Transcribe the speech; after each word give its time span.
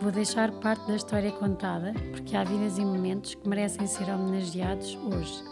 Vou 0.00 0.12
deixar 0.12 0.52
parte 0.52 0.86
da 0.86 0.94
história 0.94 1.32
contada, 1.32 1.94
porque 2.12 2.36
há 2.36 2.44
vidas 2.44 2.76
e 2.76 2.84
momentos 2.84 3.34
que 3.34 3.48
merecem 3.48 3.86
ser 3.86 4.10
homenageados 4.10 4.94
hoje. 4.96 5.42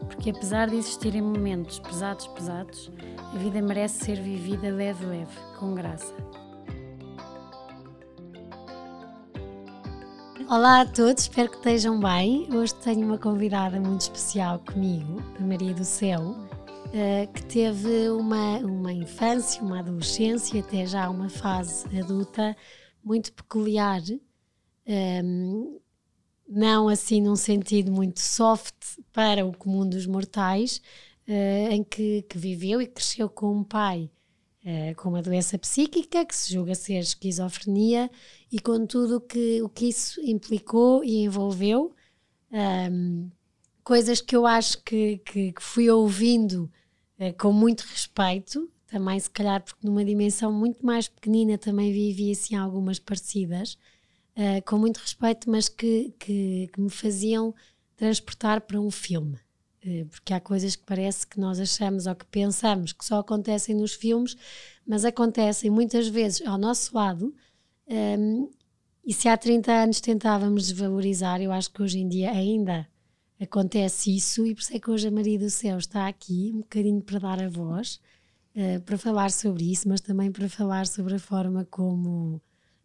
Porque 0.00 0.30
apesar 0.30 0.68
de 0.68 0.76
existirem 0.76 1.22
momentos 1.22 1.78
pesados, 1.78 2.26
pesados, 2.26 2.90
a 3.16 3.38
vida 3.38 3.62
merece 3.62 4.04
ser 4.04 4.20
vivida 4.20 4.70
leve, 4.70 5.06
leve, 5.06 5.32
com 5.56 5.74
graça. 5.74 6.12
Olá 10.50 10.80
a 10.80 10.86
todos, 10.86 11.22
espero 11.22 11.48
que 11.48 11.56
estejam 11.58 12.00
bem. 12.00 12.48
Hoje 12.52 12.74
tenho 12.74 13.06
uma 13.06 13.18
convidada 13.18 13.80
muito 13.80 14.00
especial 14.00 14.58
comigo, 14.58 15.22
a 15.38 15.42
Maria 15.44 15.74
do 15.74 15.84
Céu, 15.84 16.34
eh, 16.92 17.28
que 17.32 17.44
teve 17.44 18.10
uma, 18.10 18.58
uma 18.58 18.92
infância, 18.92 19.62
uma 19.62 19.78
adolescência, 19.78 20.60
até 20.60 20.84
já 20.86 21.08
uma 21.08 21.28
fase 21.28 21.86
adulta 21.96 22.56
muito 23.04 23.32
peculiar, 23.32 24.00
um, 24.02 24.20
ehm, 24.86 25.78
não 26.48 26.88
assim 26.88 27.20
num 27.20 27.36
sentido 27.36 27.90
muito 27.90 28.20
soft 28.20 28.74
para 29.12 29.44
o 29.46 29.56
comum 29.56 29.88
dos 29.88 30.06
mortais, 30.06 30.80
uh, 31.28 31.72
em 31.72 31.82
que, 31.82 32.22
que, 32.22 32.38
viveu 32.38 32.80
e 32.80 32.86
cresceu 32.86 33.28
com 33.28 33.56
um 33.56 33.64
pai 33.64 34.10
uh, 34.64 34.94
com 34.96 35.10
uma 35.10 35.22
doença 35.22 35.58
psíquica 35.58 36.24
que 36.24 36.34
se 36.34 36.52
julga 36.52 36.74
ser 36.74 36.98
esquizofrenia 36.98 38.10
e 38.50 38.60
com 38.60 38.86
tudo 38.86 39.20
que, 39.20 39.62
o 39.62 39.68
que 39.68 39.88
isso 39.88 40.20
implicou 40.20 41.04
e 41.04 41.24
envolveu. 41.24 41.94
Um, 42.50 42.58
ehm, 42.58 43.30
coisas 43.82 44.20
que 44.20 44.36
eu 44.36 44.46
acho 44.46 44.82
que, 44.82 45.18
que, 45.18 45.52
que 45.52 45.62
fui 45.62 45.90
ouvindo 45.90 46.70
uh, 47.18 47.36
com 47.38 47.52
muito 47.52 47.80
respeito, 47.82 48.70
também 48.92 49.18
se 49.18 49.30
calhar 49.30 49.62
porque 49.62 49.86
numa 49.86 50.04
dimensão 50.04 50.52
muito 50.52 50.84
mais 50.84 51.08
pequenina 51.08 51.56
também 51.56 51.90
vivi 51.90 52.30
assim 52.30 52.54
algumas 52.54 52.98
parecidas, 52.98 53.78
uh, 54.36 54.62
com 54.66 54.76
muito 54.76 54.98
respeito, 54.98 55.48
mas 55.50 55.66
que, 55.66 56.12
que, 56.18 56.68
que, 56.70 56.78
me 56.78 56.90
faziam 56.90 57.54
transportar 57.96 58.60
para 58.60 58.78
um 58.78 58.90
filme. 58.90 59.38
Uh, 59.82 60.04
porque 60.10 60.34
há 60.34 60.38
coisas 60.38 60.76
que 60.76 60.84
parece 60.84 61.26
que 61.26 61.40
nós 61.40 61.58
achamos 61.58 62.06
ou 62.06 62.14
que 62.14 62.26
pensamos 62.26 62.92
que 62.92 63.02
só 63.02 63.20
acontecem 63.20 63.74
nos 63.74 63.94
filmes, 63.94 64.36
mas 64.86 65.06
acontecem 65.06 65.70
muitas 65.70 66.06
vezes 66.08 66.46
ao 66.46 66.58
nosso 66.58 66.94
lado. 66.94 67.34
Um, 67.88 67.94
ehm, 67.94 68.48
e 69.06 69.14
se 69.14 69.26
há 69.26 69.38
30 69.38 69.72
anos 69.72 70.00
tentávamos 70.02 70.66
desvalorizar, 70.68 71.40
eu 71.40 71.50
acho 71.50 71.72
que 71.72 71.82
hoje 71.82 71.98
em 71.98 72.08
dia 72.08 72.30
ainda 72.30 72.86
acontece 73.40 74.14
isso, 74.14 74.46
e 74.46 74.54
por 74.54 74.60
isso 74.60 74.76
é 74.76 74.78
que 74.78 74.90
hoje 74.90 75.08
a 75.08 75.10
Maria 75.10 75.38
do 75.38 75.48
Céu 75.48 75.78
está 75.78 76.06
aqui, 76.06 76.52
um 76.54 76.58
bocadinho 76.58 77.00
para 77.00 77.18
dar 77.18 77.42
a 77.42 77.48
voz, 77.48 77.98
uh, 78.56 78.80
para 78.82 78.98
falar 78.98 79.30
sobre 79.30 79.70
isso, 79.70 79.88
mas 79.88 80.00
também 80.00 80.30
para 80.30 80.48
falar 80.48 80.86
sobre 80.86 81.14
a 81.14 81.18
forma 81.18 81.66
como 81.70 82.40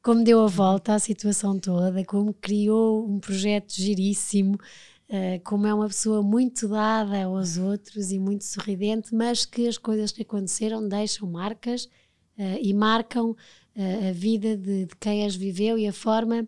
como 0.08 0.24
deu 0.24 0.40
a 0.40 0.48
volta 0.48 0.94
à 0.94 1.00
situação 1.00 1.60
toda, 1.60 2.02
como 2.06 2.34
criou 2.34 3.06
um 3.06 3.20
projeto 3.20 3.74
giríssimo, 3.74 4.56
uh, 4.56 5.44
como 5.44 5.68
é 5.68 5.74
uma 5.74 5.88
pessoa 5.88 6.24
muito 6.24 6.70
dada 6.70 7.26
aos 7.26 7.58
outros 7.58 8.10
e 8.14 8.18
muito 8.18 8.46
sorridente, 8.46 9.14
mas 9.14 9.46
que 9.46 9.68
as 9.68 9.78
coisas 9.78 10.14
que 10.14 10.22
aconteceram 10.22 10.88
deixam 10.88 11.30
marcas 11.30 11.90
uh, 12.38 12.58
e 12.62 12.74
marcam 12.74 13.32
uh, 13.32 14.08
a 14.10 14.14
vida 14.14 14.56
de, 14.56 14.86
de, 14.86 14.96
quem 14.96 15.26
as 15.26 15.36
viveu 15.36 15.78
e 15.78 15.86
a 15.86 15.92
forma 15.92 16.48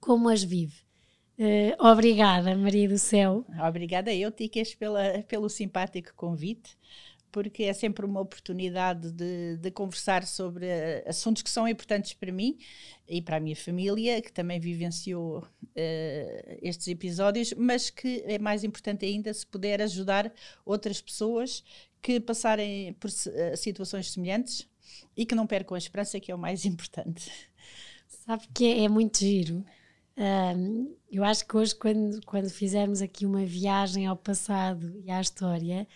como 0.00 0.28
as 0.28 0.42
vive. 0.42 0.80
obrigada, 1.78 2.56
Maria 2.56 2.88
do 2.88 2.98
Céu. 2.98 3.46
Obrigada 3.68 4.12
eu, 4.12 4.32
Ticas, 4.32 4.74
pela, 4.74 5.22
pelo 5.28 5.48
simpático 5.48 6.12
convite 6.16 6.76
porque 7.30 7.64
é 7.64 7.72
sempre 7.72 8.04
uma 8.04 8.20
oportunidade 8.20 9.10
de, 9.12 9.56
de, 9.56 9.70
conversar 9.70 10.26
sobre 10.26 10.66
eh, 10.66 11.04
assuntos 11.06 11.42
que 11.42 11.50
são 11.50 11.66
importantes 11.66 12.12
para 12.12 12.32
mim 12.32 12.58
e 13.08 13.22
para 13.22 13.36
a 13.36 13.40
minha 13.40 13.56
família, 13.56 14.20
que 14.20 14.32
também 14.32 14.58
vivenciou 14.60 15.38
uh, 15.38 16.58
estes 16.62 16.88
episódios, 16.88 17.52
mas 17.54 17.90
que 17.90 18.22
é 18.26 18.38
mais 18.38 18.64
importante 18.64 19.04
ainda 19.04 19.32
se 19.32 19.46
puder 19.46 19.80
ajudar 19.82 20.32
outras 20.64 21.00
pessoas 21.00 21.64
que 22.02 22.20
passarem 22.20 22.92
por 22.94 23.08
uh, 23.08 23.56
situações 23.56 24.10
semelhantes 24.10 24.68
e 25.16 25.26
que 25.26 25.34
não 25.34 25.46
percam 25.46 25.74
a 25.74 25.78
esperança, 25.78 26.20
que 26.20 26.30
é 26.30 26.34
o 26.34 26.38
mais 26.38 26.64
importante. 26.66 27.30
Sabe 28.06 28.44
que 28.54 28.64
é, 28.64 28.84
é 28.84 28.88
muito 28.88 29.18
giro. 29.18 29.64
Um, 30.16 30.94
eu 31.10 31.24
acho 31.24 31.46
que 31.46 31.56
hoje, 31.56 31.74
quando, 31.74 32.20
quando 32.26 32.50
fizermos 32.50 33.00
aqui 33.00 33.24
uma 33.24 33.44
viagem 33.44 34.06
ao 34.06 34.16
passado 34.16 35.00
e 35.04 35.10
à 35.10 35.20
história, 35.20 35.88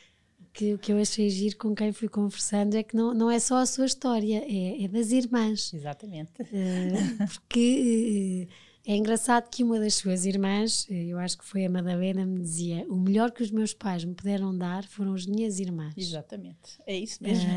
que 0.55 0.73
o 0.73 0.79
que 0.79 0.93
eu 0.93 0.99
achei 0.99 1.29
giro 1.29 1.57
com 1.57 1.75
quem 1.75 1.93
fui 1.93 2.09
conversando 2.09 2.77
é 2.77 2.83
que 2.85 2.95
não, 2.95 3.13
não 3.13 3.29
é 3.29 3.41
só 3.41 3.57
a 3.57 3.67
sua 3.67 3.87
história, 3.87 4.39
é, 4.47 4.85
é 4.85 4.89
das 4.89 5.11
irmãs. 5.11 5.75
Exatamente. 5.75 6.31
Uh, 6.43 7.27
porque 7.35 8.47
uh, 8.49 8.55
é 8.87 8.97
engraçado 8.97 9.51
que 9.51 9.65
uma 9.65 9.81
das 9.81 9.95
suas 9.95 10.25
irmãs, 10.25 10.87
uh, 10.89 10.93
eu 10.93 11.19
acho 11.19 11.37
que 11.37 11.45
foi 11.45 11.65
a 11.65 11.69
Madalena, 11.69 12.25
me 12.25 12.39
dizia: 12.41 12.87
o 12.89 12.95
melhor 12.95 13.33
que 13.33 13.43
os 13.43 13.51
meus 13.51 13.75
pais 13.75 14.05
me 14.05 14.15
puderam 14.15 14.57
dar 14.57 14.85
foram 14.85 15.13
as 15.13 15.27
minhas 15.27 15.59
irmãs. 15.59 15.93
Exatamente, 15.97 16.81
é 16.87 16.97
isso 16.97 17.21
mesmo. 17.21 17.51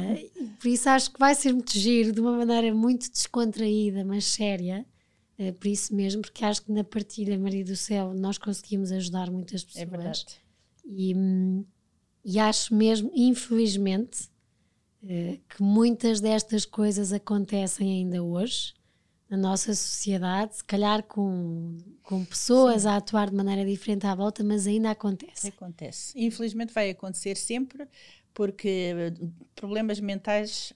por 0.59 0.67
isso 0.67 0.89
acho 0.89 1.11
que 1.13 1.19
vai 1.19 1.35
ser 1.35 1.53
muito 1.53 1.77
giro, 1.77 2.11
de 2.11 2.19
uma 2.19 2.35
maneira 2.35 2.73
muito 2.73 3.11
descontraída, 3.11 4.03
mas 4.03 4.25
séria. 4.25 4.83
por 5.59 5.67
isso 5.67 5.93
mesmo, 5.93 6.23
porque 6.23 6.43
acho 6.43 6.63
que 6.63 6.71
na 6.71 6.83
partilha 6.83 7.37
Maria 7.37 7.63
do 7.63 7.75
Céu 7.75 8.11
nós 8.15 8.39
conseguimos 8.39 8.91
ajudar 8.91 9.29
muitas 9.29 9.63
pessoas. 9.63 9.83
É 9.83 9.85
verdade. 9.85 10.25
E, 10.83 11.13
hum, 11.13 11.63
e 12.29 12.39
acho 12.39 12.75
mesmo, 12.75 13.09
infelizmente, 13.15 14.29
eh, 15.01 15.39
que 15.47 15.63
muitas 15.63 16.19
destas 16.19 16.65
coisas 16.65 17.13
acontecem 17.13 17.89
ainda 17.89 18.21
hoje 18.21 18.73
na 19.29 19.37
nossa 19.37 19.73
sociedade, 19.73 20.57
se 20.57 20.63
calhar 20.65 21.03
com, 21.03 21.77
com 22.03 22.25
pessoas 22.25 22.81
Sim. 22.81 22.89
a 22.89 22.97
atuar 22.97 23.29
de 23.29 23.35
maneira 23.35 23.65
diferente 23.65 24.05
à 24.05 24.13
volta, 24.13 24.43
mas 24.43 24.67
ainda 24.67 24.91
acontece. 24.91 25.47
Acontece. 25.47 26.19
Infelizmente 26.19 26.73
vai 26.73 26.89
acontecer 26.89 27.37
sempre, 27.37 27.87
porque 28.33 28.93
eh, 28.93 29.13
problemas 29.55 29.97
mentais 30.01 30.73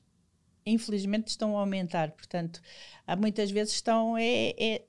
infelizmente 0.65 1.27
estão 1.27 1.57
a 1.57 1.59
aumentar, 1.59 2.11
portanto, 2.11 2.61
há 3.05 3.15
muitas 3.15 3.51
vezes 3.51 3.73
estão 3.73 4.17
é, 4.17 4.53
é, 4.57 4.83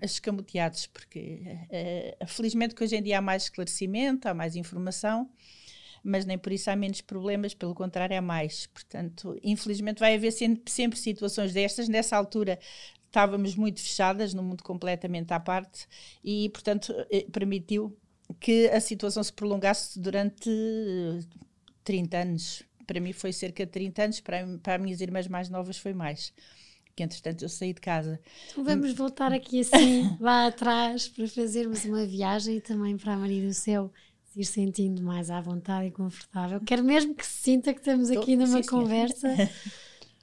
escamoteados, 0.00 0.86
porque 0.86 1.42
é, 1.68 2.16
felizmente 2.26 2.74
que 2.74 2.84
hoje 2.84 2.96
em 2.96 3.02
dia 3.02 3.18
há 3.18 3.20
mais 3.20 3.44
esclarecimento, 3.44 4.28
há 4.28 4.32
mais 4.32 4.56
informação, 4.56 5.28
mas 6.06 6.24
nem 6.24 6.38
por 6.38 6.52
isso 6.52 6.70
há 6.70 6.76
menos 6.76 7.00
problemas, 7.00 7.52
pelo 7.52 7.74
contrário, 7.74 8.16
há 8.16 8.22
mais. 8.22 8.66
Portanto, 8.66 9.38
infelizmente 9.42 9.98
vai 9.98 10.14
haver 10.14 10.30
sempre, 10.30 10.72
sempre 10.72 10.98
situações 10.98 11.52
destas. 11.52 11.88
Nessa 11.88 12.16
altura 12.16 12.58
estávamos 13.06 13.56
muito 13.56 13.80
fechadas, 13.80 14.32
num 14.32 14.42
mundo 14.42 14.62
completamente 14.62 15.32
à 15.32 15.40
parte, 15.40 15.86
e, 16.22 16.48
portanto, 16.50 16.94
eh, 17.10 17.26
permitiu 17.32 17.96
que 18.38 18.68
a 18.68 18.80
situação 18.80 19.22
se 19.22 19.32
prolongasse 19.32 19.98
durante 19.98 20.50
30 21.82 22.18
anos. 22.18 22.62
Para 22.86 23.00
mim 23.00 23.12
foi 23.12 23.32
cerca 23.32 23.66
de 23.66 23.72
30 23.72 24.04
anos, 24.04 24.20
para, 24.20 24.46
para 24.62 24.76
as 24.76 24.80
minhas 24.80 25.00
irmãs 25.00 25.26
mais 25.26 25.48
novas 25.48 25.76
foi 25.76 25.92
mais 25.92 26.32
que 26.94 27.02
entretanto 27.02 27.42
eu 27.42 27.48
saí 27.50 27.74
de 27.74 27.80
casa. 27.82 28.18
Vamos 28.56 28.94
voltar 28.94 29.30
aqui 29.30 29.60
assim, 29.60 30.16
lá 30.18 30.46
atrás, 30.46 31.06
para 31.06 31.28
fazermos 31.28 31.84
uma 31.84 32.06
viagem 32.06 32.58
também 32.58 32.96
para 32.96 33.12
a 33.12 33.16
Maria 33.18 33.46
do 33.46 33.52
Céu 33.52 33.92
ir 34.36 34.44
sentindo 34.44 35.02
mais 35.02 35.30
à 35.30 35.40
vontade 35.40 35.88
e 35.88 35.90
confortável. 35.90 36.60
Quero 36.60 36.84
mesmo 36.84 37.14
que 37.14 37.24
se 37.24 37.42
sinta 37.42 37.72
que 37.72 37.80
estamos 37.80 38.10
aqui 38.10 38.36
numa 38.36 38.62
sim, 38.62 38.68
conversa. 38.68 39.28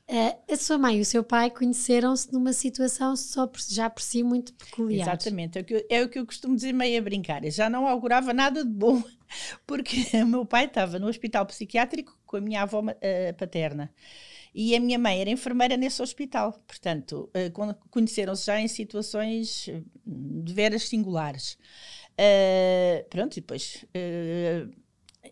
Uh, 0.07 0.38
a 0.53 0.55
sua 0.55 0.77
mãe 0.77 0.97
e 0.97 1.01
o 1.01 1.05
seu 1.05 1.23
pai 1.23 1.49
conheceram-se 1.49 2.31
numa 2.31 2.53
situação 2.53 3.15
só 3.15 3.47
por, 3.47 3.59
já 3.59 3.89
por 3.89 4.03
si 4.03 4.21
muito 4.21 4.53
peculiar. 4.53 5.07
Exatamente, 5.07 5.57
é 5.57 5.61
o, 5.61 5.65
que 5.65 5.73
eu, 5.73 5.85
é 5.89 6.03
o 6.03 6.09
que 6.09 6.19
eu 6.19 6.25
costumo 6.27 6.55
dizer 6.55 6.73
meio 6.73 6.99
a 6.99 7.01
brincar. 7.01 7.43
Eu 7.43 7.49
já 7.49 7.67
não 7.67 7.88
augurava 7.88 8.31
nada 8.33 8.63
de 8.63 8.69
bom, 8.69 9.01
porque 9.65 10.05
o 10.21 10.27
meu 10.27 10.45
pai 10.45 10.65
estava 10.65 10.99
no 10.99 11.07
hospital 11.07 11.43
psiquiátrico 11.47 12.15
com 12.23 12.38
a 12.38 12.41
minha 12.41 12.61
avó 12.61 12.81
uh, 12.81 13.33
paterna. 13.35 13.91
E 14.55 14.75
a 14.75 14.79
minha 14.79 14.99
mãe 14.99 15.19
era 15.19 15.31
enfermeira 15.31 15.75
nesse 15.75 15.99
hospital. 16.03 16.53
Portanto, 16.67 17.27
uh, 17.35 17.75
conheceram-se 17.89 18.45
já 18.45 18.61
em 18.61 18.67
situações 18.67 19.67
de 20.05 20.53
veras 20.53 20.88
singulares. 20.88 21.57
Uh, 22.13 23.10
pronto, 23.10 23.38
e 23.38 23.42
depois 23.42 23.86
uh, 23.95 24.83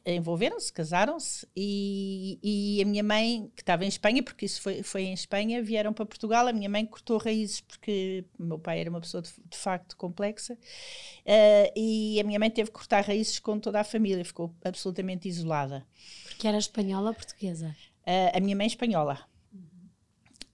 envolveram-se, 0.05 0.71
casaram-se 0.71 1.47
e, 1.55 2.39
e, 2.41 2.81
a 2.81 2.85
minha 2.85 3.03
mãe, 3.03 3.51
que 3.55 3.61
estava 3.61 3.85
em 3.85 3.87
Espanha, 3.87 4.23
porque 4.23 4.45
isso 4.45 4.61
foi, 4.61 4.81
foi 4.81 5.03
em 5.03 5.13
Espanha, 5.13 5.61
vieram 5.61 5.93
para 5.93 6.05
Portugal. 6.05 6.47
A 6.47 6.53
minha 6.53 6.69
mãe 6.69 6.85
cortou 6.85 7.17
raízes 7.17 7.61
porque 7.61 8.25
o 8.39 8.43
meu 8.43 8.57
pai 8.57 8.79
era 8.79 8.89
uma 8.89 9.01
pessoa 9.01 9.21
de, 9.21 9.31
de 9.49 9.57
facto 9.57 9.95
complexa 9.97 10.53
uh, 10.53 11.71
e 11.75 12.19
a 12.19 12.23
minha 12.23 12.39
mãe 12.39 12.49
teve 12.49 12.69
que 12.69 12.75
cortar 12.75 13.03
raízes 13.03 13.39
com 13.39 13.59
toda 13.59 13.79
a 13.79 13.83
família, 13.83 14.23
ficou 14.25 14.53
absolutamente 14.63 15.27
isolada. 15.27 15.85
Porque 16.23 16.47
era 16.47 16.57
espanhola 16.57 17.09
ou 17.09 17.15
portuguesa? 17.15 17.75
Uh, 18.01 18.35
a 18.35 18.39
minha 18.39 18.55
mãe 18.55 18.65
é 18.65 18.67
espanhola. 18.67 19.30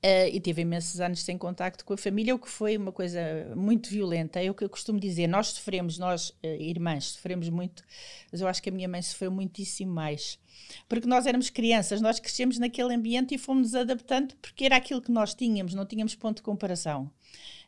Uh, 0.08 0.30
e 0.32 0.40
tive 0.40 0.62
imensos 0.62 1.02
anos 1.02 1.22
sem 1.22 1.38
contacto 1.38 1.84
com 1.84 1.94
a 1.94 1.98
família, 1.98 2.34
o 2.34 2.40
que 2.40 2.48
foi 2.48 2.78
uma 2.78 2.94
coisa 2.94 3.20
muito 3.58 3.90
violenta. 3.90 4.42
É 4.42 4.50
o 4.50 4.54
que 4.54 4.64
eu 4.64 4.70
costumo 4.70 4.98
dizer: 5.02 5.28
nós 5.28 5.48
sofremos, 5.48 5.98
nós, 5.98 6.30
uh, 6.30 6.62
irmãs, 6.62 7.08
sofremos 7.08 7.50
muito, 7.50 7.84
mas 8.32 8.40
eu 8.40 8.48
acho 8.48 8.64
que 8.64 8.70
a 8.70 8.72
minha 8.72 8.88
mãe 8.88 9.02
sofreu 9.02 9.30
muitíssimo 9.30 9.92
mais. 9.92 10.40
Porque 10.88 11.08
nós 11.08 11.26
éramos 11.26 11.50
crianças, 11.50 12.00
nós 12.00 12.22
crescemos 12.22 12.58
naquele 12.58 12.94
ambiente 12.94 13.36
e 13.36 13.38
fomos 13.38 13.74
nos 13.74 13.76
adaptando 13.76 14.34
porque 14.42 14.64
era 14.64 14.78
aquilo 14.78 15.02
que 15.02 15.12
nós 15.12 15.34
tínhamos, 15.34 15.74
não 15.74 15.86
tínhamos 15.86 16.16
ponto 16.16 16.38
de 16.38 16.44
comparação. 16.44 17.12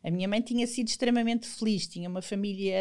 A 0.04 0.10
minha 0.10 0.28
mãe 0.28 0.42
tinha 0.42 0.66
sido 0.66 0.88
extremamente 0.88 1.46
feliz, 1.48 1.86
tinha 1.86 2.08
uma 2.10 2.22
família 2.22 2.76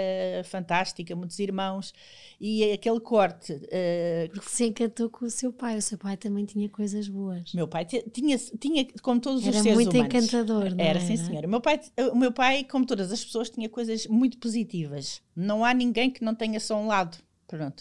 fantástica, 0.45 1.17
muitos 1.17 1.39
irmãos, 1.41 1.93
e 2.41 2.71
aquele 2.73 3.01
corte. 3.01 3.53
Uh, 3.55 4.31
Porque 4.33 4.49
se 4.49 4.67
encantou 4.67 5.11
com 5.11 5.25
o 5.27 5.31
seu 5.31 5.53
pai, 5.53 5.77
o 5.77 5.83
seu 5.83 5.99
pai 5.99 6.17
também 6.17 6.45
tinha 6.45 6.69
coisas 6.69 7.09
boas. 7.09 7.53
Meu 7.53 7.67
pai 7.67 7.85
tinha, 7.85 8.39
tinha 8.39 8.87
como 9.03 9.21
todos 9.21 9.43
era 9.43 9.57
os 9.57 9.63
seres 9.63 9.79
humanos. 9.79 9.95
Era 9.95 10.05
muito 10.05 10.17
encantador, 10.17 10.71
não 10.71 10.85
era? 10.85 10.99
Era, 10.99 11.01
sim, 11.01 11.17
senhora. 11.17 11.47
O 11.47 11.51
meu, 11.51 11.61
pai, 11.61 11.81
o 12.13 12.17
meu 12.17 12.33
pai, 12.33 12.65
como 12.65 12.87
todas 12.87 13.11
as 13.11 13.25
pessoas, 13.25 13.51
tinha 13.51 13.69
coisas 13.69 14.07
muito 14.07 14.39
positivas. 14.39 15.21
Não 15.35 15.65
há 15.65 15.75
ninguém 15.75 16.11
que 16.11 16.25
não 16.25 16.35
tenha 16.35 16.61
só 16.61 16.77
um 16.77 16.87
lado. 16.87 17.19
Pronto. 17.49 17.81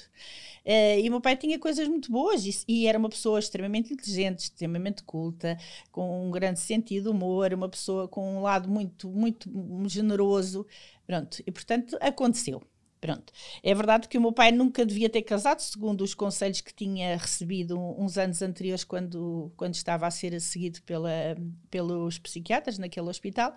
Uh, 0.66 1.00
e 1.04 1.08
o 1.10 1.12
meu 1.12 1.22
pai 1.22 1.36
tinha 1.36 1.60
coisas 1.60 1.88
muito 1.90 2.10
boas 2.10 2.46
e, 2.46 2.64
e, 2.68 2.88
era 2.88 2.98
uma 2.98 3.10
pessoa 3.10 3.38
extremamente 3.38 3.94
inteligente, 3.94 4.40
extremamente 4.40 5.04
culta, 5.04 5.58
com 5.92 6.26
um 6.26 6.32
grande 6.32 6.60
sentido 6.62 7.04
de 7.04 7.10
humor, 7.10 7.54
uma 7.54 7.68
pessoa 7.68 8.08
com 8.08 8.38
um 8.38 8.42
lado 8.42 8.70
muito, 8.70 9.10
muito 9.10 9.50
generoso. 9.90 10.66
Pronto. 11.06 11.44
E 11.46 11.52
portanto 11.52 11.98
aconteceu. 12.00 12.62
Pronto. 13.00 13.32
É 13.62 13.76
verdade 13.76 14.08
que 14.08 14.18
o 14.18 14.22
meu 14.22 14.32
pai 14.32 14.52
nunca 14.52 14.84
devia 14.86 15.10
ter 15.10 15.22
casado, 15.22 15.60
segundo 15.60 16.02
os 16.02 16.16
conselhos 16.16 16.62
que 16.62 16.74
tinha 16.74 17.16
recebido 17.16 17.80
uns 17.80 18.18
anos 18.18 18.42
anteriores, 18.42 18.84
quando, 18.84 19.52
quando 19.56 19.76
estava 19.76 20.08
a 20.08 20.12
ser 20.12 20.40
seguido 20.42 20.82
pela, 20.82 21.12
pelos 21.70 22.18
psiquiatras 22.18 22.80
naquele 22.80 23.08
hospital, 23.08 23.56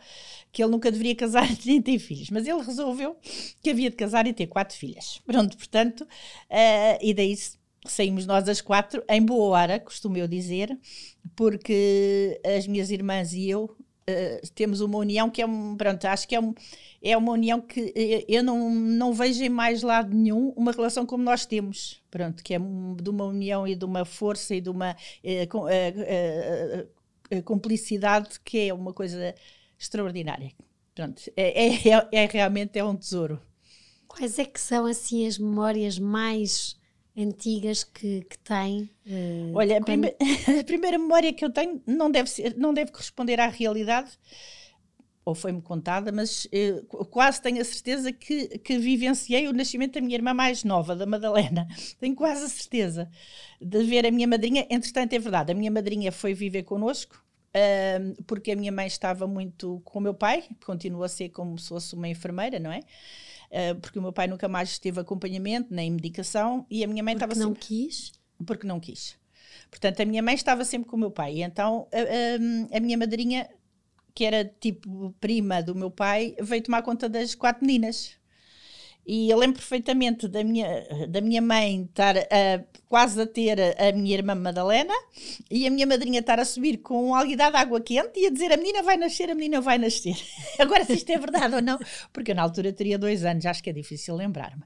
que 0.53 0.63
ele 0.63 0.71
nunca 0.71 0.91
deveria 0.91 1.17
casar 1.17 1.49
nem 1.65 1.81
ter 1.81 1.99
filhos. 1.99 2.29
Mas 2.29 2.47
ele 2.47 2.63
resolveu 2.63 3.17
que 3.63 3.71
havia 3.71 3.89
de 3.89 3.97
casar 3.97 4.27
e 4.27 4.33
ter 4.35 4.47
quatro 4.47 4.77
filhas. 4.77 5.21
Pronto, 5.25 5.57
portanto, 5.57 6.03
uh, 6.03 6.99
e 7.01 7.15
daí 7.15 7.35
saímos 7.87 8.27
nós 8.27 8.47
as 8.47 8.61
quatro 8.61 9.03
em 9.09 9.23
boa 9.25 9.59
hora, 9.59 9.81
costumo 9.81 10.19
eu 10.19 10.29
dizer, 10.29 10.79
porque 11.35 12.39
as 12.45 12.67
minhas 12.67 12.91
irmãs 12.91 13.33
e 13.33 13.49
eu 13.49 13.75
uh, 14.11 14.51
temos 14.55 14.81
uma 14.81 14.99
união 14.99 15.31
que 15.31 15.43
é 15.43 15.47
um, 15.47 15.77
pronto, 15.77 16.05
acho 16.05 16.27
que 16.27 16.35
é 16.35 16.41
um 16.41 16.55
é 17.03 17.17
uma 17.17 17.33
união 17.33 17.63
que 17.63 17.95
eh, 17.97 18.27
eu 18.29 18.45
não, 18.45 18.71
não 18.75 19.15
vejo 19.15 19.43
em 19.43 19.49
mais 19.49 19.83
lado 19.83 20.15
nenhum 20.15 20.51
uma 20.51 20.71
relação 20.71 21.07
como 21.07 21.25
nós 21.25 21.47
temos, 21.47 22.03
pronto, 22.11 22.43
que 22.45 22.55
é 22.55 22.59
de 22.59 23.09
uma 23.09 23.25
união 23.25 23.67
e 23.67 23.75
de 23.75 23.85
uma 23.87 24.05
força 24.05 24.55
e 24.55 24.61
de 24.61 24.69
uma 24.69 24.95
cumplicidade 27.45 28.39
que 28.45 28.69
é 28.69 28.75
uma 28.75 28.93
coisa 28.93 29.35
extraordinária. 29.79 30.53
Pronto, 30.95 31.23
é, 31.37 31.67
é, 31.67 31.89
é, 31.89 32.09
é, 32.13 32.27
realmente 32.27 32.79
é 32.79 32.85
um 32.85 32.95
tesouro. 32.95 33.41
Quais 34.07 34.39
é 34.39 34.45
que 34.45 34.61
são 34.61 34.85
assim 34.87 35.27
as 35.27 35.39
memórias 35.39 35.99
mais 35.99 36.77
antigas 37.23 37.85
que, 37.85 38.23
que 38.23 38.39
tem? 38.39 38.91
Uh, 39.07 39.53
Olha, 39.55 39.81
quando... 39.81 40.07
a, 40.07 40.11
prime 40.11 40.61
a, 40.61 40.65
primeira 40.65 40.99
memória 40.99 41.33
que 41.33 41.45
eu 41.45 41.51
tenho 41.51 41.83
não 41.87 42.11
deve, 42.11 42.29
ser, 42.31 42.57
não 42.57 42.73
deve 42.73 42.93
corresponder 42.93 43.41
à 43.41 43.49
realidade, 43.49 44.11
ou 45.25 45.35
foi-me 45.35 45.61
contada, 45.61 46.11
mas 46.11 46.49
eh, 46.51 46.83
quase 47.11 47.41
tenho 47.41 47.61
a 47.61 47.65
certeza 47.65 48.13
que, 48.13 48.59
que 48.59 48.79
vivenciei 48.79 49.49
o 49.49 49.53
nascimento 49.53 49.95
da 49.95 50.01
minha 50.01 50.17
irmã 50.17 50.35
mais 50.35 50.65
nova, 50.65 50.97
da 50.97 51.07
Madalena. 51.07 51.69
Tenho 52.01 52.17
quase 52.17 52.45
a 52.45 52.49
certeza 52.49 53.11
de 53.61 53.83
ver 53.85 54.07
a 54.07 54.11
minha 54.11 54.27
madrinha. 54.27 54.67
Entretanto, 54.71 55.13
é 55.13 55.19
verdade, 55.19 55.53
a 55.53 55.55
minha 55.55 55.71
madrinha 55.71 56.11
foi 56.11 56.33
viver 56.35 56.63
connosco, 56.63 57.23
porque 58.27 58.53
a 58.53 58.57
minha 58.57 58.73
mãe 58.73 58.87
estava 58.87 59.27
muito 59.27 59.81
com 59.85 59.99
o 59.99 60.03
meu 60.03 60.15
pai, 60.15 60.45
continua 60.65 61.07
a 61.07 61.09
ser 61.09 61.29
como 61.29 61.59
se 61.59 61.69
fosse 61.69 61.95
uma 61.95 62.09
enfermeira, 62.09 62.59
não 62.59 62.73
é? 62.73 62.81
Uh, 63.51 63.75
porque 63.81 63.99
o 63.99 64.03
meu 64.03 64.13
pai 64.13 64.29
nunca 64.29 64.49
mais 64.49 64.79
teve 64.79 65.01
acompanhamento, 65.01 65.75
nem 65.75 65.91
medicação, 65.91 66.65
e 66.71 66.85
a 66.85 66.87
minha 66.87 67.03
mãe 67.03 67.15
porque 67.17 67.33
estava 67.33 67.41
não 67.41 67.55
sempre... 67.55 67.67
quis? 67.67 68.13
Porque 68.47 68.67
não 68.67 68.79
quis. 68.79 69.19
Portanto, 69.69 70.01
a 70.01 70.05
minha 70.05 70.23
mãe 70.23 70.35
estava 70.35 70.65
sempre 70.65 70.89
com 70.89 70.97
o 70.97 71.01
meu 71.01 71.11
pai. 71.11 71.37
E 71.37 71.43
então, 71.43 71.89
a, 71.93 72.75
a, 72.75 72.77
a 72.79 72.81
minha 72.81 72.97
madrinha 72.97 73.49
que 74.15 74.25
era 74.25 74.45
tipo 74.45 75.15
prima 75.21 75.63
do 75.63 75.75
meu 75.75 75.91
pai, 75.91 76.35
veio 76.41 76.63
tomar 76.63 76.83
conta 76.83 77.09
das 77.09 77.35
quatro 77.35 77.65
meninas. 77.65 78.13
E 79.07 79.31
eu 79.31 79.39
lembro 79.39 79.59
perfeitamente 79.59 80.29
da 80.29 80.45
minha, 80.45 80.87
da 81.09 81.21
minha 81.21 81.43
mãe 81.43 81.83
estar 81.83 82.17
a, 82.17 82.65
quase 82.89 83.21
a 83.21 83.27
ter 83.27 83.59
a, 83.61 83.93
minha 83.93 84.15
irmã 84.15 84.35
Madalena 84.35 84.95
e 85.51 85.67
a 85.67 85.71
minha 85.71 85.87
madrinha 85.87 86.21
estar 86.21 86.39
a 86.39 86.45
subir 86.45 86.79
com 86.79 87.09
um 87.09 87.15
alguidade 87.15 87.53
de 87.53 87.59
água 87.59 87.81
quente 87.81 88.21
e 88.21 88.27
a 88.27 88.31
dizer 88.31 88.53
a 88.53 88.57
menina 88.57 88.83
vai 88.83 88.97
nascer, 88.97 89.31
a 89.31 89.35
menina 89.35 89.61
vai 89.61 89.79
nascer. 89.79 90.17
Agora, 90.61 90.85
se 90.85 90.93
isto 90.95 91.11
é 91.11 91.19
verdade 91.19 91.55
ou 91.55 91.63
não, 91.63 91.79
porque 92.13 92.31
eu 92.31 92.35
na 92.35 92.43
altura 92.43 92.73
teria 92.73 92.99
dois 92.99 93.25
anos, 93.25 93.47
acho 93.47 93.63
que 93.63 93.71
é 93.71 93.73
difícil 93.73 94.15
lembrar-me. 94.15 94.63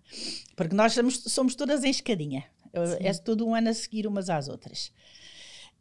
Porque 0.57 0.75
nós 0.75 0.93
somos, 0.93 1.23
somos 1.27 1.55
todas 1.55 1.85
em 1.85 1.91
escadinha. 1.91 2.45
Sim. 2.75 3.07
É 3.07 3.15
todo 3.15 3.47
um 3.47 3.55
ano 3.55 3.71
a 3.71 3.75
seguir 3.75 4.07
umas 4.07 4.29
às 4.29 4.49
outras. 4.49 4.93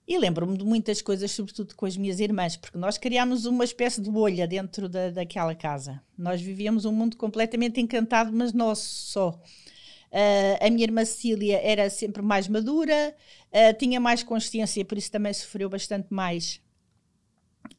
E 0.05 0.17
lembro-me 0.17 0.57
de 0.57 0.65
muitas 0.65 1.01
coisas, 1.01 1.31
sobretudo 1.31 1.75
com 1.75 1.85
as 1.85 1.95
minhas 1.95 2.19
irmãs, 2.19 2.57
porque 2.57 2.77
nós 2.77 2.97
criámos 2.97 3.45
uma 3.45 3.63
espécie 3.63 4.01
de 4.01 4.09
bolha 4.11 4.45
dentro 4.45 4.89
da, 4.89 5.09
daquela 5.09 5.55
casa. 5.55 6.01
Nós 6.17 6.41
vivíamos 6.41 6.83
um 6.83 6.91
mundo 6.91 7.15
completamente 7.15 7.79
encantado, 7.79 8.31
mas 8.33 8.51
nosso 8.51 8.83
só. 8.83 9.29
Uh, 9.29 10.59
a 10.59 10.69
minha 10.69 10.83
irmã 10.83 11.05
Cecília 11.05 11.59
era 11.63 11.89
sempre 11.89 12.21
mais 12.21 12.47
madura, 12.47 13.15
uh, 13.49 13.77
tinha 13.79 13.99
mais 13.99 14.21
consciência, 14.23 14.83
por 14.83 14.97
isso 14.97 15.09
também 15.09 15.33
sofreu 15.33 15.69
bastante 15.69 16.07
mais. 16.09 16.61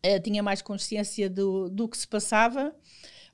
Uh, 0.04 0.20
tinha 0.22 0.42
mais 0.42 0.62
consciência 0.62 1.28
do, 1.28 1.68
do 1.68 1.86
que 1.86 1.96
se 1.96 2.08
passava 2.08 2.74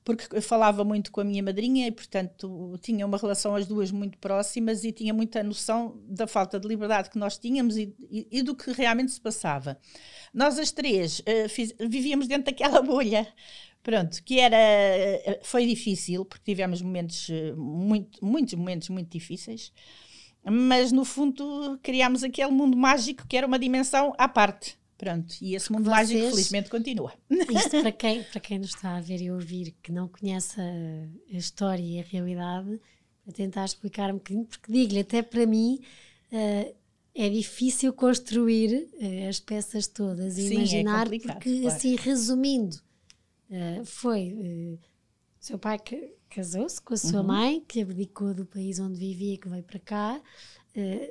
porque 0.03 0.35
eu 0.35 0.41
falava 0.41 0.83
muito 0.83 1.11
com 1.11 1.21
a 1.21 1.23
minha 1.23 1.43
madrinha 1.43 1.87
e, 1.87 1.91
portanto, 1.91 2.77
tinha 2.81 3.05
uma 3.05 3.17
relação 3.17 3.55
as 3.55 3.67
duas 3.67 3.91
muito 3.91 4.17
próximas 4.17 4.83
e 4.83 4.91
tinha 4.91 5.13
muita 5.13 5.43
noção 5.43 5.99
da 6.07 6.25
falta 6.25 6.59
de 6.59 6.67
liberdade 6.67 7.09
que 7.09 7.19
nós 7.19 7.37
tínhamos 7.37 7.77
e, 7.77 7.93
e, 8.09 8.27
e 8.31 8.41
do 8.41 8.55
que 8.55 8.71
realmente 8.71 9.11
se 9.11 9.21
passava. 9.21 9.77
Nós 10.33 10.57
as 10.57 10.71
três 10.71 11.19
uh, 11.19 11.49
fiz, 11.49 11.73
vivíamos 11.79 12.27
dentro 12.27 12.45
daquela 12.45 12.81
bolha. 12.83 13.27
Pronto, 13.83 14.23
que 14.23 14.39
era 14.39 14.55
eh, 14.55 15.39
foi 15.41 15.65
difícil 15.65 16.23
porque 16.23 16.43
tivemos 16.45 16.83
momentos 16.83 17.27
eh, 17.31 17.51
muito, 17.53 18.23
muitos 18.23 18.53
momentos 18.53 18.89
muito 18.89 19.09
difíceis, 19.09 19.73
mas 20.45 20.91
no 20.91 21.03
fundo 21.03 21.79
criámos 21.81 22.23
aquele 22.23 22.51
mundo 22.51 22.77
mágico 22.77 23.25
que 23.27 23.35
era 23.35 23.47
uma 23.47 23.57
dimensão 23.57 24.13
à 24.19 24.27
parte. 24.27 24.77
Pronto, 25.01 25.33
e 25.41 25.55
esse 25.55 25.71
mundo 25.71 25.85
Vocês, 25.85 26.11
mágico 26.11 26.29
felizmente 26.29 26.69
continua. 26.69 27.11
Isto 27.49 27.81
para 27.81 27.89
quem, 27.91 28.21
para 28.21 28.39
quem 28.39 28.59
nos 28.59 28.69
está 28.69 28.97
a 28.97 29.01
ver 29.01 29.19
e 29.19 29.31
ouvir 29.31 29.73
que 29.81 29.91
não 29.91 30.07
conhece 30.07 30.61
a, 30.61 31.33
a 31.33 31.37
história 31.37 31.81
e 31.81 31.99
a 31.99 32.03
realidade, 32.03 32.79
para 33.23 33.33
tentar 33.33 33.65
explicar 33.65 34.11
um 34.11 34.17
bocadinho, 34.17 34.45
porque 34.45 34.71
digo-lhe, 34.71 34.99
até 34.99 35.23
para 35.23 35.47
mim 35.47 35.79
uh, 36.31 36.75
é 37.15 37.29
difícil 37.29 37.91
construir 37.93 38.89
uh, 38.93 39.27
as 39.27 39.39
peças 39.39 39.87
todas 39.87 40.37
e 40.37 40.49
Sim, 40.49 40.51
é 40.51 40.57
imaginar, 40.57 41.11
é 41.11 41.17
porque 41.17 41.61
claro. 41.61 41.75
assim, 41.75 41.95
resumindo, 41.95 42.77
uh, 43.49 43.83
foi 43.83 44.77
seu 45.39 45.57
pai 45.57 45.79
que 45.79 46.13
casou-se 46.29 46.79
com 46.79 46.93
a 46.93 46.97
sua 46.97 47.21
uhum. 47.21 47.27
mãe, 47.27 47.65
que 47.67 47.81
abdicou 47.81 48.35
do 48.35 48.45
país 48.45 48.77
onde 48.77 48.99
vivia, 48.99 49.35
que 49.35 49.49
veio 49.49 49.63
para 49.63 49.79
cá. 49.79 50.21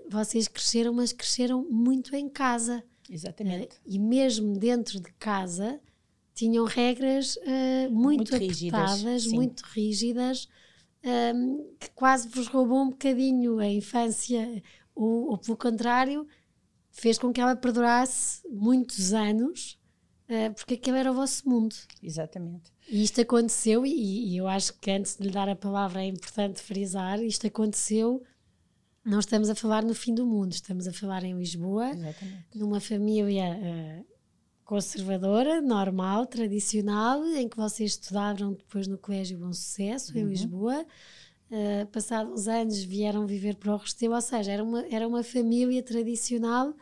vocês 0.09 0.47
cresceram, 0.47 0.93
mas 0.93 1.13
cresceram 1.13 1.67
muito 1.69 2.15
em 2.15 2.29
casa. 2.29 2.85
Exatamente. 3.11 3.77
Uh, 3.77 3.81
e 3.87 3.99
mesmo 3.99 4.57
dentro 4.57 5.01
de 5.01 5.13
casa 5.15 5.81
tinham 6.33 6.65
regras 6.65 7.37
uh, 7.37 7.91
muito, 7.91 8.31
muito 8.31 8.37
rígidas, 8.37 9.27
muito 9.27 9.63
rígidas 9.67 10.49
um, 11.05 11.09
ehm, 11.09 11.59
que 11.79 11.91
quase 11.91 12.29
vos 12.29 12.47
roubou 12.47 12.83
um 12.83 12.91
bocadinho 12.91 13.59
a 13.59 13.67
infância, 13.67 14.63
ou, 14.95 15.31
ou 15.31 15.39
pelo 15.39 15.57
contrário, 15.57 16.27
fez 16.91 17.19
com 17.19 17.33
que 17.33 17.41
ela 17.41 17.57
perdurasse 17.57 18.47
muitos 18.49 19.13
anos, 19.13 19.79
uh, 20.29 20.55
porque 20.55 20.75
aquele 20.75 20.99
era 20.99 21.11
o 21.11 21.15
vosso 21.15 21.49
mundo. 21.49 21.75
Exatamente. 22.03 22.71
E 22.89 23.03
isto 23.03 23.21
aconteceu, 23.21 23.87
e, 23.87 24.33
e, 24.33 24.37
eu 24.37 24.49
acho 24.49 24.75
que 24.79 24.91
antes 24.91 25.17
de 25.17 25.25
lhe 25.25 25.31
dar 25.31 25.49
a 25.49 25.57
palavra 25.57 26.03
é 26.03 26.07
importante 26.07 26.61
frisar: 26.61 27.23
isto 27.23 27.47
aconteceu 27.47 28.23
não 29.05 29.19
estamos 29.19 29.49
a 29.49 29.55
falar 29.55 29.83
no 29.83 29.95
fim 29.95 30.15
do 30.15 30.27
mundo, 30.27 30.53
estamos 30.53 30.87
a 30.87 30.93
falar 30.93 31.25
em 31.25 31.37
Lisboa, 31.37 31.91
Exatamente. 31.91 32.59
numa 32.59 32.81
família 32.81 33.57
uh, 33.57 34.07
conservadora, 34.65 35.61
normal, 35.61 36.27
tradicional, 36.27 37.25
em 37.27 37.49
que 37.49 37.57
vocês 37.57 37.93
estudaram 37.93 38.53
depois 38.53 38.87
no 38.87 38.99
Colégio 38.99 39.39
Bom 39.39 39.53
Sucesso, 39.53 40.13
uhum. 40.13 40.21
em 40.21 40.25
Lisboa. 40.27 40.87
uh, 41.51 41.87
passados 41.89 42.33
uns 42.33 42.49
anos, 42.49 42.83
vieram 42.83 43.27
viver 43.27 43.57
para 43.57 43.75
o 43.75 43.77
Restelo, 43.77 44.15
ou 44.15 44.21
seja, 44.21 44.53
era 44.53 44.63
uma, 44.63 44.87
era 44.87 45.09
uma 45.09 45.23
família 45.23 45.83
tradicional 45.83 46.75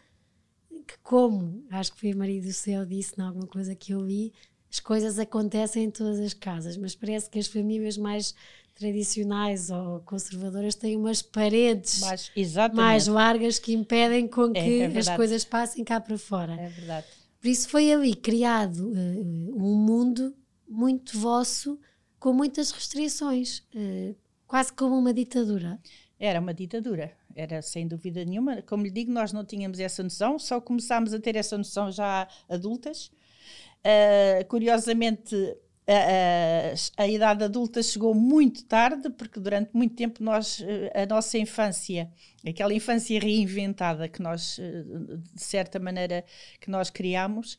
que, 0.87 0.99
como 1.03 1.65
acho 1.71 1.93
que 1.93 2.01
foi 2.01 2.13
a 2.13 2.17
Maria 2.17 2.41
do 2.41 2.53
Céu 2.53 2.85
disse 2.87 3.15
em 3.19 3.23
alguma 3.23 3.47
coisa 3.47 3.75
que 3.75 3.93
eu 3.93 4.01
li, 4.01 4.33
as 4.71 4.81
coisas 4.81 5.19
acontecem 5.19 5.85
em 5.85 5.91
todas 5.91 6.21
as 6.21 6.35
casas, 6.35 6.77
mas 6.77 6.95
parece 6.95 7.31
que 7.31 7.39
as 7.39 7.47
famílias 7.47 7.97
mais 7.97 8.35
tradicionais 8.75 9.71
ou 9.71 10.01
conservadoras 10.01 10.75
têm 10.75 10.97
umas 10.97 11.21
paredes 11.21 12.01
mais, 12.01 12.31
mais 12.73 13.07
largas 13.09 13.59
que 13.59 13.75
impedem 13.75 14.29
com 14.29 14.51
é, 14.51 14.53
que 14.53 14.81
é, 14.81 14.93
é 14.93 14.99
as 14.99 15.09
coisas 15.09 15.45
passem 15.45 15.85
cá 15.85 16.01
para 16.01 16.17
fora. 16.17 16.53
É 16.55 16.69
verdade. 16.69 17.07
Por 17.41 17.49
isso 17.49 17.69
foi 17.69 17.93
ali 17.93 18.15
criado 18.15 18.89
uh, 18.89 19.63
um 19.63 19.75
mundo 19.75 20.35
muito 20.69 21.19
vosso, 21.19 21.79
com 22.19 22.33
muitas 22.33 22.71
restrições, 22.71 23.61
uh, 23.75 24.15
quase 24.47 24.73
como 24.73 24.97
uma 24.97 25.13
ditadura. 25.13 25.79
Era 26.19 26.41
uma 26.41 26.53
ditadura, 26.53 27.13
era 27.35 27.63
sem 27.63 27.87
dúvida 27.87 28.25
nenhuma. 28.25 28.63
Como 28.63 28.83
lhe 28.85 28.91
digo, 28.91 29.11
nós 29.11 29.33
não 29.33 29.45
tínhamos 29.45 29.79
essa 29.79 30.03
noção, 30.03 30.39
só 30.39 30.61
começámos 30.61 31.15
a 31.15 31.21
ter 31.21 31.37
essa 31.37 31.57
noção 31.57 31.91
já 31.91 32.29
adultas. 32.49 33.11
Uh, 33.85 34.45
curiosamente, 34.49 35.35
a, 35.87 37.01
a, 37.01 37.05
a, 37.05 37.09
idade 37.09 37.45
adulta 37.45 37.83
chegou 37.83 38.15
muito 38.15 38.65
tarde, 38.65 39.09
porque 39.09 39.41
durante 39.41 39.71
muito 39.73 39.95
tempo 39.95 40.23
nós, 40.23 40.63
a 40.95 41.07
nossa 41.07 41.39
infância, 41.39 42.11
aquela 42.47 42.75
infância 42.75 43.19
reinventada 43.19 44.07
que 44.07 44.21
nós, 44.21 44.61
de 45.35 45.43
certa 45.43 45.79
maneira, 45.79 46.27
que 46.61 46.71
nós 46.71 46.91
criámos, 46.91 47.57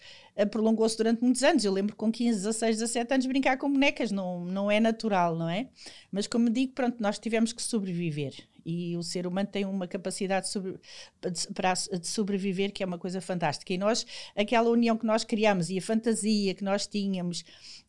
prolongou-se 0.51 0.95
durante 0.95 1.23
muitos 1.23 1.41
anos. 1.41 1.65
Eu 1.65 1.73
lembro 1.73 1.95
com 1.95 2.11
15, 2.11 2.37
16, 2.37 2.77
17 2.77 3.13
anos 3.15 3.25
brincar 3.25 3.57
com 3.57 3.71
bonecas, 3.71 4.11
não, 4.11 4.45
não 4.45 4.69
é 4.69 4.79
natural, 4.79 5.35
não 5.35 5.49
é? 5.49 5.67
Mas 6.11 6.27
como 6.27 6.51
digo, 6.51 6.73
pronto, 6.73 7.01
nós 7.01 7.17
tivemos 7.17 7.51
que 7.51 7.63
sobreviver 7.63 8.35
e 8.69 8.97
o 8.97 9.03
ser 9.03 9.25
humano 9.25 9.49
tem 9.51 9.65
uma 9.65 9.87
capacidade 9.87 10.45
de, 10.45 10.51
sobre, 10.51 10.79
de, 11.21 11.99
de, 11.99 12.07
sobreviver 12.07 12.71
que 12.71 12.83
é 12.83 12.85
uma 12.85 12.99
coisa 12.99 13.19
fantástica. 13.19 13.73
E 13.73 13.77
nós, 13.77 14.05
aquela 14.35 14.69
união 14.69 14.97
que 14.97 15.05
nós 15.05 15.23
criamos 15.23 15.69
e 15.69 15.77
a 15.77 15.81
fantasia 15.81 16.53
que 16.53 16.63
nós 16.63 16.85
tínhamos 16.85 17.43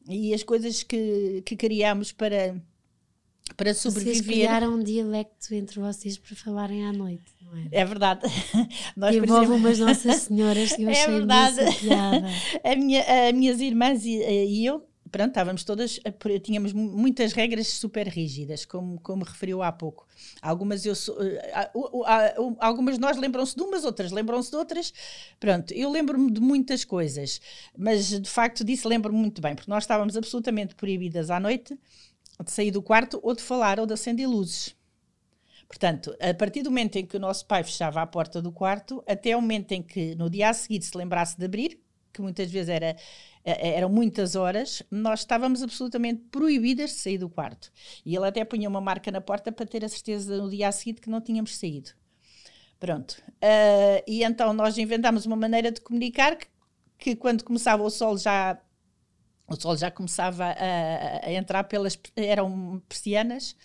e 0.09 0.33
as 0.33 0.43
coisas 0.43 0.83
que, 0.83 1.43
que 1.45 1.57
criamos 1.57 2.13
para, 2.13 2.57
para 3.57 3.75
sobreviver. 3.75 4.15
Vocês 4.15 4.27
criaram 4.27 4.75
um 4.75 4.83
dialecto 4.83 5.55
entre 5.55 5.81
vocês 5.81 6.17
para 6.17 6.35
falarem 6.37 6.87
à 6.87 6.93
noite, 6.93 7.35
não 7.43 7.57
é? 7.57 7.69
É 7.71 7.85
verdade. 7.85 8.23
Nós 8.97 9.15
envolve 9.15 9.45
exemplo... 9.45 9.57
umas 9.57 9.79
Nossas 9.79 10.17
Senhoras 10.23 10.73
que 10.73 10.83
eu 10.83 10.89
é 10.91 11.07
verdade. 11.07 11.61
A 12.65 12.77
minha, 12.77 13.29
as 13.29 13.35
minhas 13.35 13.61
irmãs 13.61 14.05
e, 14.05 14.17
e 14.19 14.65
eu 14.65 14.90
pronto, 15.11 15.29
estávamos 15.29 15.65
todas, 15.65 16.01
tínhamos 16.43 16.73
muitas 16.73 17.33
regras 17.33 17.69
super 17.69 18.07
rígidas, 18.07 18.65
como, 18.65 19.01
como 19.01 19.25
referiu 19.25 19.63
há 19.63 19.73
pouco. 19.73 20.07
Algumas 20.41 20.85
eu 20.85 20.95
eh, 21.21 22.35
algumas 22.59 22.99
nós 22.99 23.17
lembram-se 23.17 23.57
de 23.57 23.63
umas, 23.63 23.85
outras 23.85 24.13
lembram-se 24.13 24.51
de 24.51 24.57
outras. 24.57 24.93
Pronto, 25.39 25.73
eu 25.75 25.91
lembro-me 25.91 26.31
de 26.31 26.41
muitas 26.41 26.85
coisas, 26.85 27.41
mas 27.77 28.09
de 28.09 28.29
facto 28.29 28.65
disso 28.65 28.89
lembro-me 28.89 29.19
muito 29.19 29.41
bem, 29.41 29.55
porque 29.55 29.71
nós 29.71 29.85
estávamos 29.85 30.17
absolutamente 30.17 30.75
proibidas 30.75 31.31
à 31.31 31.41
noite 31.41 31.79
de 32.45 32.51
sair 32.51 32.71
do 32.71 32.83
quarto 32.83 33.21
ou 33.23 33.35
de 33.35 33.43
falar 33.43 33.79
ou 33.79 33.87
de 33.87 33.93
acender 33.93 34.29
luzes. 34.29 34.75
Portanto, 35.69 36.17
a 36.21 36.35
partir 36.35 36.63
do 36.63 36.71
momento 36.71 36.97
em 36.97 37.07
que 37.07 37.17
o 37.17 37.21
nosso 37.21 37.47
pai 37.47 37.63
fechava 37.63 38.03
a 38.03 38.07
porta 38.07 38.43
do 38.43 38.51
quarto, 38.51 39.05
até 39.07 39.37
o 39.37 39.41
momento 39.41 39.71
em 39.73 39.81
que 39.81 40.17
no 40.17 40.29
dia 40.29 40.49
a 40.49 40.53
seguir 40.53 40.83
se 40.83 40.97
lembrasse 40.97 41.39
de 41.39 41.45
abrir, 41.45 41.81
que 42.13 42.21
muitas 42.21 42.51
vezes 42.51 42.69
era 42.69 42.97
eram 43.45 43.89
muitas 43.89 44.37
horas, 44.37 44.83
nós 44.91 45.21
estávamos 45.21 45.63
absolutamente 45.63 46.23
proibidas 46.31 46.91
de 46.91 46.97
sair 46.97 47.19
do 47.19 47.29
quarto. 47.29 47.71
E 48.05 48.15
ele 48.15 48.27
até 48.27 48.45
punha 48.45 48.69
uma 48.69 48.81
marca 48.81 49.11
na 49.11 49.21
porta 49.21 49.51
para 49.51 49.67
ter 49.67 49.85
a 49.85 49.89
certeza 49.89 50.37
no 50.37 50.51
dia 50.51 50.69
a 50.69 50.73
seguir 50.73 50.95
que 50.95 51.09
não 51.11 51.21
tínhamos 51.21 51.57
saído. 51.57 51.91
Pronto. 52.79 53.23
Uh, 53.29 54.03
e 54.07 54.25
então 54.25 54.53
nós 54.53 54.79
inventámos 54.79 55.27
uma 55.27 55.37
maneira 55.37 55.71
de 55.71 55.81
comunicar 55.81 56.37
que, 56.37 56.47
que 56.99 57.17
quando 57.17 57.45
começava 57.45 57.83
o 57.83 57.91
sol 57.91 58.17
já 58.17 58.59
o 59.51 59.61
sol 59.61 59.77
já 59.77 59.91
começava 59.91 60.45
a, 60.45 61.27
a 61.27 61.33
entrar 61.33 61.65
pelas 61.65 61.99
eram 62.17 62.81
persianas 62.89 63.57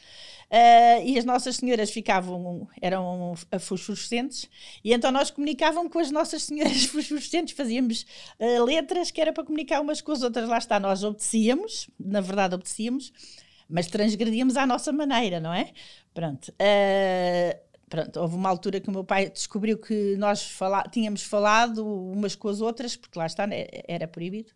Uh, 0.45 1.01
e 1.03 1.17
as 1.17 1.25
nossas 1.25 1.55
senhoras 1.55 1.89
ficavam, 1.89 2.67
eram 2.79 3.33
fosforescentes, 3.59 4.47
e 4.83 4.93
então 4.93 5.11
nós 5.11 5.31
comunicávamos 5.31 5.91
com 5.91 5.97
as 5.97 6.11
nossas 6.11 6.43
senhoras 6.43 6.85
fosforescentes, 6.85 7.55
fazíamos 7.55 8.05
uh, 8.39 8.63
letras 8.63 9.09
que 9.09 9.19
era 9.19 9.33
para 9.33 9.43
comunicar 9.43 9.81
umas 9.81 10.01
com 10.01 10.11
as 10.11 10.21
outras, 10.21 10.47
lá 10.47 10.59
está, 10.59 10.79
nós 10.79 11.03
obedecíamos, 11.03 11.89
na 11.99 12.21
verdade 12.21 12.53
obedecíamos, 12.53 13.11
mas 13.67 13.87
transgredíamos 13.87 14.55
à 14.55 14.67
nossa 14.67 14.93
maneira, 14.93 15.39
não 15.39 15.51
é? 15.51 15.71
Pronto. 16.13 16.49
Uh, 16.51 17.59
pronto, 17.89 18.19
houve 18.19 18.35
uma 18.35 18.49
altura 18.49 18.79
que 18.79 18.87
o 18.87 18.91
meu 18.91 19.03
pai 19.03 19.31
descobriu 19.31 19.79
que 19.79 20.15
nós 20.17 20.43
fala, 20.43 20.83
tínhamos 20.83 21.23
falado 21.23 21.85
umas 21.85 22.35
com 22.35 22.47
as 22.49 22.61
outras, 22.61 22.95
porque 22.95 23.17
lá 23.17 23.25
está, 23.25 23.47
né, 23.47 23.65
era 23.87 24.07
proibido. 24.07 24.51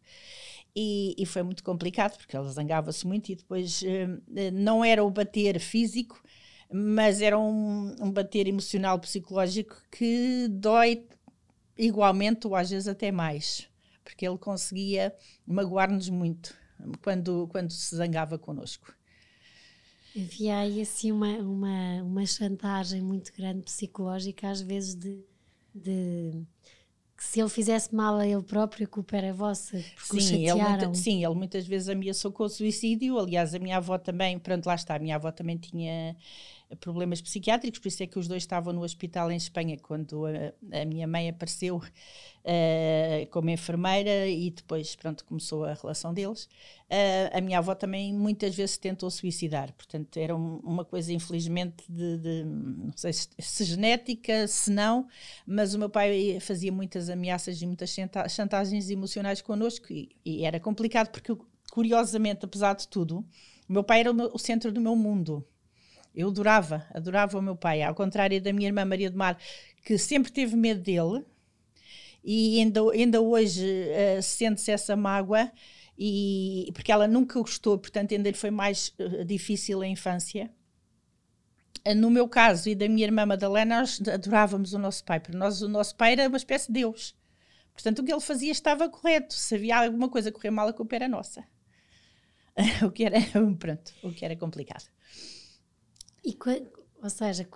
E, 0.75 1.15
e 1.17 1.25
foi 1.25 1.43
muito 1.43 1.63
complicado, 1.63 2.17
porque 2.17 2.35
ela 2.35 2.49
zangava-se 2.49 3.05
muito 3.05 3.31
e 3.31 3.35
depois 3.35 3.81
uh, 3.81 4.21
não 4.53 4.85
era 4.85 5.03
o 5.03 5.09
bater 5.09 5.59
físico, 5.59 6.21
mas 6.71 7.21
era 7.21 7.37
um, 7.37 7.95
um 7.99 8.11
bater 8.11 8.47
emocional, 8.47 8.99
psicológico 8.99 9.75
que 9.91 10.47
dói 10.49 11.05
igualmente 11.77 12.45
ou 12.45 12.55
às 12.55 12.69
vezes 12.69 12.87
até 12.87 13.11
mais, 13.11 13.67
porque 14.03 14.27
ele 14.27 14.37
conseguia 14.37 15.13
magoar-nos 15.45 16.09
muito 16.09 16.55
quando, 17.01 17.47
quando 17.47 17.71
se 17.71 17.95
zangava 17.95 18.37
connosco. 18.37 18.93
Havia 20.15 20.57
aí 20.57 20.81
assim 20.81 21.11
uma, 21.11 21.37
uma, 21.37 22.03
uma 22.03 22.25
chantagem 22.25 23.01
muito 23.01 23.31
grande 23.33 23.61
psicológica, 23.63 24.49
às 24.49 24.61
vezes 24.61 24.95
de, 24.95 25.23
de 25.73 26.43
que 27.19 27.25
se 27.25 27.41
ele 27.41 27.49
fizesse 27.49 27.93
mal 27.93 28.15
a 28.15 28.25
ele 28.25 28.41
próprio, 28.41 28.85
a 28.85 28.87
culpa 28.87 29.17
era 29.17 29.33
vossa, 29.33 29.77
sim, 30.01 30.47
ele 30.47 30.63
muita, 30.63 30.93
sim, 30.93 31.25
ele 31.25 31.35
muitas 31.35 31.67
vezes 31.67 31.89
ameaçou 31.89 32.31
com 32.31 32.45
o 32.45 32.49
suicídio. 32.49 33.19
Aliás, 33.19 33.53
a 33.53 33.59
minha 33.59 33.75
avó 33.75 33.97
também, 33.97 34.39
pronto, 34.39 34.65
lá 34.65 34.75
está, 34.75 34.95
a 34.95 34.99
minha 34.99 35.17
avó 35.17 35.29
também 35.29 35.57
tinha 35.57 36.15
problemas 36.77 37.21
psiquiátricos, 37.21 37.79
por 37.79 37.87
isso 37.87 38.03
é 38.03 38.07
que 38.07 38.19
os 38.19 38.27
dois 38.27 38.43
estavam 38.43 38.71
no 38.71 38.83
hospital 38.83 39.31
em 39.31 39.37
Espanha 39.37 39.77
quando 39.81 40.25
a, 40.25 40.81
a 40.81 40.85
minha 40.85 41.07
mãe 41.07 41.29
apareceu 41.29 41.77
uh, 41.77 43.27
como 43.31 43.49
enfermeira 43.49 44.27
e 44.27 44.51
depois, 44.51 44.95
pronto, 44.95 45.25
começou 45.25 45.65
a 45.65 45.73
relação 45.73 46.13
deles. 46.13 46.45
Uh, 46.85 47.37
a 47.37 47.41
minha 47.41 47.57
avó 47.57 47.73
também 47.73 48.13
muitas 48.13 48.55
vezes 48.55 48.77
tentou 48.77 49.09
suicidar, 49.09 49.73
portanto, 49.73 50.17
era 50.17 50.35
um, 50.35 50.57
uma 50.57 50.85
coisa, 50.85 51.11
infelizmente, 51.11 51.83
de, 51.89 52.17
de, 52.17 52.43
não 52.45 52.93
sei 52.95 53.13
se, 53.13 53.63
genética, 53.63 54.47
se 54.47 54.71
não, 54.71 55.07
mas 55.45 55.73
o 55.73 55.79
meu 55.79 55.89
pai 55.89 56.39
fazia 56.39 56.71
muitas 56.71 57.09
ameaças 57.09 57.61
e 57.61 57.65
muitas 57.65 57.95
chantagens 58.29 58.89
emocionais 58.89 59.41
connosco 59.41 59.91
e, 59.91 60.09
e 60.23 60.45
era 60.45 60.59
complicado 60.59 61.09
porque, 61.09 61.35
curiosamente, 61.71 62.45
apesar 62.45 62.75
de 62.75 62.87
tudo, 62.87 63.25
o 63.67 63.73
meu 63.73 63.83
pai 63.83 64.01
era 64.01 64.11
o, 64.11 64.13
meu, 64.13 64.31
o 64.33 64.39
centro 64.39 64.71
do 64.71 64.81
meu 64.81 64.95
mundo 64.95 65.45
eu 66.13 66.29
adorava, 66.29 66.85
adorava 66.93 67.37
o 67.37 67.41
meu 67.41 67.55
pai, 67.55 67.81
ao 67.81 67.95
contrário 67.95 68.41
da 68.41 68.51
minha 68.51 68.67
irmã 68.67 68.85
Maria 68.85 69.09
do 69.09 69.17
Mar, 69.17 69.37
que 69.83 69.97
sempre 69.97 70.31
teve 70.31 70.55
medo 70.55 70.81
dele 70.81 71.25
e 72.23 72.59
ainda, 72.59 72.81
ainda 72.91 73.21
hoje 73.21 73.65
uh, 73.65 74.21
sente-se 74.21 74.71
essa 74.71 74.95
mágoa, 74.95 75.51
e, 75.97 76.69
porque 76.73 76.91
ela 76.91 77.07
nunca 77.07 77.39
gostou, 77.39 77.77
portanto 77.77 78.13
ainda 78.13 78.29
lhe 78.29 78.37
foi 78.37 78.51
mais 78.51 78.93
uh, 78.99 79.23
difícil 79.25 79.81
a 79.81 79.87
infância. 79.87 80.51
Uh, 81.87 81.95
no 81.95 82.09
meu 82.09 82.27
caso 82.27 82.69
e 82.69 82.75
da 82.75 82.87
minha 82.87 83.05
irmã 83.05 83.25
Madalena, 83.25 83.79
nós 83.79 84.01
adorávamos 84.07 84.73
o 84.73 84.79
nosso 84.79 85.03
pai, 85.03 85.19
porque 85.19 85.37
nós, 85.37 85.61
o 85.61 85.69
nosso 85.69 85.95
pai 85.95 86.13
era 86.13 86.27
uma 86.27 86.37
espécie 86.37 86.67
de 86.67 86.73
Deus. 86.73 87.15
Portanto, 87.73 87.99
o 87.99 88.03
que 88.03 88.11
ele 88.11 88.19
fazia 88.19 88.51
estava 88.51 88.89
correto. 88.89 89.33
Se 89.33 89.55
havia 89.55 89.77
alguma 89.77 90.09
coisa 90.09 90.29
a 90.29 90.31
correr 90.33 90.51
mal, 90.51 90.67
a 90.67 90.73
culpa 90.73 90.95
era 90.95 91.07
nossa. 91.07 91.45
o, 92.85 92.91
que 92.91 93.05
era, 93.05 93.17
pronto, 93.57 93.93
o 94.03 94.11
que 94.11 94.25
era 94.25 94.35
complicado. 94.35 94.83
E, 96.23 96.37
ou 97.01 97.09
seja, 97.09 97.47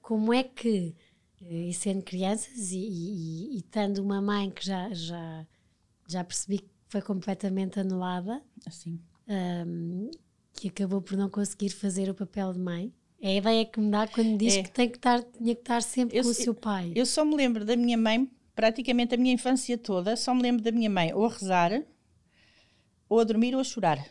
como 0.00 0.32
é 0.32 0.42
que, 0.42 0.94
eh, 1.42 1.68
e 1.68 1.74
sendo 1.74 2.02
crianças 2.02 2.72
e, 2.72 2.78
e, 2.78 3.58
e 3.58 3.62
tendo 3.62 4.02
uma 4.02 4.20
mãe 4.20 4.50
que 4.50 4.64
já, 4.64 4.92
já, 4.92 5.46
já 6.08 6.24
percebi 6.24 6.58
que 6.58 6.70
foi 6.88 7.02
completamente 7.02 7.78
anulada, 7.78 8.42
assim. 8.66 9.00
Um, 9.28 10.10
que 10.54 10.68
acabou 10.68 11.02
por 11.02 11.16
não 11.16 11.28
conseguir 11.28 11.68
fazer 11.68 12.08
o 12.08 12.14
papel 12.14 12.52
de 12.52 12.58
mãe. 12.58 12.92
É 13.20 13.28
a 13.28 13.34
ideia 13.36 13.66
que 13.66 13.78
me 13.78 13.90
dá 13.90 14.08
quando 14.08 14.38
diz 14.38 14.54
é. 14.54 14.62
que, 14.62 14.70
tem 14.70 14.88
que 14.88 14.96
estar, 14.96 15.22
tinha 15.22 15.54
que 15.54 15.60
estar 15.60 15.82
sempre 15.82 16.18
eu, 16.18 16.24
com 16.24 16.30
o 16.30 16.34
seu 16.34 16.54
pai. 16.54 16.92
Eu 16.94 17.04
só 17.04 17.24
me 17.24 17.36
lembro 17.36 17.64
da 17.64 17.76
minha 17.76 17.98
mãe, 17.98 18.30
praticamente 18.54 19.14
a 19.14 19.18
minha 19.18 19.34
infância 19.34 19.76
toda, 19.76 20.16
só 20.16 20.34
me 20.34 20.42
lembro 20.42 20.62
da 20.62 20.72
minha 20.72 20.88
mãe 20.88 21.12
ou 21.12 21.26
a 21.26 21.28
rezar, 21.28 21.82
ou 23.08 23.20
a 23.20 23.24
dormir 23.24 23.54
ou 23.54 23.60
a 23.60 23.64
chorar. 23.64 24.04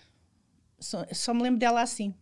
Só, 0.79 1.05
só 1.11 1.33
me 1.33 1.41
lembro 1.41 1.59
dela 1.59 1.81
assim 1.81 2.13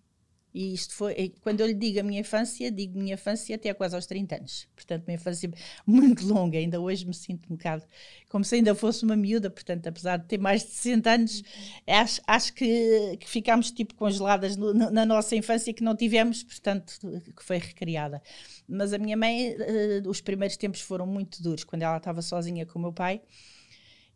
E 0.55 0.73
isto 0.73 0.93
foi, 0.93 1.33
quando 1.41 1.59
eu 1.59 1.67
lhe 1.67 1.73
digo 1.73 1.99
a 1.99 2.03
minha 2.03 2.21
infância, 2.21 2.71
digo 2.71 2.97
minha 2.97 3.15
infância 3.15 3.57
até 3.57 3.73
quase 3.73 3.93
aos 3.93 4.05
30 4.05 4.37
anos. 4.37 4.69
Portanto, 4.73 5.03
minha 5.05 5.15
infância 5.15 5.51
muito 5.85 6.25
longa, 6.25 6.57
ainda 6.57 6.79
hoje 6.79 7.05
me 7.05 7.13
sinto 7.13 7.51
um 7.51 7.57
bocado 7.57 7.83
como 8.29 8.45
se 8.45 8.55
ainda 8.55 8.73
fosse 8.73 9.03
uma 9.03 9.17
miúda, 9.17 9.49
portanto, 9.49 9.87
apesar 9.87 10.15
de 10.15 10.25
ter 10.27 10.37
mais 10.37 10.63
de 10.63 10.69
60 10.69 11.09
anos, 11.09 11.43
acho, 11.85 12.21
acho 12.25 12.53
que, 12.53 13.17
que 13.17 13.29
ficámos 13.29 13.69
tipo 13.69 13.95
congeladas 13.95 14.55
no, 14.55 14.73
na 14.73 15.05
nossa 15.05 15.35
infância 15.35 15.73
que 15.73 15.83
não 15.83 15.93
tivemos, 15.93 16.41
portanto, 16.41 16.99
que 17.35 17.43
foi 17.43 17.57
recriada. 17.57 18.21
Mas 18.65 18.93
a 18.93 18.97
minha 18.97 19.17
mãe, 19.17 19.55
uh, 19.55 20.09
os 20.09 20.21
primeiros 20.21 20.55
tempos 20.55 20.79
foram 20.79 21.05
muito 21.05 21.43
duros, 21.43 21.65
quando 21.65 21.81
ela 21.81 21.97
estava 21.97 22.21
sozinha 22.21 22.65
com 22.65 22.79
o 22.79 22.81
meu 22.81 22.93
pai 22.93 23.21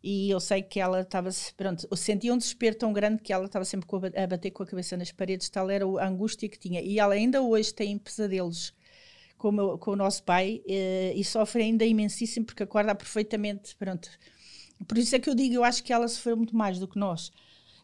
e 0.02 0.30
eu 0.30 0.40
sei 0.40 0.62
que 0.62 0.80
ela 0.80 1.02
estava, 1.02 1.28
pronto, 1.56 1.86
eu 1.90 1.96
sentia 1.96 2.32
um 2.32 2.38
desespero 2.38 2.74
tão 2.74 2.92
grande 2.92 3.22
que 3.22 3.32
ela 3.32 3.44
estava 3.44 3.64
sempre 3.66 3.86
a 4.16 4.26
bater 4.26 4.50
com 4.50 4.62
a 4.62 4.66
cabeça 4.66 4.96
nas 4.96 5.12
paredes, 5.12 5.50
tal 5.50 5.68
era 5.68 5.84
a 5.84 6.08
angústia 6.08 6.48
que 6.48 6.58
tinha. 6.58 6.80
E 6.80 6.98
ela 6.98 7.12
ainda 7.12 7.42
hoje 7.42 7.74
tem 7.74 7.98
pesadelos 7.98 8.72
com 9.36 9.48
o, 9.50 9.52
meu, 9.52 9.78
com 9.78 9.90
o 9.90 9.96
nosso 9.96 10.22
pai 10.22 10.62
eh, 10.66 11.12
e 11.14 11.22
sofre 11.22 11.62
ainda 11.62 11.84
imensíssimo 11.84 12.46
porque 12.46 12.62
acorda 12.62 12.94
perfeitamente, 12.94 13.76
pronto. 13.76 14.08
Por 14.88 14.96
isso 14.96 15.14
é 15.14 15.18
que 15.18 15.28
eu 15.28 15.34
digo, 15.34 15.54
eu 15.54 15.64
acho 15.64 15.84
que 15.84 15.92
ela 15.92 16.08
sofreu 16.08 16.36
muito 16.36 16.56
mais 16.56 16.78
do 16.78 16.88
que 16.88 16.98
nós. 16.98 17.30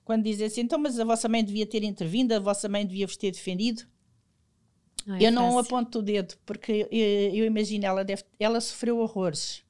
Quando 0.02 0.24
dizem 0.24 0.46
assim, 0.46 0.62
então, 0.62 0.78
mas 0.78 0.98
a 0.98 1.04
vossa 1.04 1.28
mãe 1.28 1.44
devia 1.44 1.66
ter 1.66 1.84
intervindo, 1.84 2.32
a 2.32 2.40
vossa 2.40 2.66
mãe 2.66 2.86
devia 2.86 3.06
vos 3.06 3.16
ter 3.18 3.30
defendido. 3.30 3.82
Não 5.04 5.16
é 5.16 5.22
eu 5.22 5.32
não 5.32 5.58
aponto 5.58 5.98
o 5.98 6.02
dedo, 6.02 6.34
porque 6.46 6.88
eu, 6.90 7.34
eu 7.34 7.44
imagino, 7.44 7.84
ela, 7.84 8.02
deve, 8.02 8.22
ela 8.40 8.60
sofreu 8.60 8.98
horrores. 8.98 9.62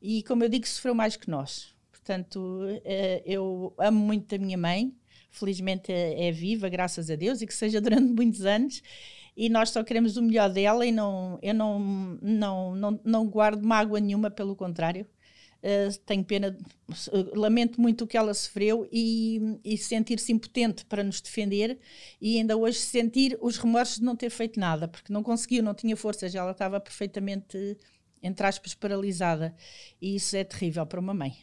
E, 0.00 0.22
como 0.24 0.44
eu 0.44 0.48
digo, 0.48 0.66
sofreu 0.66 0.94
mais 0.94 1.16
que 1.16 1.28
nós 1.28 1.71
Portanto, 2.02 2.62
eh, 2.84 3.22
eu 3.24 3.72
amo 3.78 4.00
muito 4.00 4.34
a 4.34 4.38
minha 4.38 4.58
mãe, 4.58 4.92
felizmente 5.30 5.92
é, 5.92 6.28
é 6.28 6.32
viva, 6.32 6.68
graças 6.68 7.08
a 7.08 7.14
Deus, 7.14 7.40
e 7.40 7.46
que 7.46 7.54
seja 7.54 7.80
durante 7.80 8.10
muitos 8.12 8.44
anos. 8.44 8.82
E 9.36 9.48
nós 9.48 9.70
só 9.70 9.84
queremos 9.84 10.16
o 10.16 10.22
melhor 10.22 10.50
dela 10.50 10.84
e 10.84 10.90
não, 10.90 11.38
eu 11.40 11.54
não, 11.54 11.78
não, 12.20 12.74
não, 12.74 13.00
não 13.04 13.28
guardo 13.28 13.62
mágoa 13.64 14.00
nenhuma, 14.00 14.30
pelo 14.30 14.56
contrário. 14.56 15.06
Uh, 15.62 15.96
tenho 16.04 16.24
pena, 16.24 16.58
lamento 17.34 17.80
muito 17.80 18.02
o 18.02 18.06
que 18.06 18.16
ela 18.16 18.34
sofreu 18.34 18.88
e, 18.90 19.60
e 19.64 19.78
sentir-se 19.78 20.32
impotente 20.32 20.84
para 20.84 21.04
nos 21.04 21.20
defender 21.20 21.78
e 22.20 22.36
ainda 22.36 22.56
hoje 22.56 22.78
sentir 22.78 23.38
os 23.40 23.58
remorsos 23.58 23.98
de 24.00 24.04
não 24.04 24.16
ter 24.16 24.28
feito 24.28 24.58
nada, 24.58 24.88
porque 24.88 25.12
não 25.12 25.22
conseguiu, 25.22 25.62
não 25.62 25.72
tinha 25.72 25.96
forças, 25.96 26.34
ela 26.34 26.50
estava 26.50 26.80
perfeitamente, 26.80 27.78
entre 28.20 28.44
aspas, 28.44 28.74
paralisada. 28.74 29.54
E 30.00 30.16
isso 30.16 30.36
é 30.36 30.42
terrível 30.42 30.84
para 30.84 30.98
uma 30.98 31.14
mãe. 31.14 31.36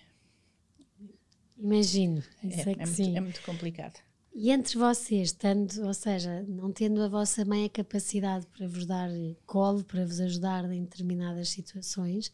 Imagino, 1.60 2.24
é, 2.44 2.62
é, 2.62 2.86
muito, 2.86 3.18
é 3.18 3.20
muito 3.20 3.42
complicado. 3.44 4.00
E 4.34 4.51
entre 4.51 4.78
vocês, 4.78 5.30
estando, 5.30 5.86
ou 5.86 5.94
seja, 5.94 6.46
não 6.48 6.72
tendo 6.72 7.01
a 7.04 7.10
vossa 7.10 7.44
mãe 7.44 7.66
a 7.66 7.70
capacidade 7.70 8.48
para 8.48 8.68
vos 8.68 8.86
dar 8.86 9.10
colo, 9.46 9.84
para 9.84 10.06
vos 10.06 10.22
ajudar 10.22 10.63
em 10.72 10.84
determinadas 10.84 11.50
situações, 11.50 12.32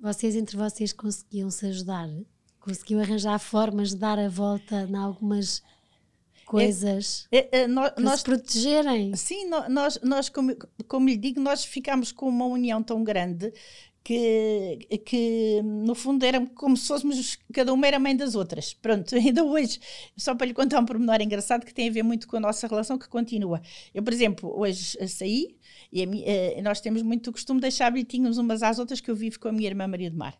vocês 0.00 0.36
entre 0.36 0.56
vocês 0.56 0.92
conseguiam 0.92 1.50
se 1.50 1.66
ajudar? 1.66 2.08
Conseguiam 2.60 3.00
arranjar 3.00 3.38
formas 3.38 3.90
de 3.90 3.96
dar 3.96 4.18
a 4.18 4.28
volta 4.28 4.86
em 4.88 4.94
algumas 4.94 5.62
coisas 6.50 7.28
é, 7.30 7.38
é, 7.38 7.62
é, 7.62 7.66
nós, 7.68 7.92
para 7.92 8.02
nós, 8.02 8.18
se 8.18 8.24
protegerem? 8.24 9.14
Sim, 9.14 9.48
nós, 9.68 10.00
nós 10.02 10.28
como, 10.28 10.54
como 10.88 11.08
lhe 11.08 11.16
digo, 11.16 11.40
nós 11.40 11.64
ficámos 11.64 12.10
com 12.10 12.28
uma 12.28 12.46
união 12.46 12.82
tão 12.82 13.04
grande 13.04 13.52
que, 14.02 14.78
que 15.04 15.60
no 15.62 15.94
fundo 15.94 16.24
era 16.24 16.44
como 16.54 16.76
se 16.76 16.88
fôssemos, 16.88 17.38
cada 17.52 17.72
uma 17.72 17.86
era 17.86 17.98
mãe 17.98 18.16
das 18.16 18.34
outras. 18.34 18.74
Pronto, 18.74 19.14
ainda 19.16 19.44
hoje, 19.44 19.78
só 20.16 20.34
para 20.34 20.46
lhe 20.46 20.54
contar 20.54 20.80
um 20.80 20.86
pormenor 20.86 21.20
engraçado 21.20 21.64
que 21.64 21.74
tem 21.74 21.88
a 21.88 21.92
ver 21.92 22.02
muito 22.02 22.26
com 22.26 22.36
a 22.36 22.40
nossa 22.40 22.66
relação 22.66 22.98
que 22.98 23.08
continua. 23.08 23.60
Eu, 23.94 24.02
por 24.02 24.12
exemplo, 24.12 24.52
hoje 24.58 24.96
saí 25.08 25.56
e 25.92 26.02
a, 26.02 26.06
eh, 26.06 26.62
nós 26.62 26.80
temos 26.80 27.02
muito 27.02 27.30
o 27.30 27.32
costume 27.32 27.58
de 27.58 27.62
deixar 27.62 27.90
bilhetinhos 27.90 28.38
umas 28.38 28.62
às 28.62 28.78
outras 28.78 29.00
que 29.00 29.10
eu 29.10 29.16
vivo 29.16 29.38
com 29.38 29.48
a 29.48 29.52
minha 29.52 29.68
irmã 29.68 29.86
Maria 29.86 30.10
do 30.10 30.16
Mar. 30.16 30.38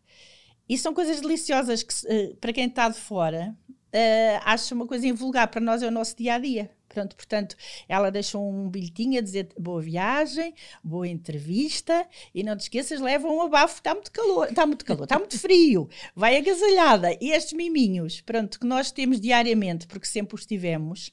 E 0.70 0.78
são 0.78 0.94
coisas 0.94 1.20
deliciosas 1.20 1.82
que, 1.82 1.92
eh, 2.06 2.32
para 2.40 2.52
quem 2.52 2.66
está 2.66 2.88
de 2.88 2.96
fora, 2.96 3.56
uh, 3.68 4.40
acha 4.44 4.72
uma 4.72 4.86
coisa 4.86 5.04
invulgar. 5.04 5.48
Para 5.48 5.60
nós 5.60 5.82
é 5.82 5.88
o 5.88 5.90
nosso 5.90 6.16
dia 6.16 6.34
a 6.34 6.38
dia. 6.38 6.70
Pronto, 6.88 7.16
portanto, 7.16 7.56
ela 7.88 8.08
deixou 8.08 8.48
um 8.48 8.68
bilhetinho 8.68 9.18
a 9.18 9.20
dizer 9.20 9.48
boa 9.58 9.82
viagem, 9.82 10.54
boa 10.82 11.08
entrevista 11.08 12.06
e 12.32 12.44
não 12.44 12.56
te 12.56 12.60
esqueças, 12.60 13.00
leva 13.00 13.26
um 13.26 13.42
abafo, 13.42 13.78
está 13.78 13.94
muito 13.94 14.12
calor, 14.12 14.48
está 14.48 14.64
muito 14.64 14.84
calor, 14.84 15.04
está 15.04 15.18
muito 15.18 15.38
frio, 15.40 15.88
vai 16.14 16.36
agasalhada. 16.36 17.16
E 17.20 17.32
estes 17.32 17.52
miminhos, 17.52 18.20
pronto, 18.20 18.60
que 18.60 18.66
nós 18.66 18.92
temos 18.92 19.20
diariamente, 19.20 19.88
porque 19.88 20.06
sempre 20.06 20.36
os 20.36 20.46
tivemos, 20.46 21.10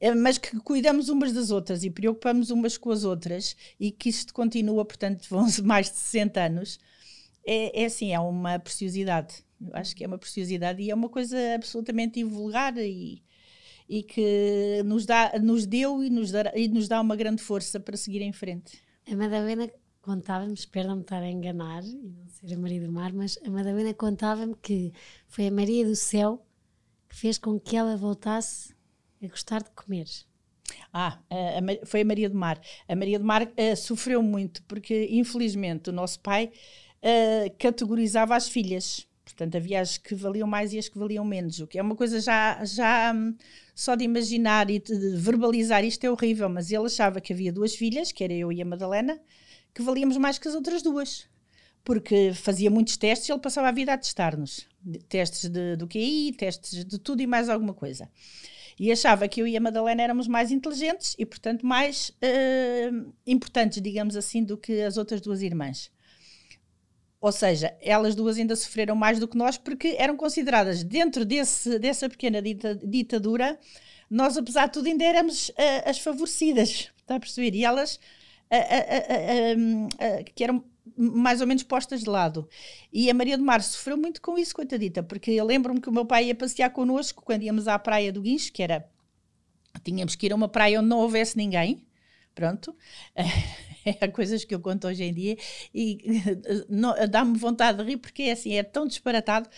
eh, 0.00 0.14
mas 0.14 0.38
que 0.38 0.56
cuidamos 0.60 1.08
umas 1.08 1.32
das 1.32 1.52
outras 1.52 1.84
e 1.84 1.90
preocupamos 1.90 2.50
umas 2.50 2.76
com 2.76 2.90
as 2.90 3.04
outras 3.04 3.56
e 3.78 3.92
que 3.92 4.08
isto 4.08 4.34
continua, 4.34 4.84
portanto, 4.84 5.24
vão 5.30 5.46
mais 5.64 5.90
de 5.90 5.98
60 5.98 6.40
anos, 6.40 6.78
é, 7.46 7.82
é 7.82 7.84
assim, 7.86 8.12
é 8.12 8.20
uma 8.20 8.58
preciosidade. 8.58 9.44
Eu 9.60 9.70
acho 9.74 9.94
que 9.94 10.04
é 10.04 10.06
uma 10.06 10.18
preciosidade 10.18 10.82
e 10.82 10.90
é 10.90 10.94
uma 10.94 11.08
coisa 11.08 11.36
absolutamente 11.54 12.20
invulgar 12.20 12.76
e 12.78 13.22
e 13.88 14.02
que 14.02 14.82
nos, 14.84 15.06
dá, 15.06 15.32
nos 15.40 15.66
deu 15.66 16.04
e 16.04 16.10
nos, 16.10 16.30
dará, 16.30 16.52
e 16.54 16.68
nos 16.68 16.86
dá 16.88 17.00
uma 17.00 17.16
grande 17.16 17.42
força 17.42 17.80
para 17.80 17.96
seguir 17.96 18.20
em 18.20 18.32
frente. 18.32 18.82
A 19.10 19.16
Madalena 19.16 19.70
contava-me, 20.02 20.52
espero 20.52 20.88
não 20.88 20.96
me 20.96 21.02
estar 21.02 21.22
a 21.22 21.30
enganar 21.30 21.82
e 21.82 21.94
não 21.94 22.28
ser 22.28 22.54
a 22.54 22.58
Maria 22.58 22.82
do 22.82 22.92
Mar, 22.92 23.12
mas 23.12 23.38
a 23.44 23.50
Madalena 23.50 23.94
contava-me 23.94 24.54
que 24.56 24.92
foi 25.26 25.46
a 25.46 25.50
Maria 25.50 25.86
do 25.86 25.96
Céu 25.96 26.44
que 27.08 27.16
fez 27.16 27.38
com 27.38 27.58
que 27.58 27.74
ela 27.76 27.96
voltasse 27.96 28.74
a 29.22 29.26
gostar 29.26 29.62
de 29.62 29.70
comer. 29.70 30.06
Ah, 30.92 31.18
a, 31.30 31.58
a, 31.58 31.86
foi 31.86 32.02
a 32.02 32.04
Maria 32.04 32.28
do 32.28 32.36
Mar. 32.36 32.60
A 32.86 32.94
Maria 32.94 33.18
do 33.18 33.24
Mar 33.24 33.42
uh, 33.42 33.76
sofreu 33.76 34.22
muito 34.22 34.62
porque, 34.64 35.08
infelizmente, 35.10 35.88
o 35.88 35.92
nosso 35.92 36.20
pai 36.20 36.52
uh, 37.02 37.56
categorizava 37.58 38.36
as 38.36 38.48
filhas. 38.48 39.06
Portanto, 39.24 39.56
havia 39.56 39.80
as 39.80 39.98
que 39.98 40.14
valiam 40.14 40.48
mais 40.48 40.72
e 40.72 40.78
as 40.78 40.88
que 40.88 40.98
valiam 40.98 41.24
menos, 41.24 41.60
o 41.60 41.66
que 41.66 41.78
é 41.78 41.82
uma 41.82 41.94
coisa 41.94 42.18
já, 42.18 42.64
já 42.64 43.12
hum, 43.14 43.36
só 43.74 43.94
de 43.94 44.02
imaginar 44.02 44.70
e 44.70 44.80
de 44.80 45.16
verbalizar 45.16 45.84
isto 45.84 46.02
é 46.04 46.10
horrível, 46.10 46.48
mas 46.48 46.72
ele 46.72 46.86
achava 46.86 47.20
que 47.20 47.32
havia 47.32 47.52
duas 47.52 47.74
filhas, 47.74 48.10
que 48.10 48.24
era 48.24 48.32
eu 48.32 48.50
e 48.50 48.62
a 48.62 48.64
Madalena, 48.64 49.20
que 49.74 49.82
valíamos 49.82 50.16
mais 50.16 50.38
que 50.38 50.48
as 50.48 50.54
outras 50.54 50.82
duas. 50.82 51.28
Porque 51.84 52.32
fazia 52.34 52.70
muitos 52.70 52.96
testes 52.96 53.28
e 53.28 53.32
ele 53.32 53.40
passava 53.40 53.68
a 53.68 53.72
vida 53.72 53.92
a 53.92 53.98
testar-nos. 53.98 54.66
Testes 55.08 55.48
de, 55.48 55.76
do 55.76 55.86
QI, 55.86 56.32
testes 56.36 56.84
de 56.84 56.98
tudo 56.98 57.22
e 57.22 57.26
mais 57.26 57.48
alguma 57.48 57.72
coisa. 57.72 58.10
E 58.78 58.90
achava 58.90 59.28
que 59.28 59.40
eu 59.40 59.46
e 59.46 59.56
a 59.56 59.60
Madalena 59.60 60.02
éramos 60.02 60.26
mais 60.26 60.50
inteligentes 60.50 61.14
e, 61.18 61.26
portanto, 61.26 61.66
mais 61.66 62.10
uh, 62.10 63.12
importantes, 63.26 63.80
digamos 63.82 64.16
assim, 64.16 64.42
do 64.42 64.56
que 64.56 64.80
as 64.82 64.96
outras 64.96 65.20
duas 65.20 65.42
irmãs. 65.42 65.90
Ou 67.20 67.32
seja, 67.32 67.76
elas 67.80 68.14
duas 68.14 68.38
ainda 68.38 68.54
sofreram 68.54 68.94
mais 68.94 69.18
do 69.18 69.26
que 69.26 69.36
nós 69.36 69.58
porque 69.58 69.96
eram 69.98 70.16
consideradas 70.16 70.84
dentro 70.84 71.24
desse, 71.24 71.78
dessa 71.78 72.08
pequena 72.08 72.40
dita, 72.40 72.76
ditadura, 72.76 73.58
nós, 74.08 74.36
apesar 74.36 74.66
de 74.66 74.72
tudo, 74.72 74.86
ainda 74.86 75.04
éramos 75.04 75.48
uh, 75.50 75.54
as 75.84 75.98
favorecidas, 75.98 76.90
está 76.96 77.16
a 77.16 77.20
perceber? 77.20 77.54
E 77.54 77.64
elas, 77.64 77.96
uh, 77.96 79.88
que 80.34 80.44
eram 80.44 80.64
mais 80.96 81.40
ou 81.40 81.46
menos 81.46 81.62
postas 81.62 82.00
de 82.00 82.08
lado. 82.08 82.48
E 82.92 83.10
a 83.10 83.14
Maria 83.14 83.36
do 83.36 83.44
Mar 83.44 83.62
sofreu 83.62 83.96
muito 83.96 84.22
com 84.22 84.38
isso, 84.38 84.54
coitadita, 84.54 85.02
porque 85.02 85.30
eu 85.30 85.44
lembro-me 85.44 85.80
que 85.80 85.88
o 85.88 85.92
meu 85.92 86.06
pai 86.06 86.26
ia 86.26 86.34
passear 86.34 86.70
connosco 86.70 87.22
quando 87.22 87.42
íamos 87.42 87.68
à 87.68 87.78
praia 87.78 88.12
do 88.12 88.22
Guincho, 88.22 88.52
que 88.52 88.62
era. 88.62 88.88
Tínhamos 89.84 90.16
que 90.16 90.26
ir 90.26 90.32
a 90.32 90.36
uma 90.36 90.48
praia 90.48 90.80
onde 90.80 90.88
não 90.88 90.98
houvesse 90.98 91.36
ninguém, 91.36 91.82
pronto. 92.34 92.74
é 94.00 94.08
coisas 94.08 94.44
que 94.44 94.54
eu 94.54 94.60
conto 94.60 94.86
hoje 94.86 95.04
em 95.04 95.12
dia 95.12 95.36
e 95.74 95.98
dá-me 97.10 97.38
vontade 97.38 97.78
de 97.78 97.84
rir 97.84 97.96
porque 97.96 98.24
é 98.24 98.32
assim, 98.32 98.54
é 98.54 98.62
tão 98.62 98.86
disparatado. 98.86 99.48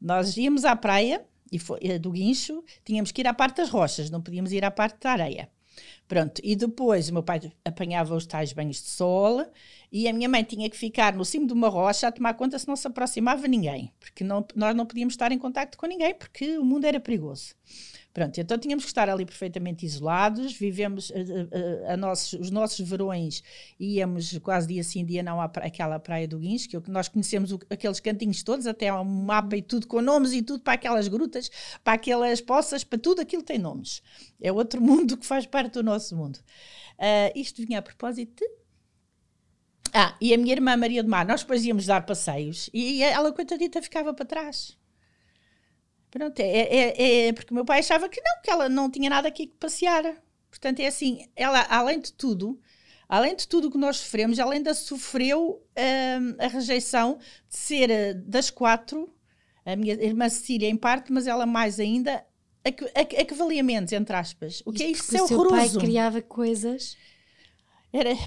Nós 0.00 0.36
íamos 0.36 0.64
à 0.64 0.76
praia 0.76 1.24
e 1.50 1.58
foi, 1.58 1.78
eh, 1.82 1.98
do 1.98 2.10
guincho, 2.10 2.64
tínhamos 2.84 3.12
que 3.12 3.20
ir 3.20 3.26
à 3.26 3.34
parte 3.34 3.56
das 3.56 3.70
rochas, 3.70 4.10
não 4.10 4.22
podíamos 4.22 4.52
ir 4.52 4.64
à 4.64 4.70
parte 4.70 4.98
da 5.00 5.12
areia. 5.12 5.48
Pronto, 6.06 6.40
e 6.42 6.56
depois 6.56 7.08
o 7.08 7.12
meu 7.12 7.22
pai 7.22 7.52
apanhava 7.64 8.14
os 8.14 8.26
tais 8.26 8.52
banhos 8.52 8.82
de 8.82 8.88
sol 8.88 9.44
e 9.92 10.08
a 10.08 10.12
minha 10.12 10.28
mãe 10.28 10.42
tinha 10.42 10.68
que 10.68 10.76
ficar 10.76 11.14
no 11.14 11.24
cimo 11.24 11.46
de 11.46 11.52
uma 11.52 11.68
rocha 11.68 12.08
a 12.08 12.12
tomar 12.12 12.34
conta 12.34 12.58
se 12.58 12.66
não 12.66 12.76
se 12.76 12.86
aproximava 12.86 13.46
ninguém, 13.46 13.92
porque 14.00 14.24
não, 14.24 14.44
nós 14.54 14.74
não 14.74 14.86
podíamos 14.86 15.14
estar 15.14 15.30
em 15.32 15.38
contato 15.38 15.76
com 15.76 15.86
ninguém, 15.86 16.14
porque 16.14 16.58
o 16.58 16.64
mundo 16.64 16.84
era 16.84 16.98
perigoso. 16.98 17.54
Pronto, 18.18 18.40
então 18.40 18.58
tínhamos 18.58 18.84
que 18.84 18.90
estar 18.90 19.08
ali 19.08 19.24
perfeitamente 19.24 19.86
isolados, 19.86 20.52
vivemos 20.52 21.12
a, 21.12 21.90
a, 21.90 21.94
a 21.94 21.96
nossos, 21.96 22.32
os 22.32 22.50
nossos 22.50 22.80
verões, 22.80 23.44
íamos 23.78 24.36
quase 24.38 24.66
dia 24.66 24.82
sim, 24.82 25.04
dia 25.04 25.22
não 25.22 25.40
àquela 25.40 26.00
praia 26.00 26.26
do 26.26 26.36
Guins, 26.36 26.66
que 26.66 26.76
nós 26.88 27.06
conhecemos 27.06 27.52
o, 27.52 27.60
aqueles 27.70 28.00
cantinhos 28.00 28.42
todos, 28.42 28.66
até 28.66 28.92
um 28.92 29.04
mapa 29.04 29.56
e 29.56 29.62
tudo 29.62 29.86
com 29.86 30.02
nomes 30.02 30.32
e 30.32 30.42
tudo 30.42 30.64
para 30.64 30.72
aquelas 30.72 31.06
grutas, 31.06 31.48
para 31.84 31.92
aquelas 31.92 32.40
poças, 32.40 32.82
para 32.82 32.98
tudo 32.98 33.20
aquilo 33.20 33.44
tem 33.44 33.56
nomes. 33.56 34.02
É 34.42 34.50
outro 34.50 34.82
mundo 34.82 35.16
que 35.16 35.24
faz 35.24 35.46
parte 35.46 35.74
do 35.74 35.84
nosso 35.84 36.16
mundo. 36.16 36.40
Uh, 36.98 37.38
isto 37.38 37.64
vinha 37.64 37.78
a 37.78 37.82
propósito 37.82 38.42
de 38.42 38.50
ah, 39.94 40.16
e 40.20 40.34
a 40.34 40.36
minha 40.36 40.54
irmã 40.54 40.76
Maria 40.76 41.04
do 41.04 41.08
Mar, 41.08 41.24
nós 41.24 41.42
depois 41.42 41.64
íamos 41.64 41.86
dar 41.86 42.04
passeios 42.04 42.68
e 42.74 43.00
ela, 43.00 43.32
coitadita, 43.32 43.80
ficava 43.80 44.12
para 44.12 44.26
trás. 44.26 44.77
Pronto, 46.10 46.40
é, 46.40 46.44
é, 46.44 47.26
é, 47.28 47.32
porque 47.32 47.52
o 47.52 47.54
meu 47.54 47.64
pai 47.64 47.80
achava 47.80 48.08
que 48.08 48.20
não, 48.20 48.42
que 48.42 48.50
ela 48.50 48.68
não 48.68 48.90
tinha 48.90 49.10
nada 49.10 49.28
aqui 49.28 49.46
que 49.46 49.56
passear. 49.56 50.02
Portanto, 50.50 50.80
é 50.80 50.86
assim, 50.86 51.26
ela, 51.36 51.60
além 51.68 52.00
de 52.00 52.12
tudo, 52.12 52.58
além 53.08 53.36
de 53.36 53.46
tudo 53.46 53.70
que 53.70 53.78
nós 53.78 53.98
sofremos, 53.98 54.38
ela 54.38 54.54
ainda 54.54 54.72
sofreu 54.74 55.62
hum, 55.76 56.36
a 56.38 56.46
rejeição 56.46 57.18
de 57.48 57.56
ser 57.56 57.90
eh, 57.90 58.14
das 58.14 58.50
quatro, 58.50 59.12
a 59.64 59.76
minha 59.76 59.94
irmã 59.94 60.28
Cecília 60.28 60.68
em 60.68 60.76
parte, 60.76 61.12
mas 61.12 61.26
ela 61.26 61.44
mais 61.44 61.78
ainda, 61.78 62.24
a 62.64 62.72
que, 62.72 62.84
a, 62.84 63.00
a 63.00 63.24
que 63.24 63.34
valia 63.34 63.62
menos, 63.62 63.92
entre 63.92 64.16
aspas. 64.16 64.62
O 64.64 64.72
que 64.72 64.82
é 64.82 64.90
isso? 64.90 65.14
É 65.14 65.22
horroroso. 65.22 65.54
O 65.54 65.58
seu 65.68 65.78
pai 65.78 65.86
criava 65.86 66.22
coisas 66.22 66.96
era, 67.90 68.10
ele, 68.10 68.18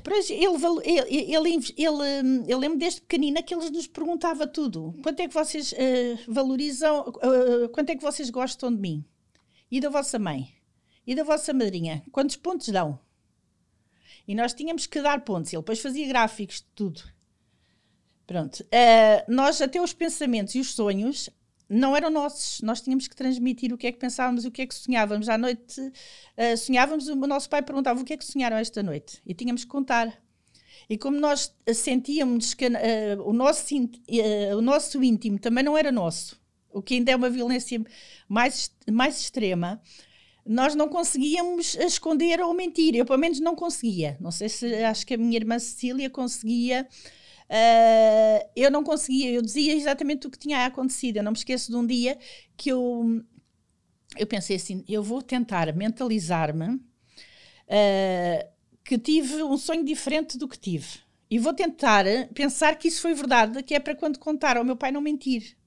ele, 0.85 1.59
ele, 1.77 2.45
eu 2.47 2.57
lembro 2.57 2.79
desde 2.79 3.01
pequenina 3.01 3.43
que 3.43 3.53
ele 3.53 3.69
nos 3.69 3.87
perguntava 3.87 4.47
tudo. 4.47 4.95
Quanto 5.03 5.19
é 5.19 5.27
que 5.27 5.33
vocês 5.33 5.71
uh, 5.71 5.75
valorizam, 6.27 7.01
uh, 7.01 7.69
quanto 7.69 7.91
é 7.91 7.95
que 7.95 8.01
vocês 8.01 8.31
gostam 8.31 8.73
de 8.73 8.81
mim? 8.81 9.05
E 9.69 9.79
da 9.79 9.89
vossa 9.89 10.17
mãe? 10.17 10.51
E 11.05 11.13
da 11.13 11.23
vossa 11.23 11.53
madrinha? 11.53 12.03
Quantos 12.11 12.35
pontos 12.35 12.69
dão? 12.69 12.99
E 14.27 14.33
nós 14.33 14.53
tínhamos 14.53 14.87
que 14.87 15.01
dar 15.01 15.23
pontos. 15.23 15.53
Ele 15.53 15.61
depois 15.61 15.79
fazia 15.79 16.07
gráficos 16.07 16.57
de 16.57 16.67
tudo. 16.75 17.03
Pronto. 18.25 18.61
Uh, 18.61 19.31
nós, 19.31 19.61
até 19.61 19.79
os 19.79 19.93
pensamentos 19.93 20.55
e 20.55 20.59
os 20.59 20.73
sonhos, 20.73 21.29
não 21.71 21.95
eram 21.95 22.09
nossos. 22.09 22.61
Nós 22.61 22.81
tínhamos 22.81 23.07
que 23.07 23.15
transmitir 23.15 23.73
o 23.73 23.77
que 23.77 23.87
é 23.87 23.91
que 23.91 23.97
pensávamos, 23.97 24.43
o 24.43 24.51
que 24.51 24.61
é 24.61 24.67
que 24.67 24.75
sonhávamos. 24.75 25.29
À 25.29 25.37
noite 25.37 25.79
uh, 25.81 26.57
sonhávamos, 26.57 27.07
o 27.07 27.15
nosso 27.15 27.49
pai 27.49 27.61
perguntava 27.61 28.01
o 28.01 28.03
que 28.03 28.13
é 28.13 28.17
que 28.17 28.25
sonharam 28.25 28.57
esta 28.57 28.83
noite 28.83 29.21
e 29.25 29.33
tínhamos 29.33 29.63
que 29.63 29.69
contar. 29.69 30.21
E 30.89 30.97
como 30.97 31.17
nós 31.17 31.53
sentíamos 31.73 32.53
que 32.53 32.67
uh, 32.67 32.71
o, 33.23 33.31
nosso, 33.31 33.73
uh, 33.73 34.57
o 34.57 34.61
nosso 34.61 35.01
íntimo 35.01 35.39
também 35.39 35.63
não 35.63 35.77
era 35.77 35.91
nosso, 35.91 36.39
o 36.69 36.81
que 36.81 36.95
ainda 36.95 37.11
é 37.11 37.15
uma 37.15 37.29
violência 37.29 37.81
mais, 38.27 38.69
mais 38.91 39.21
extrema, 39.21 39.81
nós 40.45 40.75
não 40.75 40.89
conseguíamos 40.89 41.75
esconder 41.75 42.41
ou 42.41 42.53
mentir. 42.53 42.95
Eu, 42.95 43.05
pelo 43.05 43.19
menos, 43.19 43.39
não 43.39 43.55
conseguia. 43.55 44.17
Não 44.19 44.31
sei 44.31 44.49
se 44.49 44.73
acho 44.83 45.05
que 45.05 45.13
a 45.13 45.17
minha 45.17 45.37
irmã 45.37 45.59
Cecília 45.59 46.09
conseguia 46.09 46.87
Uh, 47.51 48.49
eu 48.55 48.71
não 48.71 48.81
conseguia, 48.81 49.29
eu 49.29 49.41
dizia 49.41 49.75
exatamente 49.75 50.25
o 50.25 50.31
que 50.31 50.39
tinha 50.39 50.65
acontecido. 50.65 51.17
Eu 51.17 51.23
não 51.23 51.33
me 51.33 51.37
esqueço 51.37 51.69
de 51.69 51.75
um 51.75 51.85
dia 51.85 52.17
que 52.55 52.71
eu, 52.71 53.21
eu 54.17 54.25
pensei 54.25 54.55
assim: 54.55 54.85
eu 54.87 55.03
vou 55.03 55.21
tentar 55.21 55.73
mentalizar-me 55.75 56.75
uh, 56.75 56.81
que 58.85 58.97
tive 58.97 59.43
um 59.43 59.57
sonho 59.57 59.83
diferente 59.83 60.37
do 60.37 60.47
que 60.47 60.57
tive. 60.57 60.99
E 61.29 61.37
vou 61.39 61.53
tentar 61.53 62.05
pensar 62.33 62.75
que 62.75 62.87
isso 62.87 63.01
foi 63.01 63.13
verdade, 63.13 63.61
que 63.63 63.73
é 63.73 63.79
para 63.79 63.95
quando 63.95 64.17
contar 64.17 64.55
ao 64.55 64.63
meu 64.63 64.77
pai 64.77 64.91
não 64.91 65.01
mentir. 65.01 65.57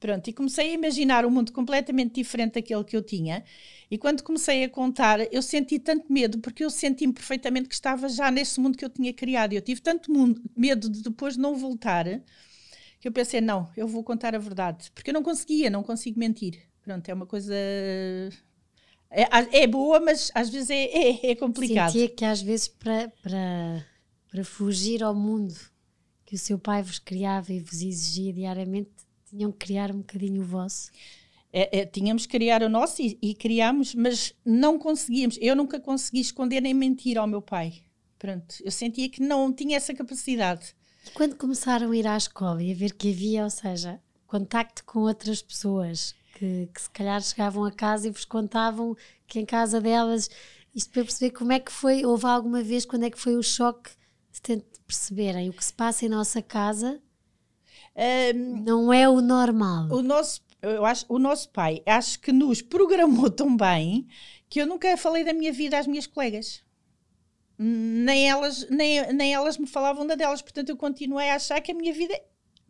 Pronto, 0.00 0.28
e 0.28 0.32
comecei 0.32 0.70
a 0.70 0.72
imaginar 0.72 1.26
um 1.26 1.30
mundo 1.30 1.52
completamente 1.52 2.14
diferente 2.14 2.54
daquele 2.54 2.82
que 2.82 2.96
eu 2.96 3.02
tinha. 3.02 3.44
E 3.90 3.98
quando 3.98 4.22
comecei 4.22 4.64
a 4.64 4.68
contar, 4.68 5.20
eu 5.30 5.42
senti 5.42 5.78
tanto 5.78 6.10
medo, 6.10 6.38
porque 6.38 6.64
eu 6.64 6.70
senti-me 6.70 7.12
perfeitamente 7.12 7.68
que 7.68 7.74
estava 7.74 8.08
já 8.08 8.30
nesse 8.30 8.58
mundo 8.58 8.78
que 8.78 8.84
eu 8.84 8.88
tinha 8.88 9.12
criado. 9.12 9.52
Eu 9.52 9.60
tive 9.60 9.82
tanto 9.82 10.10
medo 10.56 10.88
de 10.88 11.02
depois 11.02 11.36
não 11.36 11.54
voltar, 11.54 12.06
que 12.98 13.06
eu 13.06 13.12
pensei: 13.12 13.42
não, 13.42 13.68
eu 13.76 13.86
vou 13.86 14.02
contar 14.02 14.34
a 14.34 14.38
verdade. 14.38 14.90
Porque 14.94 15.10
eu 15.10 15.14
não 15.14 15.22
conseguia, 15.22 15.68
não 15.68 15.82
consigo 15.82 16.18
mentir. 16.18 16.62
Pronto, 16.82 17.06
é 17.06 17.12
uma 17.12 17.26
coisa. 17.26 17.54
É, 19.10 19.62
é 19.62 19.66
boa, 19.66 20.00
mas 20.00 20.30
às 20.34 20.48
vezes 20.48 20.70
é, 20.70 20.84
é, 20.84 21.30
é 21.32 21.34
complicado. 21.34 21.92
Sentia 21.92 22.08
que 22.08 22.24
às 22.24 22.40
vezes 22.40 22.68
para, 22.68 23.12
para, 23.22 23.86
para 24.30 24.44
fugir 24.44 25.02
ao 25.02 25.14
mundo 25.14 25.54
que 26.24 26.36
o 26.36 26.38
seu 26.38 26.58
pai 26.58 26.80
vos 26.80 27.00
criava 27.00 27.52
e 27.52 27.58
vos 27.58 27.82
exigia 27.82 28.32
diariamente, 28.32 28.92
tinham 29.30 29.50
que 29.52 29.58
criar 29.66 29.90
um 29.90 29.98
bocadinho 29.98 30.42
o 30.42 30.44
vosso? 30.44 30.90
É, 31.52 31.80
é, 31.80 31.86
tínhamos 31.86 32.26
que 32.26 32.32
criar 32.32 32.62
o 32.62 32.68
nosso 32.68 33.02
e, 33.02 33.18
e 33.20 33.34
criámos, 33.34 33.94
mas 33.94 34.34
não 34.44 34.78
conseguíamos. 34.78 35.36
Eu 35.40 35.56
nunca 35.56 35.80
consegui 35.80 36.20
esconder 36.20 36.60
nem 36.60 36.74
mentir 36.74 37.18
ao 37.18 37.26
meu 37.26 37.42
pai. 37.42 37.82
Pronto, 38.18 38.54
eu 38.62 38.70
sentia 38.70 39.08
que 39.08 39.22
não 39.22 39.52
tinha 39.52 39.76
essa 39.76 39.94
capacidade. 39.94 40.74
E 41.06 41.10
quando 41.10 41.36
começaram 41.36 41.90
a 41.90 41.96
ir 41.96 42.06
à 42.06 42.16
escola 42.16 42.62
e 42.62 42.70
a 42.70 42.74
ver 42.74 42.92
que 42.92 43.10
havia, 43.10 43.44
ou 43.44 43.50
seja, 43.50 44.00
contacto 44.26 44.84
com 44.84 45.00
outras 45.00 45.42
pessoas 45.42 46.14
que, 46.34 46.68
que 46.72 46.82
se 46.82 46.90
calhar 46.90 47.20
chegavam 47.22 47.64
a 47.64 47.72
casa 47.72 48.06
e 48.06 48.10
vos 48.10 48.24
contavam 48.24 48.96
que 49.26 49.40
em 49.40 49.46
casa 49.46 49.80
delas, 49.80 50.30
isto 50.74 50.92
para 50.92 51.02
perceber 51.02 51.30
como 51.30 51.52
é 51.52 51.58
que 51.58 51.72
foi, 51.72 52.04
houve 52.04 52.26
alguma 52.26 52.62
vez 52.62 52.84
quando 52.84 53.04
é 53.04 53.10
que 53.10 53.18
foi 53.18 53.36
o 53.36 53.42
choque 53.42 53.90
de 54.42 54.62
perceberem 54.86 55.48
o 55.48 55.52
que 55.52 55.64
se 55.64 55.72
passa 55.72 56.04
em 56.04 56.08
nossa 56.08 56.40
casa 56.40 57.00
um, 58.34 58.62
não 58.62 58.92
é 58.92 59.08
o 59.08 59.20
normal. 59.20 59.88
O 59.90 60.02
nosso, 60.02 60.40
eu 60.62 60.84
acho, 60.84 61.04
o 61.08 61.18
nosso 61.18 61.50
pai 61.50 61.82
acho 61.86 62.18
que 62.20 62.32
nos 62.32 62.62
programou 62.62 63.28
tão 63.30 63.56
bem 63.56 64.06
que 64.48 64.60
eu 64.60 64.66
nunca 64.66 64.96
falei 64.96 65.24
da 65.24 65.32
minha 65.32 65.52
vida 65.52 65.78
às 65.78 65.86
minhas 65.86 66.06
colegas. 66.06 66.62
Nem 67.58 68.28
elas, 68.28 68.66
nem, 68.70 69.12
nem 69.12 69.34
elas 69.34 69.58
me 69.58 69.66
falavam 69.66 70.06
da 70.06 70.14
delas, 70.14 70.40
portanto 70.40 70.70
eu 70.70 70.76
continuei 70.76 71.28
a 71.28 71.34
achar 71.34 71.60
que 71.60 71.72
a 71.72 71.74
minha 71.74 71.92
vida 71.92 72.18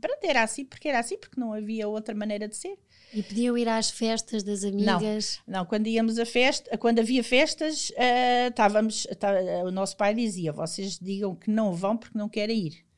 pronto, 0.00 0.24
era 0.24 0.42
assim, 0.42 0.64
porque 0.64 0.88
era 0.88 0.98
assim, 0.98 1.16
porque 1.16 1.38
não 1.38 1.52
havia 1.52 1.86
outra 1.86 2.14
maneira 2.14 2.48
de 2.48 2.56
ser. 2.56 2.76
E 3.12 3.22
podiam 3.22 3.58
ir 3.58 3.68
às 3.68 3.90
festas 3.90 4.42
das 4.42 4.64
amigas? 4.64 5.40
Não, 5.46 5.60
não 5.60 5.66
quando 5.66 5.86
íamos 5.88 6.18
a 6.18 6.24
festa, 6.24 6.76
quando 6.78 7.00
havia 7.00 7.22
festas, 7.22 7.90
uh, 7.90 8.48
estávamos, 8.48 9.06
tá, 9.18 9.32
o 9.64 9.70
nosso 9.70 9.96
pai 9.96 10.14
dizia: 10.14 10.52
vocês 10.52 10.98
digam 10.98 11.34
que 11.34 11.50
não 11.50 11.72
vão 11.72 11.96
porque 11.96 12.16
não 12.16 12.28
querem 12.28 12.66
ir. 12.66 12.89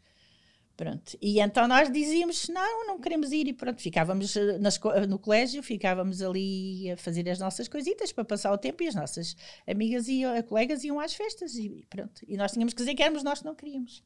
Pronto. 0.76 1.16
E 1.20 1.38
então 1.38 1.68
nós 1.68 1.92
dizíamos, 1.92 2.48
não, 2.48 2.87
não 2.87 2.98
queremos 2.98 3.30
ir, 3.30 3.46
e 3.46 3.52
pronto, 3.52 3.80
ficávamos 3.80 4.35
eh, 4.37 4.58
nas, 4.58 4.80
no 5.08 5.18
colégio, 5.18 5.62
ficávamos 5.62 6.22
ali 6.22 6.90
a 6.90 6.96
fazer 6.96 7.28
as 7.28 7.38
nossas 7.38 7.68
coisitas 7.68 8.11
para 8.11 8.24
passar 8.24 8.52
o 8.52 8.58
tempo 8.58 8.82
e 8.82 8.88
as 8.88 8.94
nossas 8.94 9.37
amigas 9.66 10.08
e 10.08 10.24
eh, 10.24 10.42
colegas 10.42 10.82
iam 10.82 10.98
às 10.98 11.14
festas 11.14 11.56
e 11.56 11.87
pronto. 11.90 12.22
E 12.26 12.37
nós 12.37 12.52
tínhamos 12.52 12.72
que 12.72 12.78
dizer 12.78 12.94
que 12.94 13.02
éramos 13.02 13.22
nós 13.22 13.40
que 13.40 13.44
não 13.44 13.54
queríamos. 13.54 14.02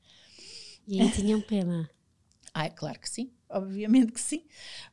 E 0.88 1.00
aí 1.00 1.10
tinham 1.12 1.40
pena? 1.40 1.88
Ah, 2.52 2.68
claro 2.70 2.98
que 2.98 3.08
sim, 3.08 3.30
obviamente 3.48 4.12
que 4.12 4.20
sim, 4.20 4.44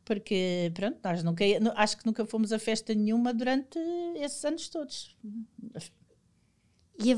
porque 0.06 0.72
pronto, 0.76 1.00
nós 1.04 1.24
nunca, 1.24 1.44
acho 1.76 1.98
que 1.98 2.06
nunca 2.06 2.26
fomos 2.26 2.52
a 2.52 2.60
festa 2.60 2.94
nenhuma 2.94 3.34
durante 3.34 3.80
esses 4.16 4.44
anos 4.46 4.70
todos. 4.70 5.16
E 7.00 7.14
a, 7.14 7.16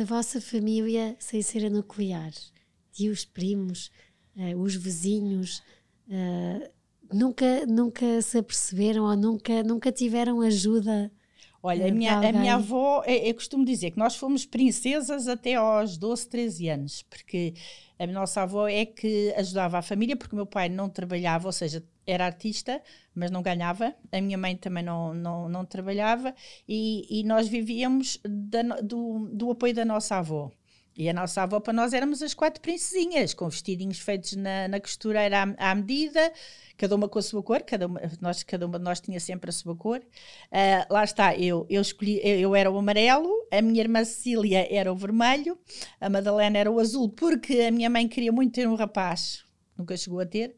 a 0.00 0.04
vossa 0.04 0.40
família, 0.40 1.16
sem 1.18 1.42
ser 1.42 1.66
a 1.66 1.70
nuclear? 1.70 2.32
Tios, 2.98 3.24
primos, 3.24 3.90
uh, 4.36 4.60
os 4.60 4.74
vizinhos, 4.74 5.62
uh, 6.08 6.68
nunca, 7.12 7.64
nunca 7.66 8.20
se 8.20 8.38
aperceberam 8.38 9.04
ou 9.04 9.16
nunca, 9.16 9.62
nunca 9.62 9.92
tiveram 9.92 10.40
ajuda? 10.40 11.10
Olha, 11.62 11.88
a 11.88 11.90
minha, 11.90 12.18
a 12.18 12.32
minha 12.32 12.54
avó, 12.54 13.02
eu, 13.04 13.16
eu 13.16 13.34
costumo 13.34 13.64
dizer 13.64 13.92
que 13.92 13.98
nós 13.98 14.16
fomos 14.16 14.46
princesas 14.46 15.26
até 15.26 15.54
aos 15.54 15.96
12, 15.96 16.28
13 16.28 16.68
anos, 16.68 17.02
porque 17.02 17.54
a 17.98 18.06
nossa 18.06 18.42
avó 18.42 18.68
é 18.68 18.86
que 18.86 19.32
ajudava 19.36 19.78
a 19.78 19.82
família, 19.82 20.16
porque 20.16 20.34
o 20.34 20.36
meu 20.36 20.46
pai 20.46 20.68
não 20.68 20.88
trabalhava, 20.88 21.48
ou 21.48 21.52
seja, 21.52 21.84
era 22.06 22.26
artista, 22.26 22.80
mas 23.14 23.30
não 23.30 23.42
ganhava. 23.42 23.94
A 24.10 24.20
minha 24.20 24.38
mãe 24.38 24.56
também 24.56 24.84
não, 24.84 25.12
não, 25.12 25.48
não 25.48 25.64
trabalhava 25.64 26.34
e, 26.66 27.20
e 27.20 27.24
nós 27.24 27.48
vivíamos 27.48 28.20
da, 28.24 28.62
do, 28.80 29.28
do 29.32 29.50
apoio 29.50 29.74
da 29.74 29.84
nossa 29.84 30.16
avó. 30.16 30.50
E 30.98 31.08
a 31.08 31.12
nossa 31.12 31.44
avó, 31.44 31.60
para 31.60 31.72
nós, 31.72 31.92
éramos 31.92 32.20
as 32.24 32.34
quatro 32.34 32.60
princesinhas, 32.60 33.32
com 33.32 33.48
vestidinhos 33.48 34.00
feitos 34.00 34.34
na, 34.34 34.66
na 34.66 34.80
costureira 34.80 35.44
à, 35.56 35.70
à, 35.70 35.72
medida, 35.72 36.32
cada 36.76 36.96
uma 36.96 37.08
com 37.08 37.20
a 37.20 37.22
sua 37.22 37.40
cor, 37.40 37.62
cada 37.62 37.86
uma, 37.86 38.00
nós, 38.20 38.42
cada 38.42 38.66
uma 38.66 38.80
de 38.80 38.84
nós 38.84 38.98
tinha 38.98 39.20
sempre 39.20 39.48
a 39.48 39.52
sua 39.52 39.76
cor. 39.76 40.00
Uh, 40.00 40.92
lá 40.92 41.04
está, 41.04 41.36
eu, 41.36 41.64
eu 41.70 41.80
escolhi, 41.80 42.20
eu, 42.20 42.40
eu, 42.40 42.54
era 42.56 42.68
o 42.68 42.76
amarelo, 42.76 43.30
a 43.48 43.62
minha 43.62 43.80
irmã 43.80 44.04
Cecília 44.04 44.66
era 44.68 44.92
o 44.92 44.96
vermelho, 44.96 45.56
a 46.00 46.10
Madalena 46.10 46.58
era 46.58 46.68
o 46.68 46.80
azul, 46.80 47.08
porque 47.10 47.60
a 47.60 47.70
minha 47.70 47.88
mãe 47.88 48.08
queria 48.08 48.32
muito 48.32 48.54
ter 48.54 48.66
um 48.66 48.74
rapaz, 48.74 49.44
nunca 49.76 49.96
chegou 49.96 50.18
a 50.18 50.26
ter. 50.26 50.56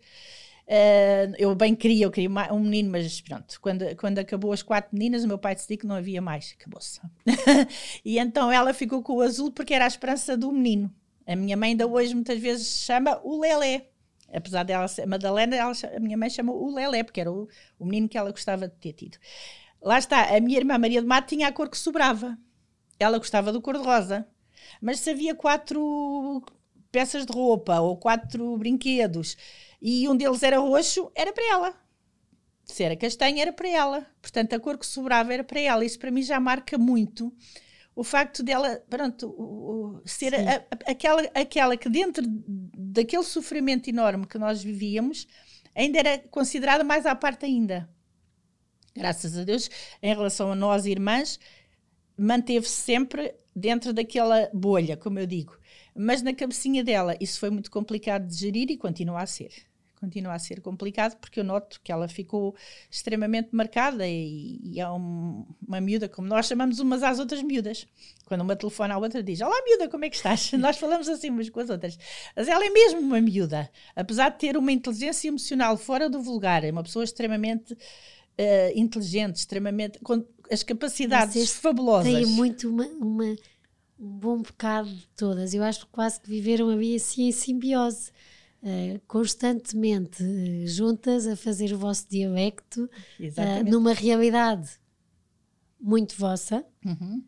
Uh, 0.70 1.34
eu 1.36 1.52
bem 1.56 1.74
queria, 1.74 2.04
eu 2.04 2.12
queria 2.12 2.30
um 2.52 2.60
menino, 2.60 2.92
mas 2.92 3.20
pronto, 3.20 3.60
quando, 3.60 3.96
quando 3.96 4.20
acabou 4.20 4.52
as 4.52 4.62
quatro 4.62 4.96
meninas, 4.96 5.24
o 5.24 5.26
meu 5.26 5.36
pai 5.36 5.56
decidiu 5.56 5.78
que 5.78 5.86
não 5.86 5.96
havia 5.96 6.22
mais, 6.22 6.54
acabou-se. 6.56 7.00
e 8.04 8.20
então 8.20 8.52
ela 8.52 8.72
ficou 8.72 9.02
com 9.02 9.14
o 9.14 9.20
azul 9.20 9.50
porque 9.50 9.74
era 9.74 9.84
a 9.84 9.88
esperança 9.88 10.36
do 10.36 10.52
menino. 10.52 10.88
A 11.26 11.34
minha 11.34 11.56
mãe 11.56 11.70
ainda 11.70 11.88
hoje 11.88 12.14
muitas 12.14 12.38
vezes 12.38 12.84
chama 12.84 13.20
o 13.24 13.40
Lelé. 13.40 13.88
Apesar 14.32 14.62
dela 14.62 14.86
ser 14.86 15.06
Madalena, 15.06 15.56
ela, 15.56 15.72
a 15.96 15.98
minha 15.98 16.16
mãe 16.16 16.30
chama 16.30 16.52
o 16.52 16.72
Lelé, 16.72 17.02
porque 17.02 17.20
era 17.20 17.32
o, 17.32 17.48
o 17.76 17.84
menino 17.84 18.08
que 18.08 18.16
ela 18.16 18.30
gostava 18.30 18.68
de 18.68 18.74
ter 18.74 18.92
tido. 18.92 19.18
Lá 19.82 19.98
está, 19.98 20.36
a 20.36 20.40
minha 20.40 20.56
irmã 20.56 20.78
Maria 20.78 21.00
de 21.00 21.06
Mato 21.06 21.30
tinha 21.30 21.48
a 21.48 21.52
cor 21.52 21.68
que 21.68 21.76
sobrava. 21.76 22.38
Ela 22.96 23.18
gostava 23.18 23.52
do 23.52 23.60
cor-de-rosa. 23.60 24.24
Mas 24.80 25.00
se 25.00 25.10
havia 25.10 25.34
quatro 25.34 26.44
peças 26.92 27.26
de 27.26 27.32
roupa 27.32 27.80
ou 27.80 27.96
quatro 27.96 28.56
brinquedos 28.56 29.36
e 29.80 30.08
um 30.08 30.16
deles 30.16 30.42
era 30.42 30.58
roxo, 30.58 31.10
era 31.14 31.32
para 31.32 31.44
ela. 31.44 31.80
Se 32.64 32.84
era 32.84 32.96
castanho, 32.96 33.40
era 33.40 33.52
para 33.52 33.68
ela. 33.68 34.06
Portanto, 34.20 34.54
a 34.54 34.60
cor 34.60 34.78
que 34.78 34.86
sobrava 34.86 35.32
era 35.34 35.42
para 35.42 35.60
ela. 35.60 35.84
Isso 35.84 35.98
para 35.98 36.10
mim 36.10 36.22
já 36.22 36.38
marca 36.38 36.78
muito 36.78 37.32
o 37.94 38.04
facto 38.04 38.42
dela, 38.42 38.82
pronto, 38.88 39.28
o, 39.28 40.00
o, 40.02 40.02
ser 40.06 40.34
a, 40.34 40.38
a, 40.38 40.90
aquela, 40.90 41.22
aquela 41.34 41.76
que 41.76 41.88
dentro 41.88 42.24
daquele 42.26 43.22
sofrimento 43.22 43.90
enorme 43.90 44.26
que 44.26 44.38
nós 44.38 44.62
vivíamos, 44.62 45.26
ainda 45.74 45.98
era 45.98 46.18
considerada 46.30 46.82
mais 46.84 47.04
à 47.04 47.14
parte 47.14 47.44
ainda. 47.44 47.88
Graças 48.94 49.36
a 49.36 49.44
Deus, 49.44 49.70
em 50.02 50.14
relação 50.14 50.52
a 50.52 50.56
nós, 50.56 50.86
irmãs, 50.86 51.38
manteve-se 52.16 52.74
sempre 52.74 53.34
dentro 53.54 53.92
daquela 53.92 54.48
bolha, 54.52 54.96
como 54.96 55.18
eu 55.18 55.26
digo. 55.26 55.58
Mas 55.94 56.22
na 56.22 56.32
cabecinha 56.32 56.82
dela 56.82 57.16
isso 57.20 57.38
foi 57.38 57.50
muito 57.50 57.70
complicado 57.70 58.26
de 58.26 58.34
gerir 58.34 58.70
e 58.70 58.76
continua 58.76 59.22
a 59.22 59.26
ser. 59.26 59.52
Continua 60.00 60.32
a 60.32 60.38
ser 60.38 60.60
complicado 60.62 61.16
porque 61.20 61.40
eu 61.40 61.44
noto 61.44 61.80
que 61.84 61.92
ela 61.92 62.08
ficou 62.08 62.56
extremamente 62.90 63.50
marcada 63.52 64.08
e, 64.08 64.58
e 64.62 64.80
é 64.80 64.88
um, 64.88 65.44
uma 65.66 65.80
miúda, 65.80 66.08
como 66.08 66.26
nós 66.26 66.46
chamamos 66.46 66.78
umas 66.78 67.02
às 67.02 67.18
outras 67.18 67.42
miúdas. 67.42 67.86
Quando 68.24 68.40
uma 68.40 68.56
telefona 68.56 68.94
à 68.94 68.98
outra 68.98 69.22
diz: 69.22 69.40
Olá, 69.40 69.54
miúda, 69.64 69.88
como 69.88 70.04
é 70.04 70.10
que 70.10 70.16
estás? 70.16 70.52
nós 70.58 70.78
falamos 70.78 71.08
assim 71.08 71.28
umas 71.28 71.50
com 71.50 71.60
as 71.60 71.68
outras. 71.68 71.98
Mas 72.34 72.48
ela 72.48 72.64
é 72.64 72.70
mesmo 72.70 73.00
uma 73.00 73.20
miúda. 73.20 73.70
Apesar 73.94 74.30
de 74.30 74.38
ter 74.38 74.56
uma 74.56 74.72
inteligência 74.72 75.28
emocional 75.28 75.76
fora 75.76 76.08
do 76.08 76.22
vulgar, 76.22 76.64
é 76.64 76.70
uma 76.70 76.82
pessoa 76.82 77.04
extremamente 77.04 77.74
uh, 77.74 77.76
inteligente, 78.74 79.36
extremamente. 79.36 79.98
com 80.00 80.24
as 80.50 80.62
capacidades 80.62 81.34
Vocês 81.34 81.52
fabulosas. 81.52 82.12
Tem 82.12 82.26
muito 82.26 82.68
uma, 82.68 82.86
uma 82.86 83.36
um 84.00 84.18
bom 84.18 84.40
bocado 84.40 84.88
de 84.88 85.06
todas. 85.08 85.52
Eu 85.52 85.62
acho 85.62 85.80
que 85.80 85.92
quase 85.92 86.20
que 86.20 86.28
viveram 86.28 86.70
ali 86.70 86.96
assim 86.96 87.28
em 87.28 87.32
simbiose, 87.32 88.10
uh, 88.62 89.00
constantemente 89.06 90.22
uh, 90.22 90.66
juntas 90.66 91.26
a 91.26 91.36
fazer 91.36 91.72
o 91.72 91.78
vosso 91.78 92.06
dialecto 92.08 92.84
uh, 92.84 93.70
numa 93.70 93.92
realidade 93.92 94.70
muito 95.82 96.14
vossa, 96.18 96.62
uhum. 96.84 97.24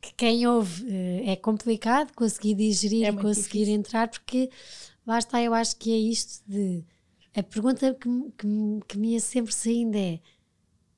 que 0.00 0.12
quem 0.16 0.44
ouve 0.48 0.84
é 1.24 1.36
complicado 1.36 2.12
conseguir 2.12 2.54
digerir 2.54 3.06
é 3.06 3.10
e 3.10 3.12
conseguir 3.12 3.60
difícil. 3.60 3.74
entrar, 3.74 4.08
porque 4.08 4.50
lá 5.06 5.16
está, 5.20 5.40
eu 5.40 5.54
acho 5.54 5.76
que 5.76 5.92
é 5.92 5.96
isto 5.96 6.42
de. 6.44 6.84
A 7.36 7.40
pergunta 7.40 7.94
que, 7.94 8.08
que, 8.36 8.48
que 8.88 8.98
me 8.98 9.12
ia 9.12 9.20
sempre 9.20 9.54
saindo 9.54 9.96
é: 9.96 10.18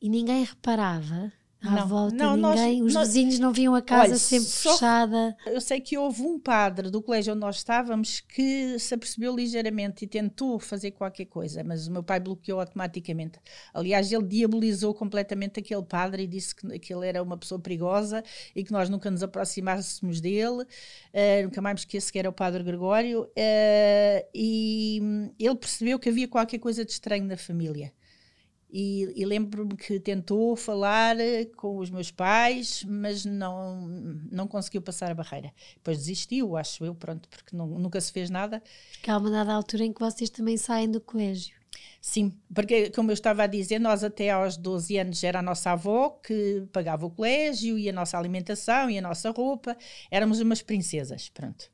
e 0.00 0.08
ninguém 0.08 0.42
reparava 0.42 1.30
à 1.62 1.70
não, 1.70 1.88
volta 1.88 2.14
não, 2.14 2.36
ninguém, 2.36 2.80
nós, 2.80 2.88
os 2.88 2.94
nós, 2.94 3.08
vizinhos 3.08 3.38
não 3.38 3.52
viam 3.52 3.74
a 3.74 3.82
casa 3.82 4.10
olha, 4.10 4.16
sempre 4.16 4.48
só, 4.48 4.72
fechada. 4.72 5.36
Eu 5.46 5.60
sei 5.60 5.80
que 5.80 5.98
houve 5.98 6.22
um 6.22 6.38
padre 6.38 6.90
do 6.90 7.02
colégio 7.02 7.32
onde 7.32 7.40
nós 7.40 7.56
estávamos 7.56 8.20
que 8.20 8.78
se 8.78 8.94
apercebeu 8.94 9.34
ligeiramente 9.36 10.04
e 10.04 10.08
tentou 10.08 10.58
fazer 10.58 10.92
qualquer 10.92 11.26
coisa, 11.26 11.62
mas 11.62 11.86
o 11.86 11.92
meu 11.92 12.02
pai 12.02 12.18
bloqueou 12.18 12.60
automaticamente. 12.60 13.38
Aliás, 13.74 14.10
ele 14.10 14.26
diabolizou 14.26 14.94
completamente 14.94 15.60
aquele 15.60 15.82
padre 15.82 16.22
e 16.22 16.26
disse 16.26 16.54
que, 16.54 16.78
que 16.78 16.94
ele 16.94 17.06
era 17.06 17.22
uma 17.22 17.36
pessoa 17.36 17.60
perigosa 17.60 18.22
e 18.56 18.64
que 18.64 18.72
nós 18.72 18.88
nunca 18.88 19.10
nos 19.10 19.22
aproximássemos 19.22 20.20
dele. 20.20 20.62
Uh, 20.62 21.44
nunca 21.44 21.60
mais 21.60 21.74
me 21.74 21.80
esqueço 21.80 22.10
que 22.10 22.18
era 22.18 22.28
o 22.28 22.32
padre 22.32 22.62
Gregório. 22.62 23.24
Uh, 23.24 24.28
e 24.34 25.30
ele 25.38 25.56
percebeu 25.56 25.98
que 25.98 26.08
havia 26.08 26.26
qualquer 26.26 26.58
coisa 26.58 26.84
de 26.84 26.92
estranho 26.92 27.24
na 27.24 27.36
família. 27.36 27.92
E, 28.72 29.12
e 29.16 29.24
lembro-me 29.24 29.76
que 29.76 29.98
tentou 29.98 30.54
falar 30.54 31.18
eh, 31.18 31.44
com 31.56 31.78
os 31.78 31.90
meus 31.90 32.10
pais, 32.10 32.84
mas 32.86 33.24
não, 33.24 33.88
não 34.30 34.46
conseguiu 34.46 34.80
passar 34.80 35.10
a 35.10 35.14
barreira. 35.14 35.52
Depois 35.74 35.98
desistiu, 35.98 36.56
acho 36.56 36.84
eu, 36.84 36.94
pronto, 36.94 37.28
porque 37.28 37.56
não, 37.56 37.66
nunca 37.66 38.00
se 38.00 38.12
fez 38.12 38.30
nada. 38.30 38.62
Porque 38.92 39.10
há 39.10 39.18
uma 39.18 39.30
dada 39.30 39.52
altura 39.52 39.84
em 39.84 39.92
que 39.92 40.00
vocês 40.00 40.30
também 40.30 40.56
saem 40.56 40.90
do 40.90 41.00
colégio. 41.00 41.60
Sim, 42.00 42.32
porque 42.54 42.90
como 42.90 43.10
eu 43.10 43.14
estava 43.14 43.42
a 43.42 43.46
dizer, 43.46 43.78
nós 43.78 44.02
até 44.02 44.30
aos 44.30 44.56
12 44.56 44.96
anos 44.98 45.22
era 45.22 45.40
a 45.40 45.42
nossa 45.42 45.72
avó 45.72 46.10
que 46.10 46.66
pagava 46.72 47.04
o 47.04 47.10
colégio 47.10 47.78
e 47.78 47.88
a 47.88 47.92
nossa 47.92 48.16
alimentação 48.16 48.88
e 48.88 48.98
a 48.98 49.02
nossa 49.02 49.30
roupa, 49.30 49.76
éramos 50.10 50.40
umas 50.40 50.62
princesas, 50.62 51.28
pronto. 51.28 51.70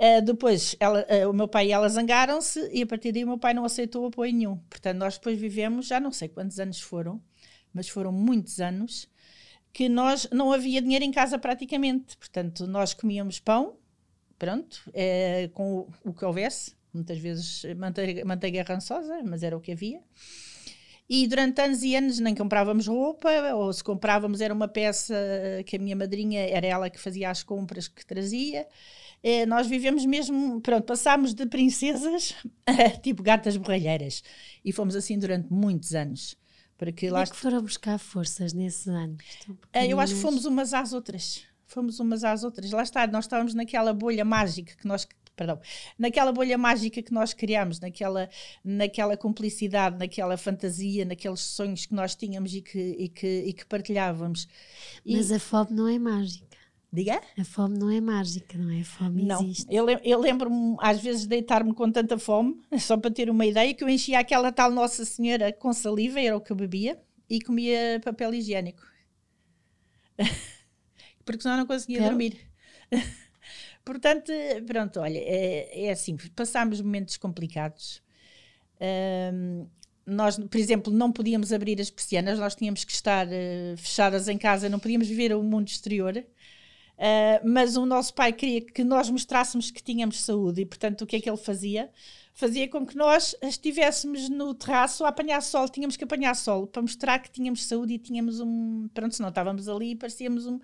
Uh, 0.00 0.22
depois, 0.22 0.74
ela, 0.80 1.04
uh, 1.10 1.28
o 1.28 1.32
meu 1.34 1.46
pai 1.46 1.66
e 1.66 1.72
ela 1.72 1.86
zangaram-se 1.86 2.70
e 2.72 2.80
a 2.80 2.86
partir 2.86 3.12
daí 3.12 3.22
o 3.22 3.26
meu 3.26 3.36
pai 3.36 3.52
não 3.52 3.66
aceitou 3.66 4.06
apoio 4.06 4.32
nenhum. 4.32 4.56
Portanto, 4.56 4.96
nós 4.96 5.18
depois 5.18 5.38
vivemos, 5.38 5.88
já 5.88 6.00
não 6.00 6.10
sei 6.10 6.26
quantos 6.26 6.58
anos 6.58 6.80
foram, 6.80 7.20
mas 7.70 7.86
foram 7.86 8.10
muitos 8.10 8.60
anos, 8.62 9.06
que 9.74 9.90
nós 9.90 10.26
não 10.32 10.52
havia 10.52 10.80
dinheiro 10.80 11.04
em 11.04 11.12
casa 11.12 11.38
praticamente. 11.38 12.16
Portanto, 12.16 12.66
nós 12.66 12.94
comíamos 12.94 13.40
pão, 13.40 13.76
pronto, 14.38 14.82
uh, 14.88 15.50
com 15.50 15.80
o, 15.80 15.88
o, 16.02 16.14
que 16.14 16.24
houvesse, 16.24 16.74
muitas 16.94 17.18
vezes 17.18 17.62
manteiga, 17.76 18.24
manteiga 18.24 18.62
rançosa, 18.62 19.22
mas 19.22 19.42
era 19.42 19.54
o 19.54 19.60
que 19.60 19.72
havia. 19.72 20.00
E 21.10 21.26
durante 21.26 21.60
anos 21.60 21.82
e 21.82 21.94
anos 21.94 22.18
nem 22.20 22.34
comprávamos 22.34 22.86
roupa, 22.86 23.28
ou 23.54 23.70
se 23.70 23.84
comprávamos 23.84 24.40
era 24.40 24.54
uma 24.54 24.68
peça 24.68 25.14
que 25.66 25.76
a 25.76 25.78
minha 25.78 25.96
madrinha, 25.96 26.40
era 26.40 26.66
ela 26.66 26.88
que 26.88 26.98
fazia 26.98 27.28
as 27.28 27.42
compras 27.42 27.86
que 27.86 28.06
trazia 28.06 28.66
é, 29.22 29.44
nós 29.44 29.66
vivemos 29.66 30.04
mesmo, 30.06 30.60
pronto, 30.60 30.84
passámos 30.84 31.34
de 31.34 31.46
princesas 31.46 32.34
a 32.66 32.90
tipo 32.90 33.22
gatas 33.22 33.56
borralheiras 33.56 34.22
e 34.64 34.72
fomos 34.72 34.96
assim 34.96 35.18
durante 35.18 35.52
muitos 35.52 35.94
anos. 35.94 36.36
Para 36.78 36.90
que 36.92 37.10
lá 37.10 37.22
é 37.22 37.26
que 37.26 37.36
foram 37.36 37.60
buscar 37.60 37.98
forças 37.98 38.54
nesses 38.54 38.88
anos? 38.88 39.22
É, 39.70 39.86
eu 39.86 40.00
acho 40.00 40.14
que 40.14 40.20
fomos 40.20 40.46
umas 40.46 40.72
às 40.72 40.94
outras. 40.94 41.42
Fomos 41.66 42.00
umas 42.00 42.24
às 42.24 42.42
outras. 42.42 42.70
Lá 42.70 42.82
está, 42.82 43.06
nós 43.06 43.26
estávamos 43.26 43.52
naquela 43.52 43.92
bolha 43.92 44.24
mágica 44.24 44.74
que 44.74 44.88
nós 44.88 45.06
perdão, 45.36 45.58
naquela 45.98 46.32
bolha 46.32 46.58
mágica 46.58 47.02
que 47.02 47.14
nós 47.14 47.32
criámos, 47.32 47.80
naquela, 47.80 48.28
naquela 48.62 49.16
cumplicidade, 49.16 49.96
naquela 49.98 50.36
fantasia, 50.36 51.04
naqueles 51.06 51.40
sonhos 51.40 51.86
que 51.86 51.94
nós 51.94 52.14
tínhamos 52.14 52.52
e 52.54 52.60
que, 52.60 52.78
e 52.78 53.08
que, 53.08 53.44
e 53.46 53.52
que 53.54 53.64
partilhávamos. 53.64 54.46
Mas 55.06 55.30
e... 55.30 55.34
a 55.34 55.40
fome 55.40 55.70
não 55.70 55.88
é 55.88 55.98
mágica. 55.98 56.49
Diga? 56.92 57.20
A 57.38 57.44
fome 57.44 57.78
não 57.78 57.88
é 57.88 58.00
mágica, 58.00 58.58
não 58.58 58.70
é? 58.70 58.80
A 58.80 58.84
fome 58.84 59.22
não. 59.22 59.42
existe. 59.42 59.66
Eu, 59.72 59.88
eu 59.88 60.18
lembro-me, 60.18 60.76
às 60.80 61.00
vezes, 61.00 61.22
de 61.22 61.28
deitar-me 61.28 61.72
com 61.72 61.90
tanta 61.90 62.18
fome, 62.18 62.60
só 62.80 62.96
para 62.96 63.10
ter 63.10 63.30
uma 63.30 63.46
ideia, 63.46 63.72
que 63.72 63.84
eu 63.84 63.88
enchia 63.88 64.18
aquela 64.18 64.50
tal 64.50 64.72
Nossa 64.72 65.04
Senhora 65.04 65.52
com 65.52 65.72
saliva, 65.72 66.20
era 66.20 66.36
o 66.36 66.40
que 66.40 66.50
eu 66.50 66.56
bebia, 66.56 67.00
e 67.28 67.40
comia 67.40 68.00
papel 68.04 68.34
higiênico. 68.34 68.82
Porque 71.24 71.42
senão 71.42 71.58
não 71.58 71.66
conseguia 71.66 72.02
dormir. 72.02 72.40
Portanto, 73.84 74.32
pronto, 74.66 75.00
olha, 75.00 75.18
é, 75.18 75.86
é 75.86 75.90
assim, 75.92 76.16
passámos 76.34 76.80
momentos 76.80 77.16
complicados. 77.16 78.02
Um, 79.32 79.66
nós, 80.04 80.36
por 80.36 80.58
exemplo, 80.58 80.92
não 80.92 81.12
podíamos 81.12 81.52
abrir 81.52 81.80
as 81.80 81.90
persianas, 81.90 82.38
nós 82.38 82.54
tínhamos 82.54 82.84
que 82.84 82.92
estar 82.92 83.26
uh, 83.26 83.76
fechadas 83.76 84.28
em 84.28 84.36
casa, 84.36 84.68
não 84.68 84.80
podíamos 84.80 85.06
viver 85.06 85.34
o 85.34 85.42
mundo 85.42 85.68
exterior. 85.68 86.24
Uh, 87.00 87.48
mas 87.48 87.78
o 87.78 87.86
nosso 87.86 88.12
pai 88.12 88.30
queria 88.30 88.60
que 88.60 88.84
nós 88.84 89.08
mostrássemos 89.08 89.70
que 89.70 89.82
tínhamos 89.82 90.20
saúde 90.20 90.60
e, 90.60 90.66
portanto, 90.66 91.00
o 91.00 91.06
que 91.06 91.16
é 91.16 91.20
que 91.20 91.30
ele 91.30 91.38
fazia? 91.38 91.90
Fazia 92.34 92.68
com 92.68 92.84
que 92.84 92.94
nós 92.94 93.34
estivéssemos 93.40 94.28
no 94.28 94.52
terraço 94.52 95.02
a 95.06 95.08
apanhar 95.08 95.40
sol, 95.40 95.66
tínhamos 95.66 95.96
que 95.96 96.04
apanhar 96.04 96.36
sol 96.36 96.66
para 96.66 96.82
mostrar 96.82 97.18
que 97.18 97.30
tínhamos 97.30 97.64
saúde 97.64 97.94
e 97.94 97.98
tínhamos 97.98 98.38
um. 98.38 98.86
Pronto, 98.92 99.16
senão 99.16 99.30
estávamos 99.30 99.66
ali 99.66 99.92
e 99.92 99.96
parecíamos 99.96 100.46
um. 100.46 100.60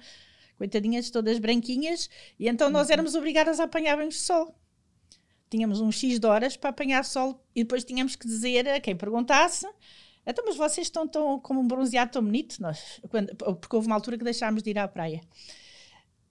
Coitadinhas 0.58 1.10
todas 1.10 1.38
branquinhas, 1.38 2.08
e 2.38 2.48
então 2.48 2.70
nós 2.70 2.88
uhum. 2.88 2.92
éramos 2.94 3.14
obrigadas 3.14 3.58
a 3.58 3.64
apanhar 3.64 3.96
banhos 3.96 4.14
de 4.14 4.20
sol. 4.20 4.54
Tínhamos 5.50 5.80
um 5.80 5.90
X 5.90 6.18
de 6.18 6.26
horas 6.26 6.56
para 6.56 6.70
apanhar 6.70 7.04
sol 7.04 7.42
e 7.54 7.62
depois 7.62 7.84
tínhamos 7.84 8.16
que 8.16 8.26
dizer 8.26 8.68
a 8.68 8.80
quem 8.80 8.96
perguntasse 8.96 9.66
então, 10.26 10.44
mas 10.44 10.56
vocês 10.56 10.88
estão 10.88 11.06
tão, 11.06 11.38
como 11.38 11.60
um 11.60 11.68
bronzeado 11.68 12.10
tão 12.10 12.22
bonito? 12.22 12.60
Nós, 12.60 13.00
quando, 13.08 13.34
porque 13.36 13.76
houve 13.76 13.86
uma 13.86 13.94
altura 13.94 14.18
que 14.18 14.24
deixámos 14.24 14.60
de 14.60 14.70
ir 14.70 14.78
à 14.78 14.88
praia. 14.88 15.20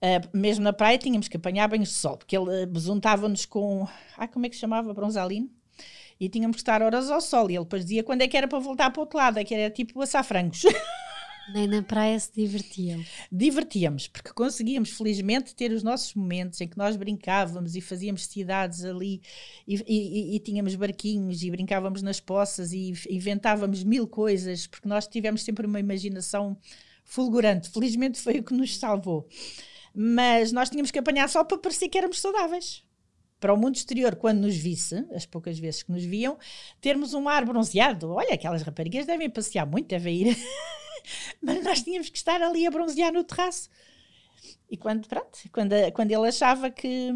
Uh, 0.06 0.38
mesmo 0.38 0.62
na 0.62 0.72
praia 0.72 0.96
tínhamos 0.96 1.26
que 1.26 1.36
apanhar 1.36 1.66
banhos 1.66 1.88
de 1.88 1.96
sol, 1.96 2.16
porque 2.16 2.36
ele 2.36 2.62
uh, 2.62 2.66
besuntava-nos 2.66 3.44
com. 3.44 3.88
Ai, 4.16 4.28
como 4.28 4.46
é 4.46 4.48
que 4.48 4.54
se 4.54 4.60
chamava? 4.60 4.94
Bronzalino. 4.94 5.50
E 6.20 6.28
tínhamos 6.28 6.56
que 6.56 6.62
estar 6.62 6.80
horas 6.80 7.10
ao 7.10 7.20
sol. 7.20 7.50
E 7.50 7.56
ele 7.56 7.64
depois 7.64 7.82
dizia 7.82 8.04
quando 8.04 8.22
é 8.22 8.28
que 8.28 8.36
era 8.36 8.46
para 8.46 8.60
voltar 8.60 8.90
para 8.90 9.00
o 9.00 9.02
outro 9.02 9.18
lado, 9.18 9.38
é 9.38 9.44
que 9.44 9.52
era 9.52 9.68
tipo 9.68 10.00
assar 10.00 10.24
frangos. 10.24 10.62
Nem 11.52 11.66
na 11.66 11.82
praia 11.82 12.18
se 12.18 12.32
divertiam. 12.32 13.04
Divertíamos, 13.30 14.06
porque 14.08 14.32
conseguíamos, 14.32 14.90
felizmente, 14.90 15.54
ter 15.54 15.72
os 15.72 15.82
nossos 15.82 16.14
momentos 16.14 16.60
em 16.60 16.68
que 16.68 16.78
nós 16.78 16.96
brincávamos 16.96 17.76
e 17.76 17.80
fazíamos 17.80 18.26
cidades 18.26 18.84
ali 18.84 19.20
e, 19.66 19.76
e, 19.86 20.36
e 20.36 20.38
tínhamos 20.40 20.74
barquinhos 20.74 21.42
e 21.42 21.50
brincávamos 21.50 22.02
nas 22.02 22.18
poças 22.18 22.72
e 22.72 22.94
inventávamos 23.10 23.84
mil 23.84 24.08
coisas, 24.08 24.66
porque 24.66 24.88
nós 24.88 25.06
tivemos 25.06 25.42
sempre 25.42 25.66
uma 25.66 25.78
imaginação 25.78 26.56
fulgurante. 27.04 27.70
Felizmente 27.70 28.18
foi 28.18 28.38
o 28.38 28.42
que 28.42 28.54
nos 28.54 28.76
salvou 28.76 29.28
mas 29.98 30.52
nós 30.52 30.68
tínhamos 30.68 30.90
que 30.90 30.98
apanhar 30.98 31.26
só 31.26 31.42
para 31.42 31.56
parecer 31.56 31.88
que 31.88 31.96
éramos 31.96 32.20
saudáveis. 32.20 32.84
Para 33.40 33.54
o 33.54 33.56
mundo 33.56 33.76
exterior, 33.76 34.14
quando 34.16 34.40
nos 34.42 34.54
visse, 34.54 35.06
as 35.14 35.24
poucas 35.24 35.58
vezes 35.58 35.82
que 35.82 35.90
nos 35.90 36.04
viam, 36.04 36.38
termos 36.82 37.14
um 37.14 37.26
ar 37.28 37.46
bronzeado. 37.46 38.10
Olha, 38.12 38.34
aquelas 38.34 38.62
raparigas 38.62 39.06
devem 39.06 39.30
passear 39.30 39.66
muito, 39.66 39.88
devem 39.88 40.28
ir. 40.28 40.36
mas 41.40 41.64
nós 41.64 41.82
tínhamos 41.82 42.10
que 42.10 42.18
estar 42.18 42.42
ali 42.42 42.66
a 42.66 42.70
bronzear 42.70 43.10
no 43.10 43.24
terraço. 43.24 43.70
E 44.70 44.76
quando, 44.76 45.08
pronto, 45.08 45.38
quando, 45.50 45.72
quando 45.94 46.10
ele 46.10 46.28
achava 46.28 46.70
que. 46.70 47.10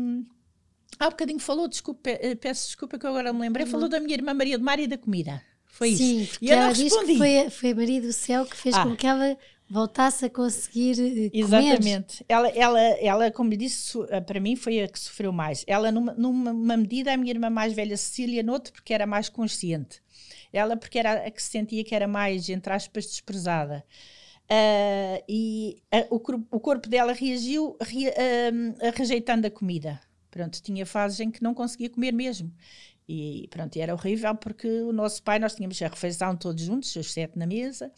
Há 0.98 1.06
um 1.06 1.10
bocadinho 1.10 1.38
falou, 1.38 1.68
desculpa, 1.68 2.08
eh, 2.10 2.34
peço 2.34 2.66
desculpa 2.66 2.98
que 2.98 3.04
eu 3.04 3.10
agora 3.10 3.32
me 3.32 3.40
lembrei, 3.40 3.64
uhum. 3.64 3.72
falou 3.72 3.88
da 3.88 4.00
minha 4.00 4.14
irmã 4.14 4.32
Maria 4.34 4.58
do 4.58 4.64
Mar 4.64 4.78
e 4.78 4.86
da 4.86 4.98
comida. 4.98 5.42
Foi 5.66 5.94
Sim, 5.94 6.22
isso. 6.22 6.38
e 6.42 6.50
ela 6.50 6.72
disse 6.72 6.98
que 7.04 7.16
foi, 7.16 7.50
foi 7.50 7.70
a 7.70 7.74
Maria 7.74 8.00
do 8.00 8.12
Céu 8.12 8.44
que 8.44 8.56
fez 8.56 8.74
ah. 8.74 8.82
com 8.82 8.96
que 8.96 9.06
ela 9.06 9.36
voltasse 9.70 10.24
a 10.26 10.30
conseguir 10.30 10.98
eh, 10.98 11.30
Exatamente. 11.32 12.24
Ela, 12.28 12.48
ela, 12.48 12.80
ela, 12.80 13.30
como 13.30 13.50
lhe 13.50 13.56
disse, 13.56 13.96
eh, 14.08 14.20
para 14.20 14.40
mim 14.40 14.56
foi 14.56 14.82
a 14.82 14.88
que 14.88 14.98
sofreu 14.98 15.32
mais. 15.32 15.64
Ela, 15.66 15.92
numa, 15.92 16.12
numa 16.12 16.76
medida, 16.76 17.12
a 17.12 17.16
minha 17.16 17.32
irmã 17.32 17.48
mais 17.48 17.72
velha, 17.72 17.96
Cecília, 17.96 18.42
noutro, 18.42 18.72
porque 18.72 18.92
era 18.92 19.06
mais 19.06 19.28
consciente. 19.28 20.02
Ela, 20.52 20.76
porque 20.76 20.98
era 20.98 21.24
a 21.24 21.30
que 21.30 21.40
se 21.40 21.50
sentia 21.50 21.84
que 21.84 21.94
era 21.94 22.08
mais, 22.08 22.48
entre 22.48 22.72
aspas, 22.72 23.06
desprezada. 23.06 23.84
Uh, 24.50 25.22
e 25.28 25.80
a, 25.92 26.08
o, 26.10 26.16
o, 26.50 26.58
corpo 26.58 26.88
dela 26.88 27.12
reagiu 27.12 27.76
re, 27.80 28.08
uh, 28.08 28.92
rejeitando 28.96 29.46
a 29.46 29.50
comida. 29.50 30.00
Pronto, 30.28 30.60
tinha 30.60 30.84
fases 30.84 31.20
em 31.20 31.30
que 31.30 31.40
não 31.40 31.54
conseguia 31.54 31.88
comer 31.88 32.12
mesmo. 32.12 32.52
E 33.08 33.46
pronto, 33.50 33.76
era 33.76 33.94
horrível 33.94 34.34
porque 34.34 34.68
o 34.82 34.92
nosso 34.92 35.22
pai, 35.22 35.38
nós 35.38 35.54
tínhamos 35.54 35.80
a 35.82 35.86
refeição 35.86 36.36
todos 36.36 36.64
juntos, 36.64 36.94
os 36.96 37.12
sete 37.12 37.38
na 37.38 37.46
mesa. 37.46 37.92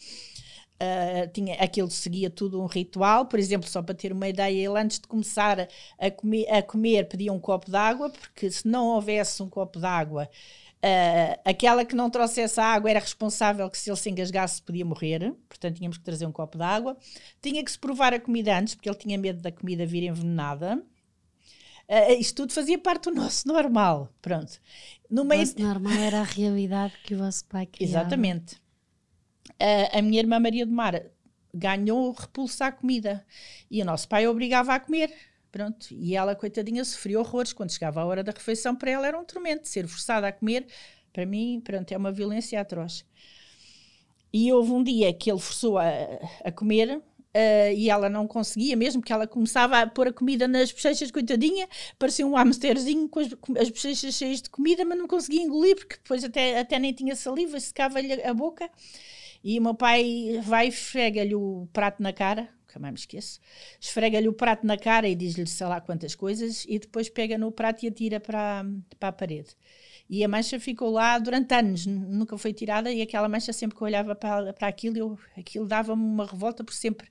Uh, 0.83 1.31
tinha, 1.33 1.55
aquilo 1.57 1.91
seguia 1.91 2.29
tudo 2.29 2.61
um 2.61 2.67
ritual, 2.67 3.27
por 3.27 3.39
exemplo, 3.39 3.69
só 3.69 3.81
para 3.81 3.95
ter 3.95 4.13
uma 4.13 4.27
ideia, 4.27 4.69
ele 4.69 4.77
antes 4.77 4.99
de 4.99 5.07
começar 5.07 5.69
a 5.97 6.11
comer, 6.11 6.49
a 6.49 6.61
comer 6.61 7.07
pedia 7.09 7.33
um 7.33 7.39
copo 7.39 7.71
de 7.71 7.77
água, 7.77 8.11
porque 8.11 8.51
se 8.51 8.67
não 8.67 8.87
houvesse 8.89 9.41
um 9.43 9.49
copo 9.49 9.79
de 9.79 9.87
água, 9.87 10.29
Uh, 10.85 11.39
aquela 11.45 11.85
que 11.85 11.95
não 11.95 12.11
trouxesse 12.11 12.59
a 12.59 12.65
água 12.65 12.91
era 12.91 12.99
responsável 12.99 13.71
que 13.71 13.79
se 13.79 13.89
ele 13.89 13.97
se 13.97 14.11
engasgasse 14.11 14.61
podia 14.61 14.85
morrer, 14.85 15.33
portanto 15.49 15.77
tínhamos 15.77 15.97
que 15.97 16.03
trazer 16.03 16.27
um 16.27 16.33
copo 16.33 16.59
de 16.59 16.65
água. 16.65 16.97
Tinha 17.41 17.65
que 17.65 17.71
se 17.71 17.79
provar 17.79 18.13
a 18.13 18.19
comida 18.19 18.59
antes, 18.59 18.75
porque 18.75 18.89
ele 18.89 18.99
tinha 18.99 19.17
medo 19.17 19.41
da 19.41 19.53
comida 19.53 19.87
vir 19.87 20.03
envenenada. 20.03 20.83
Uh, 21.89 22.13
isto 22.19 22.35
tudo 22.35 22.53
fazia 22.53 22.79
parte 22.79 23.05
do 23.05 23.15
nosso 23.15 23.47
normal, 23.47 24.09
pronto. 24.21 24.61
No 25.09 25.25
meio... 25.25 25.43
O 25.43 25.45
nosso 25.45 25.61
normal 25.61 25.93
era 25.93 26.21
a 26.21 26.25
realidade 26.25 26.95
que 27.05 27.15
o 27.15 27.19
vosso 27.19 27.45
pai 27.45 27.65
criava. 27.67 28.01
Exatamente. 28.01 28.62
A 29.93 30.03
minha 30.03 30.21
irmã 30.21 30.41
Maria 30.41 30.67
de 30.67 30.73
Mar 30.73 31.03
ganhou 31.55 32.11
repulsa 32.13 32.67
à 32.67 32.73
comida 32.73 33.25
e 33.71 33.83
o 33.83 33.85
nosso 33.85 34.09
pai 34.09 34.27
obrigava 34.27 34.75
a 34.75 34.81
comer. 34.81 35.13
Pronto, 35.51 35.89
e 35.91 36.17
ela, 36.17 36.35
coitadinha, 36.35 36.83
sofreu 36.85 37.21
horrores. 37.21 37.53
Quando 37.53 37.71
chegava 37.71 38.01
a 38.01 38.07
hora 38.07 38.25
da 38.25 38.33
refeição, 38.33 38.75
para 38.75 38.91
ela 38.91 39.07
era 39.07 39.19
um 39.19 39.25
tormento. 39.25 39.69
Ser 39.69 39.87
forçada 39.87 40.27
a 40.27 40.33
comer, 40.33 40.67
para 41.13 41.27
mim, 41.27 41.61
pronto, 41.63 41.93
é 41.93 41.97
uma 41.97 42.11
violência 42.11 42.59
atroz. 42.59 43.05
E 44.33 44.51
houve 44.51 44.73
um 44.73 44.83
dia 44.83 45.13
que 45.13 45.31
ele 45.31 45.39
forçou 45.39 45.77
a, 45.77 45.85
a 46.43 46.51
comer 46.51 46.97
uh, 46.97 47.73
e 47.77 47.91
ela 47.91 48.09
não 48.09 48.27
conseguia, 48.27 48.75
mesmo 48.75 49.03
que 49.03 49.13
ela 49.13 49.27
começava 49.27 49.79
a 49.79 49.87
pôr 49.87 50.09
a 50.09 50.13
comida 50.13 50.49
nas 50.49 50.73
bochechas, 50.73 51.11
coitadinha, 51.11 51.69
parecia 51.99 52.27
um 52.27 52.35
hamsterzinho 52.35 53.09
com 53.11 53.21
as, 53.21 53.35
com 53.35 53.53
as 53.59 53.69
bochechas 53.69 54.15
cheias 54.15 54.41
de 54.41 54.49
comida, 54.49 54.87
mas 54.87 54.97
não 54.97 55.07
conseguia 55.07 55.43
engolir, 55.43 55.77
porque 55.77 55.97
depois 55.97 56.25
até, 56.25 56.59
até 56.59 56.79
nem 56.79 56.95
tinha 56.95 57.15
saliva, 57.15 57.61
secava-lhe 57.61 58.23
a 58.23 58.33
boca. 58.33 58.71
E 59.45 59.59
o 59.59 59.63
meu 59.63 59.75
pai 59.75 60.41
vai 60.45 60.67
e 60.67 60.69
esfrega-lhe 60.69 61.35
o 61.35 61.69
prato 61.73 62.03
na 62.03 62.13
cara, 62.13 62.49
nunca 62.61 62.79
mais 62.79 62.93
me 62.93 62.99
esqueço, 62.99 63.41
esfrega-lhe 63.81 64.29
o 64.29 64.33
prato 64.33 64.67
na 64.67 64.79
cara 64.79 65.09
e 65.09 65.15
diz-lhe 65.15 65.47
sei 65.47 65.67
lá 65.67 65.81
quantas 65.81 66.15
coisas 66.15 66.65
e 66.69 66.79
depois 66.79 67.09
pega 67.09 67.37
no 67.37 67.51
prato 67.51 67.85
e 67.85 67.89
atira 67.89 68.21
para, 68.21 68.65
para 68.99 69.09
a 69.09 69.13
parede. 69.13 69.51
E 70.09 70.23
a 70.25 70.29
mancha 70.29 70.61
ficou 70.61 70.91
lá 70.91 71.19
durante 71.19 71.55
anos, 71.55 71.87
nunca 71.87 72.37
foi 72.39 72.53
tirada 72.53 72.93
e 72.93 73.03
aquela 73.03 73.29
mancha 73.29 73.53
sempre 73.53 73.77
que 73.77 73.83
eu 73.83 73.87
olhava 73.87 74.15
para, 74.15 74.53
para 74.53 74.69
aquilo, 74.69 74.99
eu, 74.99 75.19
aquilo 75.37 75.67
dava-me 75.67 76.03
uma 76.03 76.27
revolta 76.27 76.63
por 76.63 76.75
sempre. 76.75 77.09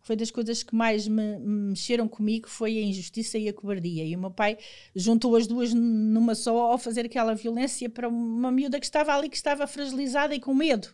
Foi 0.00 0.16
das 0.16 0.30
coisas 0.30 0.62
que 0.62 0.74
mais 0.74 1.06
me, 1.06 1.38
me 1.38 1.70
mexeram 1.70 2.08
comigo, 2.08 2.48
foi 2.48 2.78
a 2.78 2.82
injustiça 2.82 3.36
e 3.36 3.48
a 3.48 3.52
cobardia. 3.52 4.04
E 4.04 4.16
o 4.16 4.18
meu 4.18 4.30
pai 4.30 4.56
juntou 4.94 5.36
as 5.36 5.46
duas 5.46 5.74
numa 5.74 6.34
só 6.34 6.56
ao 6.56 6.78
fazer 6.78 7.04
aquela 7.04 7.34
violência 7.34 7.90
para 7.90 8.08
uma 8.08 8.50
miúda 8.50 8.80
que 8.80 8.86
estava 8.86 9.12
ali, 9.14 9.28
que 9.28 9.36
estava 9.36 9.66
fragilizada 9.66 10.34
e 10.34 10.40
com 10.40 10.54
medo. 10.54 10.88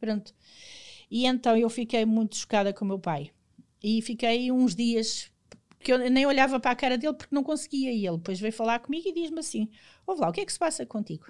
Pronto. 0.00 0.34
E 1.10 1.26
então 1.26 1.56
eu 1.56 1.68
fiquei 1.70 2.04
muito 2.04 2.36
chocada 2.36 2.72
com 2.72 2.84
o 2.84 2.88
meu 2.88 2.98
pai. 2.98 3.30
E 3.82 4.02
fiquei 4.02 4.50
uns 4.50 4.74
dias 4.74 5.30
que 5.80 5.92
eu 5.92 5.98
nem 6.10 6.26
olhava 6.26 6.58
para 6.58 6.72
a 6.72 6.76
cara 6.76 6.98
dele 6.98 7.14
porque 7.14 7.34
não 7.34 7.42
conseguia. 7.42 7.92
E 7.92 8.06
ele 8.06 8.16
depois 8.16 8.40
veio 8.40 8.52
falar 8.52 8.80
comigo 8.80 9.08
e 9.08 9.12
diz-me 9.12 9.40
assim: 9.40 9.68
Ouve 10.06 10.20
lá, 10.20 10.28
o 10.28 10.32
que 10.32 10.40
é 10.40 10.44
que 10.44 10.52
se 10.52 10.58
passa 10.58 10.84
contigo? 10.84 11.26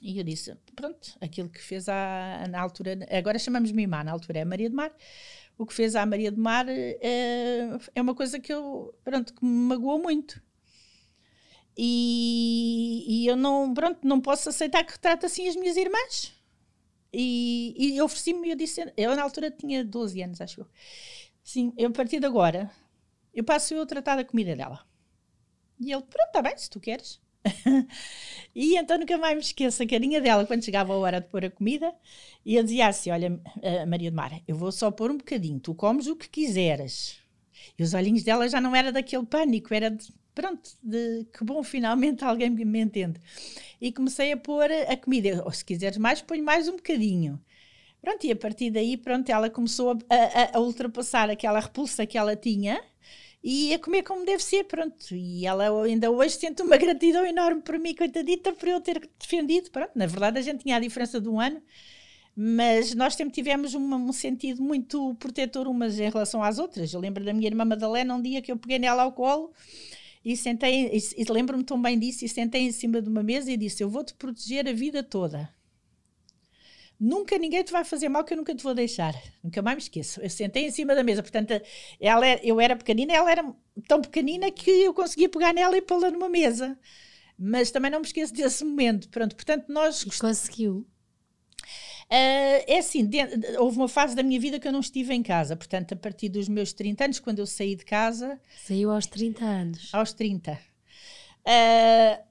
E 0.00 0.18
eu 0.18 0.24
disse: 0.24 0.54
Pronto, 0.74 1.16
aquilo 1.20 1.48
que 1.48 1.60
fez 1.62 1.88
à, 1.88 2.46
na 2.50 2.60
altura, 2.60 2.98
agora 3.10 3.38
chamamos-me 3.38 3.82
Imá, 3.82 4.04
na 4.04 4.12
altura 4.12 4.40
é 4.40 4.44
Maria 4.44 4.68
de 4.68 4.74
Mar. 4.74 4.92
O 5.56 5.66
que 5.66 5.74
fez 5.74 5.94
à 5.94 6.04
Maria 6.04 6.30
de 6.32 6.40
Mar 6.40 6.66
é, 6.68 7.78
é 7.94 8.02
uma 8.02 8.14
coisa 8.14 8.40
que 8.40 8.52
eu, 8.52 8.94
pronto, 9.04 9.34
que 9.34 9.44
me 9.44 9.50
magoou 9.50 10.02
muito. 10.02 10.42
E, 11.76 13.04
e 13.08 13.26
eu 13.26 13.36
não, 13.36 13.72
pronto, 13.72 14.06
não 14.06 14.20
posso 14.20 14.48
aceitar 14.48 14.84
que 14.84 14.92
retrate 14.92 15.24
assim 15.24 15.48
as 15.48 15.56
minhas 15.56 15.76
irmãs. 15.76 16.32
E, 17.12 17.74
e 17.78 18.00
ofereci-me, 18.00 18.50
eu 18.50 18.56
disse, 18.56 18.92
eu 18.96 19.14
na 19.14 19.22
altura 19.22 19.50
tinha 19.50 19.84
12 19.84 20.22
anos, 20.22 20.40
acho 20.40 20.60
eu. 20.62 20.66
Sim, 21.44 21.72
eu 21.76 21.88
a 21.88 21.92
partir 21.92 22.20
de 22.20 22.26
agora, 22.26 22.70
eu 23.34 23.44
passo 23.44 23.74
eu 23.74 23.82
a 23.82 23.86
tratar 23.86 24.16
da 24.16 24.24
comida 24.24 24.56
dela. 24.56 24.86
E 25.78 25.92
ele, 25.92 26.02
pronto, 26.02 26.26
está 26.26 26.40
bem, 26.42 26.56
se 26.56 26.70
tu 26.70 26.80
queres. 26.80 27.20
e 28.54 28.76
então 28.76 28.96
nunca 28.98 29.18
mais 29.18 29.34
me 29.34 29.40
esqueço 29.40 29.82
a 29.82 29.86
carinha 29.86 30.20
dela 30.20 30.46
quando 30.46 30.64
chegava 30.64 30.92
a 30.92 30.96
hora 30.96 31.20
de 31.20 31.26
pôr 31.28 31.44
a 31.44 31.50
comida. 31.50 31.92
E 32.44 32.54
eu 32.54 32.62
dizia 32.62 32.86
assim: 32.86 33.10
Olha, 33.10 33.32
uh, 33.32 33.86
Maria 33.88 34.10
de 34.10 34.16
Mar, 34.16 34.40
eu 34.46 34.56
vou 34.56 34.70
só 34.70 34.90
pôr 34.90 35.10
um 35.10 35.16
bocadinho, 35.16 35.58
tu 35.58 35.74
comes 35.74 36.06
o 36.06 36.16
que 36.16 36.28
quiseres. 36.28 37.20
E 37.78 37.82
os 37.82 37.94
olhinhos 37.94 38.22
dela 38.22 38.48
já 38.48 38.60
não 38.60 38.74
era 38.74 38.92
daquele 38.92 39.26
pânico, 39.26 39.74
era 39.74 39.90
de, 39.90 40.12
pronto, 40.34 40.70
de 40.82 41.26
que 41.32 41.44
bom, 41.44 41.62
finalmente 41.64 42.24
alguém 42.24 42.50
me 42.50 42.80
entende. 42.80 43.20
E 43.80 43.92
comecei 43.92 44.32
a 44.32 44.36
pôr 44.36 44.70
a 44.70 44.96
comida, 44.96 45.42
ou 45.44 45.52
se 45.52 45.64
quiseres 45.64 45.98
mais, 45.98 46.22
põe 46.22 46.40
mais 46.40 46.68
um 46.68 46.76
bocadinho. 46.76 47.40
Pronto, 48.02 48.26
e 48.26 48.32
a 48.32 48.36
partir 48.36 48.70
daí, 48.70 48.96
pronto, 48.96 49.28
ela 49.30 49.48
começou 49.48 49.92
a, 50.10 50.14
a, 50.14 50.56
a, 50.58 50.60
ultrapassar 50.60 51.30
aquela 51.30 51.60
repulsa 51.60 52.04
que 52.04 52.18
ela 52.18 52.34
tinha 52.34 52.82
e 53.42 53.72
a 53.72 53.78
comer 53.78 54.02
como 54.02 54.24
deve 54.24 54.42
ser, 54.42 54.64
pronto. 54.64 55.14
E 55.14 55.46
ela 55.46 55.84
ainda 55.84 56.10
hoje 56.10 56.36
sente 56.36 56.62
uma 56.62 56.76
gratidão 56.76 57.24
enorme 57.24 57.62
por 57.62 57.78
mim, 57.78 57.94
coitadita, 57.94 58.52
por 58.52 58.68
eu 58.68 58.80
ter 58.80 59.08
defendido. 59.18 59.70
Pronto, 59.70 59.92
na 59.94 60.06
verdade 60.06 60.38
a 60.38 60.42
gente 60.42 60.64
tinha 60.64 60.76
a 60.76 60.80
diferença 60.80 61.20
de 61.20 61.28
um 61.28 61.40
ano, 61.40 61.62
mas 62.36 62.94
nós 62.94 63.14
sempre 63.14 63.34
tivemos 63.34 63.74
um, 63.74 63.94
um 63.94 64.12
sentido 64.12 64.62
muito 64.62 65.14
protetor 65.16 65.68
umas 65.68 65.98
em 66.00 66.10
relação 66.10 66.42
às 66.42 66.58
outras. 66.58 66.92
Eu 66.92 67.00
lembro 67.00 67.24
da 67.24 67.32
minha 67.32 67.48
irmã 67.48 67.64
Madalena, 67.64 68.14
um 68.14 68.22
dia 68.22 68.42
que 68.42 68.50
eu 68.50 68.56
peguei 68.56 68.80
nela 68.80 69.04
ao 69.04 69.12
colo 69.12 69.52
e 70.24 70.36
sentei, 70.36 70.90
e, 70.92 71.22
e 71.22 71.32
lembro-me 71.32 71.64
tão 71.64 71.80
bem 71.80 71.98
disso, 71.98 72.24
e 72.24 72.28
sentei 72.28 72.62
em 72.62 72.72
cima 72.72 73.02
de 73.02 73.08
uma 73.08 73.22
mesa 73.22 73.50
e 73.50 73.56
disse: 73.56 73.82
Eu 73.82 73.90
vou-te 73.90 74.14
proteger 74.14 74.68
a 74.68 74.72
vida 74.72 75.02
toda 75.02 75.50
nunca 77.02 77.36
ninguém 77.36 77.64
te 77.64 77.72
vai 77.72 77.84
fazer 77.84 78.08
mal 78.08 78.22
que 78.22 78.32
eu 78.32 78.36
nunca 78.36 78.54
te 78.54 78.62
vou 78.62 78.72
deixar. 78.72 79.12
Nunca 79.42 79.60
mais 79.60 79.76
me 79.76 79.82
esqueço. 79.82 80.20
Eu 80.20 80.30
sentei 80.30 80.66
em 80.66 80.70
cima 80.70 80.94
da 80.94 81.02
mesa, 81.02 81.20
portanto, 81.20 81.60
ela 82.00 82.24
era, 82.24 82.40
eu 82.46 82.60
era 82.60 82.76
pequenina, 82.76 83.12
ela 83.12 83.30
era 83.30 83.44
tão 83.88 84.00
pequenina 84.00 84.48
que 84.52 84.70
eu 84.70 84.94
conseguia 84.94 85.28
pegar 85.28 85.52
nela 85.52 85.76
e 85.76 85.82
pô-la 85.82 86.12
numa 86.12 86.28
mesa. 86.28 86.78
Mas 87.36 87.72
também 87.72 87.90
não 87.90 87.98
me 87.98 88.06
esqueço 88.06 88.32
desse 88.32 88.64
momento. 88.64 89.08
Pronto, 89.08 89.34
portanto, 89.34 89.64
nós. 89.68 90.02
E 90.02 90.18
conseguiu. 90.18 90.86
Uh, 92.12 92.60
é 92.66 92.78
assim, 92.78 93.06
de, 93.06 93.16
houve 93.58 93.78
uma 93.78 93.88
fase 93.88 94.14
da 94.14 94.22
minha 94.22 94.38
vida 94.38 94.60
que 94.60 94.68
eu 94.68 94.72
não 94.72 94.80
estive 94.80 95.14
em 95.14 95.22
casa, 95.22 95.56
portanto, 95.56 95.94
a 95.94 95.96
partir 95.96 96.28
dos 96.28 96.46
meus 96.46 96.74
30 96.74 97.04
anos, 97.04 97.18
quando 97.18 97.38
eu 97.38 97.46
saí 97.46 97.74
de 97.74 97.86
casa. 97.86 98.38
Saiu 98.66 98.90
aos 98.90 99.06
30 99.06 99.42
anos. 99.42 99.88
Aos 99.94 100.12
30. 100.12 100.52
Uh, 100.52 102.22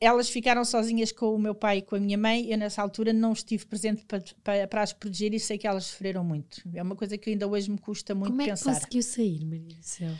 elas 0.00 0.28
ficaram 0.28 0.64
sozinhas 0.64 1.12
com 1.12 1.32
o 1.32 1.38
meu 1.38 1.54
pai 1.54 1.78
e 1.78 1.82
com 1.82 1.94
a 1.94 2.00
minha 2.00 2.18
mãe. 2.18 2.50
Eu, 2.50 2.58
nessa 2.58 2.82
altura, 2.82 3.12
não 3.12 3.32
estive 3.32 3.64
presente 3.64 4.04
para, 4.04 4.20
para, 4.42 4.66
para, 4.66 4.82
as 4.82 4.92
proteger 4.92 5.32
e 5.32 5.38
sei 5.38 5.56
que 5.56 5.68
elas 5.68 5.84
sofreram 5.84 6.24
muito. 6.24 6.60
É 6.74 6.82
uma 6.82 6.96
coisa 6.96 7.16
que 7.16 7.30
ainda 7.30 7.46
hoje 7.46 7.70
me 7.70 7.78
custa 7.78 8.16
muito 8.16 8.32
Como 8.32 8.44
pensar. 8.44 8.64
Como 8.64 8.74
é 8.74 8.80
que 8.80 8.86
conseguiu 8.86 9.02
sair, 9.04 9.44
Maria 9.44 9.76
do 9.76 9.84
Céu? 9.84 10.12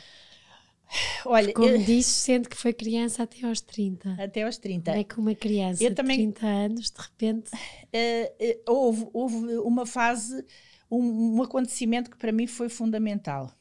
Olha, 1.25 1.53
como 1.53 1.67
eu, 1.67 1.77
disse, 1.77 2.09
sendo 2.09 2.49
que 2.49 2.55
foi 2.55 2.73
criança 2.73 3.23
até 3.23 3.45
aos 3.45 3.61
30. 3.61 4.17
Até 4.19 4.43
aos 4.43 4.57
30. 4.57 4.91
Como 4.91 5.01
é 5.01 5.03
que 5.03 5.19
uma 5.19 5.35
criança 5.35 5.83
eu 5.83 5.93
também, 5.93 6.17
de 6.17 6.33
30 6.33 6.45
anos, 6.45 6.91
de 6.91 7.01
repente. 7.01 7.51
Uh, 7.53 8.45
uh, 8.45 8.73
houve, 8.73 9.07
houve 9.13 9.35
uma 9.59 9.85
fase, 9.85 10.45
um, 10.89 11.37
um 11.37 11.43
acontecimento 11.43 12.09
que 12.09 12.17
para 12.17 12.31
mim 12.31 12.47
foi 12.47 12.69
fundamental. 12.69 13.51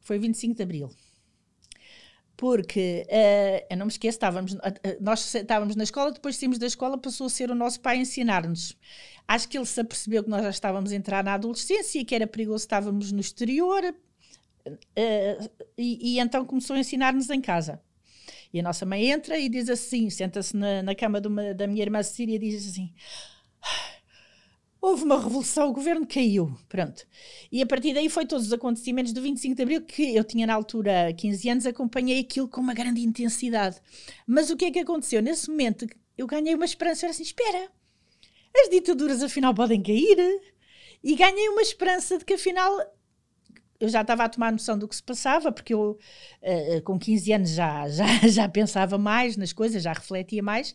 Foi 0.00 0.18
25 0.18 0.54
de 0.56 0.62
Abril 0.62 0.90
porque 2.34 3.06
uh, 3.08 3.66
eu 3.70 3.76
não 3.76 3.86
me 3.86 3.92
esqueço, 3.92 4.16
estávamos, 4.16 4.56
nós 5.00 5.32
estávamos 5.32 5.76
na 5.76 5.84
escola, 5.84 6.10
depois 6.10 6.34
saímos 6.34 6.58
da 6.58 6.66
escola, 6.66 6.98
passou 6.98 7.28
a 7.28 7.30
ser 7.30 7.52
o 7.52 7.54
nosso 7.54 7.78
pai 7.80 7.98
a 7.98 8.00
ensinar-nos. 8.00 8.76
Acho 9.28 9.48
que 9.48 9.56
ele 9.56 9.64
se 9.64 9.80
apercebeu 9.80 10.24
que 10.24 10.28
nós 10.28 10.42
já 10.42 10.50
estávamos 10.50 10.90
a 10.90 10.96
entrar 10.96 11.22
na 11.22 11.34
adolescência 11.34 12.00
e 12.00 12.04
que 12.04 12.12
era 12.12 12.26
perigoso, 12.26 12.64
estávamos 12.64 13.12
no 13.12 13.20
exterior, 13.20 13.94
uh, 14.68 15.50
e, 15.76 16.14
e, 16.14 16.18
então 16.18 16.44
começou 16.44 16.76
a 16.76 16.78
ensinar-nos 16.78 17.30
em 17.30 17.40
casa. 17.40 17.80
E 18.52 18.60
a 18.60 18.62
nossa 18.62 18.84
mãe 18.84 19.10
entra 19.10 19.38
e 19.38 19.48
diz 19.48 19.68
assim: 19.68 20.10
senta-se 20.10 20.56
na, 20.56 20.82
na 20.82 20.94
cama 20.94 21.20
uma, 21.24 21.54
da 21.54 21.66
minha 21.66 21.82
irmã 21.82 22.02
Cecília 22.02 22.36
e 22.36 22.38
diz 22.38 22.68
assim 22.68 22.92
houve 24.82 25.04
uma 25.04 25.16
revolução, 25.16 25.70
o 25.70 25.72
governo 25.72 26.04
caiu, 26.04 26.58
pronto. 26.68 27.06
E 27.52 27.62
a 27.62 27.66
partir 27.66 27.94
daí 27.94 28.08
foi 28.08 28.26
todos 28.26 28.48
os 28.48 28.52
acontecimentos 28.52 29.12
do 29.12 29.22
25 29.22 29.54
de 29.54 29.62
Abril, 29.62 29.82
que 29.82 30.14
eu 30.14 30.24
tinha 30.24 30.44
na 30.44 30.54
altura 30.54 31.12
15 31.16 31.48
anos, 31.48 31.66
acompanhei 31.66 32.18
aquilo 32.18 32.48
com 32.48 32.60
uma 32.60 32.74
grande 32.74 33.00
intensidade. 33.00 33.80
Mas 34.26 34.50
o 34.50 34.56
que 34.56 34.64
é 34.64 34.70
que 34.72 34.80
aconteceu? 34.80 35.22
Nesse 35.22 35.48
momento 35.48 35.86
eu 36.18 36.26
ganhei 36.26 36.52
uma 36.56 36.64
esperança, 36.64 37.06
era 37.06 37.12
assim, 37.12 37.22
espera, 37.22 37.70
as 38.56 38.68
ditaduras 38.68 39.22
afinal 39.22 39.54
podem 39.54 39.80
cair. 39.80 40.18
E 41.04 41.14
ganhei 41.14 41.48
uma 41.48 41.62
esperança 41.62 42.18
de 42.18 42.24
que 42.24 42.34
afinal 42.34 42.76
eu 43.82 43.88
já 43.88 44.02
estava 44.02 44.22
a 44.22 44.28
tomar 44.28 44.52
noção 44.52 44.78
do 44.78 44.86
que 44.86 44.94
se 44.94 45.02
passava, 45.02 45.50
porque 45.50 45.74
eu 45.74 45.98
uh, 46.40 46.82
com 46.82 46.98
15 46.98 47.32
anos 47.32 47.50
já, 47.50 47.88
já, 47.90 48.06
já 48.28 48.48
pensava 48.48 48.96
mais 48.96 49.36
nas 49.36 49.52
coisas, 49.52 49.82
já 49.82 49.92
refletia 49.92 50.42
mais, 50.42 50.72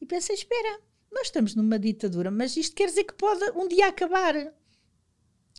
e 0.00 0.06
pensei, 0.06 0.34
espera, 0.34 0.80
nós 1.12 1.28
estamos 1.28 1.54
numa 1.54 1.78
ditadura, 1.78 2.30
mas 2.30 2.56
isto 2.56 2.74
quer 2.74 2.86
dizer 2.86 3.04
que 3.04 3.14
pode 3.14 3.44
um 3.56 3.68
dia 3.68 3.86
acabar. 3.86 4.34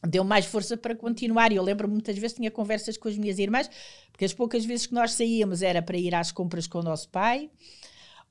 deu 0.07 0.23
mais 0.25 0.45
força 0.45 0.75
para 0.75 0.95
continuar. 0.95 1.51
E 1.51 1.55
eu 1.55 1.63
lembro 1.63 1.87
muitas 1.87 2.17
vezes 2.17 2.35
tinha 2.35 2.51
conversas 2.51 2.97
com 2.97 3.07
as 3.07 3.17
minhas 3.17 3.39
irmãs, 3.39 3.69
porque 4.11 4.25
as 4.25 4.33
poucas 4.33 4.65
vezes 4.65 4.85
que 4.85 4.93
nós 4.93 5.13
saíamos 5.13 5.61
era 5.61 5.81
para 5.81 5.97
ir 5.97 6.13
às 6.13 6.31
compras 6.31 6.67
com 6.67 6.79
o 6.79 6.83
nosso 6.83 7.07
pai. 7.09 7.49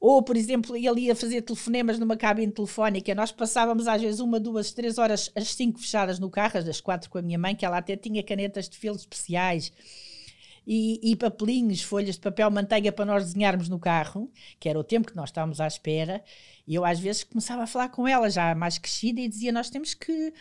Ou, 0.00 0.22
por 0.22 0.36
exemplo, 0.36 0.76
ele 0.76 1.02
ia 1.02 1.16
fazer 1.16 1.42
telefonemas 1.42 1.98
numa 1.98 2.16
cabine 2.16 2.52
telefónica. 2.52 3.14
Nós 3.14 3.32
passávamos 3.32 3.88
às 3.88 4.00
vezes 4.00 4.20
uma, 4.20 4.38
duas, 4.38 4.72
três 4.72 4.96
horas, 4.96 5.30
as 5.34 5.54
cinco 5.54 5.80
fechadas 5.80 6.18
no 6.18 6.30
carro, 6.30 6.58
as 6.58 6.80
quatro 6.80 7.10
com 7.10 7.18
a 7.18 7.22
minha 7.22 7.38
mãe, 7.38 7.56
que 7.56 7.66
ela 7.66 7.78
até 7.78 7.96
tinha 7.96 8.22
canetas 8.22 8.68
de 8.68 8.78
filo 8.78 8.96
especiais 8.96 9.72
e, 10.70 11.00
e, 11.02 11.16
papelinhos, 11.16 11.80
folhas 11.80 12.16
de 12.16 12.20
papel 12.20 12.50
manteiga 12.50 12.92
para 12.92 13.06
nós 13.06 13.24
desenharmos 13.24 13.70
no 13.70 13.78
carro, 13.78 14.30
que 14.60 14.68
era 14.68 14.78
o 14.78 14.84
tempo 14.84 15.08
que 15.08 15.16
nós 15.16 15.30
estávamos 15.30 15.62
à 15.62 15.66
espera. 15.66 16.22
E 16.68 16.74
eu 16.74 16.84
às 16.84 17.00
vezes 17.00 17.24
começava 17.24 17.62
a 17.62 17.66
falar 17.66 17.88
com 17.88 18.06
ela, 18.06 18.28
já 18.28 18.54
mais 18.54 18.76
crescida, 18.76 19.22
e 19.22 19.26
dizia: 19.26 19.50
Nós 19.50 19.70
temos 19.70 19.94
que 19.94 20.34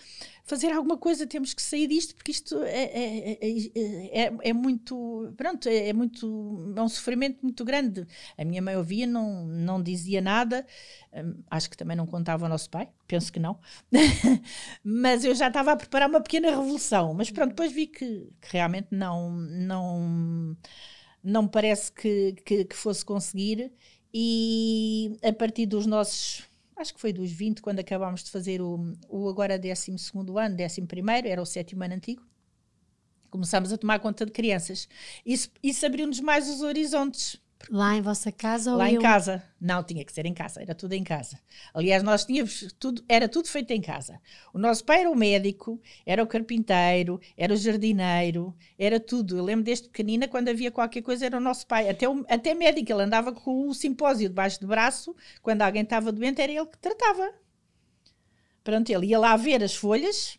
fazer 0.43 0.73
alguma 0.73 0.97
coisa, 0.97 1.25
temos 1.25 1.53
que 1.53 1.61
sair 1.61 1.87
disto, 1.87 2.13
porque 2.13 2.31
isto 2.31 2.61
é, 2.63 2.83
é, 2.83 3.39
é, 3.41 4.25
é, 4.25 4.37
é 4.49 4.53
muito. 4.53 5.33
Pronto, 5.37 5.69
é, 5.69 5.93
muito. 5.93 6.73
É 6.75 6.81
um 6.81 6.89
sofrimento 6.89 7.39
muito 7.41 7.63
grande. 7.63 8.05
A 8.37 8.43
minha 8.43 8.61
mãe 8.61 8.75
ouvia, 8.75 9.07
não, 9.07 9.45
não 9.45 9.81
dizia 9.81 10.19
nada, 10.19 10.67
hum, 11.13 11.41
acho 11.49 11.69
que 11.69 11.77
também 11.77 11.95
não 11.95 12.05
contava 12.05 12.45
ao 12.45 12.49
nosso 12.49 12.69
pai, 12.69 12.89
penso 13.07 13.31
que 13.31 13.39
não. 13.39 13.57
mas 14.83 15.23
eu 15.23 15.33
já 15.33 15.47
estava 15.47 15.71
a 15.71 15.77
preparar 15.77 16.09
uma 16.09 16.19
pequena 16.19 16.49
revolução. 16.49 17.13
Mas 17.13 17.31
pronto, 17.31 17.51
depois 17.51 17.71
vi 17.71 17.87
que, 17.87 18.29
que 18.41 18.49
realmente 18.51 18.89
não. 18.91 19.31
não 19.31 20.57
não 21.23 21.43
me 21.43 21.49
parece 21.49 21.91
que, 21.91 22.35
que, 22.45 22.63
que 22.63 22.75
fosse 22.75 23.03
conseguir 23.03 23.73
e 24.19 25.15
a 25.21 25.31
partir 25.31 25.67
dos 25.67 25.85
nossos, 25.85 26.43
acho 26.75 26.91
que 26.91 26.99
foi 26.99 27.13
dos 27.13 27.31
20, 27.31 27.61
quando 27.61 27.77
acabámos 27.77 28.23
de 28.23 28.31
fazer 28.31 28.63
o, 28.63 28.91
o 29.07 29.29
agora 29.29 29.59
12 29.59 29.91
ano, 30.39 30.57
11, 30.59 31.27
era 31.27 31.39
o 31.39 31.45
sétimo 31.45 31.83
ano 31.83 31.93
antigo, 31.93 32.25
começámos 33.29 33.71
a 33.71 33.77
tomar 33.77 33.99
conta 33.99 34.25
de 34.25 34.31
crianças. 34.31 34.89
Isso, 35.23 35.51
isso 35.61 35.85
abriu-nos 35.85 36.19
mais 36.19 36.49
os 36.49 36.63
horizontes 36.63 37.39
Lá 37.69 37.95
em 37.95 38.01
vossa 38.01 38.31
casa 38.31 38.71
ou 38.71 38.77
Lá 38.77 38.91
eu... 38.91 38.99
em 38.99 39.01
casa. 39.01 39.43
Não, 39.59 39.83
tinha 39.83 40.05
que 40.05 40.11
ser 40.13 40.25
em 40.25 40.33
casa, 40.33 40.61
era 40.61 40.75
tudo 40.75 40.93
em 40.93 41.03
casa. 41.03 41.39
Aliás, 41.73 42.03
nós 42.03 42.23
tínhamos 42.23 42.71
tudo, 42.79 43.03
era 43.09 43.27
tudo 43.27 43.47
feito 43.47 43.71
em 43.71 43.81
casa. 43.81 44.21
O 44.53 44.59
nosso 44.59 44.85
pai 44.85 45.01
era 45.01 45.09
o 45.09 45.15
médico, 45.15 45.81
era 46.05 46.23
o 46.23 46.27
carpinteiro, 46.27 47.19
era 47.35 47.53
o 47.53 47.57
jardineiro, 47.57 48.55
era 48.77 48.99
tudo. 48.99 49.37
Eu 49.37 49.43
lembro 49.43 49.65
desde 49.65 49.89
pequenina, 49.89 50.27
quando 50.27 50.49
havia 50.49 50.71
qualquer 50.71 51.01
coisa, 51.01 51.25
era 51.25 51.37
o 51.37 51.41
nosso 51.41 51.65
pai. 51.67 51.89
Até, 51.89 52.07
o, 52.07 52.25
até 52.29 52.53
médico, 52.53 52.91
ele 52.91 53.03
andava 53.03 53.31
com 53.31 53.67
o 53.67 53.73
simpósio 53.73 54.29
debaixo 54.29 54.61
do 54.61 54.67
braço, 54.67 55.15
quando 55.41 55.61
alguém 55.61 55.83
estava 55.83 56.11
doente, 56.11 56.41
era 56.41 56.51
ele 56.51 56.65
que 56.65 56.77
tratava. 56.77 57.33
Pronto, 58.63 58.89
ele 58.89 59.07
ia 59.07 59.19
lá 59.19 59.35
ver 59.35 59.63
as 59.63 59.75
folhas 59.75 60.37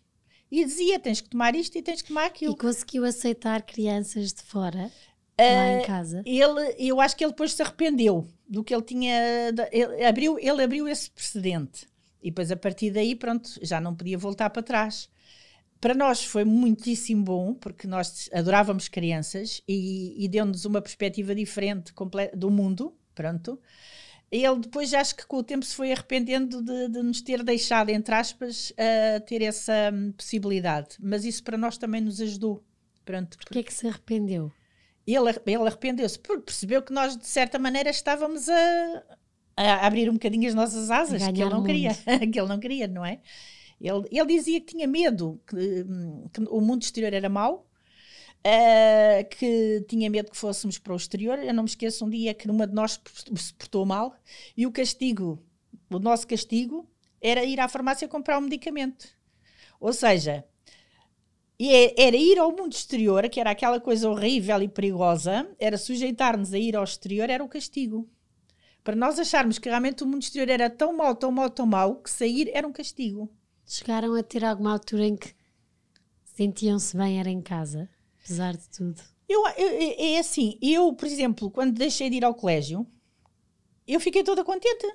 e 0.51 0.65
dizia: 0.65 0.99
tens 0.99 1.21
que 1.21 1.29
tomar 1.29 1.55
isto 1.55 1.77
e 1.77 1.83
tens 1.83 2.03
que 2.03 2.09
tomar 2.09 2.27
aquilo. 2.27 2.55
E 2.55 2.57
conseguiu 2.57 3.05
aceitar 3.05 3.63
crianças 3.63 4.33
de 4.33 4.43
fora? 4.43 4.91
Lá 5.39 5.69
em 5.69 5.79
ah, 5.79 5.87
casa? 5.87 6.23
Ele, 6.27 6.75
eu 6.79 7.01
acho 7.01 7.17
que 7.17 7.25
ele 7.25 7.33
depois 7.33 7.53
se 7.53 7.63
arrependeu 7.63 8.27
do 8.49 8.65
que 8.65 8.75
ele 8.75 8.83
tinha. 8.83 9.15
Ele 9.71 10.05
abriu, 10.05 10.39
ele 10.39 10.63
abriu 10.63 10.89
esse 10.89 11.11
precedente. 11.11 11.87
E 12.23 12.31
depois, 12.31 12.51
a 12.51 12.57
partir 12.57 12.91
daí, 12.91 13.15
pronto, 13.15 13.49
já 13.63 13.81
não 13.81 13.95
podia 13.95 14.19
voltar 14.19 14.51
para 14.51 14.63
trás. 14.63 15.09
Para 15.81 15.95
nós 15.95 16.25
foi 16.25 16.45
muitíssimo 16.45 17.23
bom, 17.23 17.55
porque 17.55 17.87
nós 17.87 18.29
adorávamos 18.33 18.89
crianças 18.89 19.63
e, 19.69 20.17
e 20.19 20.29
deu-nos 20.29 20.65
uma 20.65 20.83
perspectiva 20.83 21.35
diferente 21.35 21.93
do 22.35 22.51
mundo. 22.51 22.97
Pronto. 23.15 23.61
Ele 24.31 24.59
depois, 24.59 24.93
acho 24.93 25.15
que 25.15 25.27
com 25.27 25.39
o 25.39 25.43
tempo, 25.43 25.65
se 25.65 25.75
foi 25.75 25.91
arrependendo 25.93 26.61
de, 26.61 26.89
de 26.89 27.03
nos 27.03 27.23
ter 27.23 27.43
deixado, 27.43 27.91
entre 27.91 28.15
aspas, 28.15 28.71
uh, 28.71 29.21
ter 29.25 29.41
essa 29.43 29.91
um, 29.93 30.13
possibilidade. 30.13 30.97
Mas 31.01 31.25
isso 31.25 31.43
para 31.43 31.57
nós 31.57 31.79
também 31.79 32.01
nos 32.01 32.21
ajudou. 32.21 32.63
Pronto. 33.05 33.39
Porquê 33.39 33.61
é 33.61 33.63
que 33.63 33.73
se 33.73 33.87
arrependeu? 33.87 34.53
Ele, 35.15 35.31
ele 35.47 35.67
arrependeu-se 35.67 36.19
porque 36.19 36.43
percebeu 36.43 36.83
que 36.83 36.93
nós, 36.93 37.17
de 37.17 37.27
certa 37.27 37.59
maneira, 37.59 37.91
estávamos 37.91 38.49
a, 38.49 39.03
a 39.57 39.87
abrir 39.87 40.11
um 40.11 40.15
bocadinho 40.15 40.49
as 40.49 40.55
nossas 40.55 40.91
asas, 40.91 41.23
que 41.29 41.43
ele 41.43 41.51
não 41.51 41.63
queria, 41.63 41.95
que 42.33 42.39
ele 42.39 42.49
não 42.49 42.61
queria, 42.61 42.87
não 42.87 43.05
é? 43.05 43.21
Ele, 43.81 44.09
ele 44.11 44.27
dizia 44.27 44.61
que 44.61 44.67
tinha 44.67 44.87
medo, 44.87 45.41
que, 45.47 45.57
que 46.33 46.41
o 46.51 46.61
mundo 46.61 46.83
exterior 46.83 47.13
era 47.13 47.29
mau, 47.29 47.69
uh, 48.39 49.29
que 49.31 49.85
tinha 49.89 50.11
medo 50.11 50.31
que 50.31 50.37
fôssemos 50.37 50.79
para 50.79 50.93
o 50.93 50.97
exterior. 50.97 51.39
Eu 51.39 51.55
não 51.55 51.63
me 51.63 51.69
esqueço 51.69 52.05
um 52.05 52.11
dia 52.11 52.35
que 52.35 52.51
uma 52.51 52.67
de 52.67 52.75
nós 52.75 53.01
se 53.37 53.55
portou 53.55 53.85
mal 53.87 54.15
e 54.57 54.67
o 54.67 54.73
castigo, 54.73 55.43
o 55.91 55.99
nosso 55.99 56.27
castigo, 56.27 56.89
era 57.21 57.45
ir 57.45 57.61
à 57.61 57.69
farmácia 57.69 58.09
comprar 58.09 58.39
um 58.39 58.43
medicamento. 58.43 59.09
Ou 59.81 59.93
seja, 59.93 60.45
e 61.59 61.71
é, 61.71 61.95
era 62.01 62.17
ir 62.17 62.39
ao 62.39 62.53
mundo 62.53 62.73
exterior, 62.73 63.29
que 63.29 63.41
era 63.41 63.51
aquela 63.51 63.81
coisa 63.81 64.09
horrível 64.09 64.63
e 64.63 64.69
perigosa, 64.69 65.49
era 65.59 65.77
sujeitar-nos 65.77 66.55
a 66.55 66.59
ir 66.59 66.77
ao 66.77 66.85
exterior, 66.85 67.29
era 67.29 67.43
o 67.43 67.49
castigo. 67.49 68.09
Para 68.85 68.95
nós 68.95 69.19
acharmos 69.19 69.59
que 69.59 69.69
realmente 69.69 70.05
o 70.05 70.07
mundo 70.07 70.23
exterior 70.23 70.49
era 70.49 70.71
tão 70.71 70.97
mau, 70.97 71.15
tão 71.15 71.33
mau, 71.33 71.51
tão 71.51 71.67
mau, 71.67 71.97
que 71.97 72.09
sair 72.09 72.49
era 72.55 72.67
um 72.67 72.73
castigo. 72.73 73.29
Chegaram 73.67 74.15
a 74.15 74.23
ter 74.23 74.45
alguma 74.45 74.73
altura 74.73 75.05
em 75.05 75.17
que 75.17 75.35
sentiam-se 76.25 76.97
bem, 76.97 77.19
era 77.19 77.29
em 77.29 77.43
casa, 77.43 77.91
apesar 78.23 78.57
de 78.57 78.69
tudo? 78.69 79.03
Eu, 79.29 79.47
eu, 79.59 79.95
é 79.99 80.19
assim, 80.19 80.57
eu, 80.63 80.93
por 80.95 81.07
exemplo, 81.07 81.51
quando 81.51 81.77
deixei 81.77 82.09
de 82.09 82.17
ir 82.17 82.25
ao 82.25 82.35
colégio, 82.35 82.87
eu 83.87 83.99
fiquei 84.01 84.23
toda 84.23 84.45
contente 84.45 84.87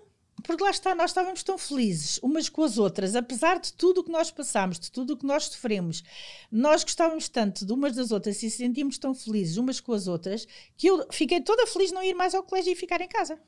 porque 0.43 0.63
lá 0.63 0.69
está, 0.69 0.93
nós 0.93 1.11
estávamos 1.11 1.41
tão 1.41 1.57
felizes 1.57 2.19
umas 2.21 2.49
com 2.49 2.63
as 2.63 2.77
outras, 2.77 3.15
apesar 3.15 3.59
de 3.59 3.73
tudo 3.73 4.01
o 4.01 4.03
que 4.03 4.11
nós 4.11 4.29
passamos, 4.29 4.77
de 4.77 4.91
tudo 4.91 5.13
o 5.13 5.17
que 5.17 5.25
nós 5.25 5.45
sofremos, 5.45 6.03
nós 6.51 6.83
gostávamos 6.83 7.29
tanto 7.29 7.65
de 7.65 7.71
umas 7.73 7.95
das 7.95 8.11
outras 8.11 8.43
e 8.43 8.49
sentimos 8.49 8.97
tão 8.97 9.15
felizes 9.15 9.57
umas 9.57 9.79
com 9.79 9.93
as 9.93 10.07
outras, 10.07 10.45
que 10.77 10.87
eu 10.87 11.07
fiquei 11.11 11.41
toda 11.41 11.65
feliz 11.65 11.91
não 11.91 12.03
ir 12.03 12.13
mais 12.13 12.35
ao 12.35 12.43
colégio 12.43 12.73
e 12.73 12.75
ficar 12.75 13.01
em 13.01 13.07
casa. 13.07 13.39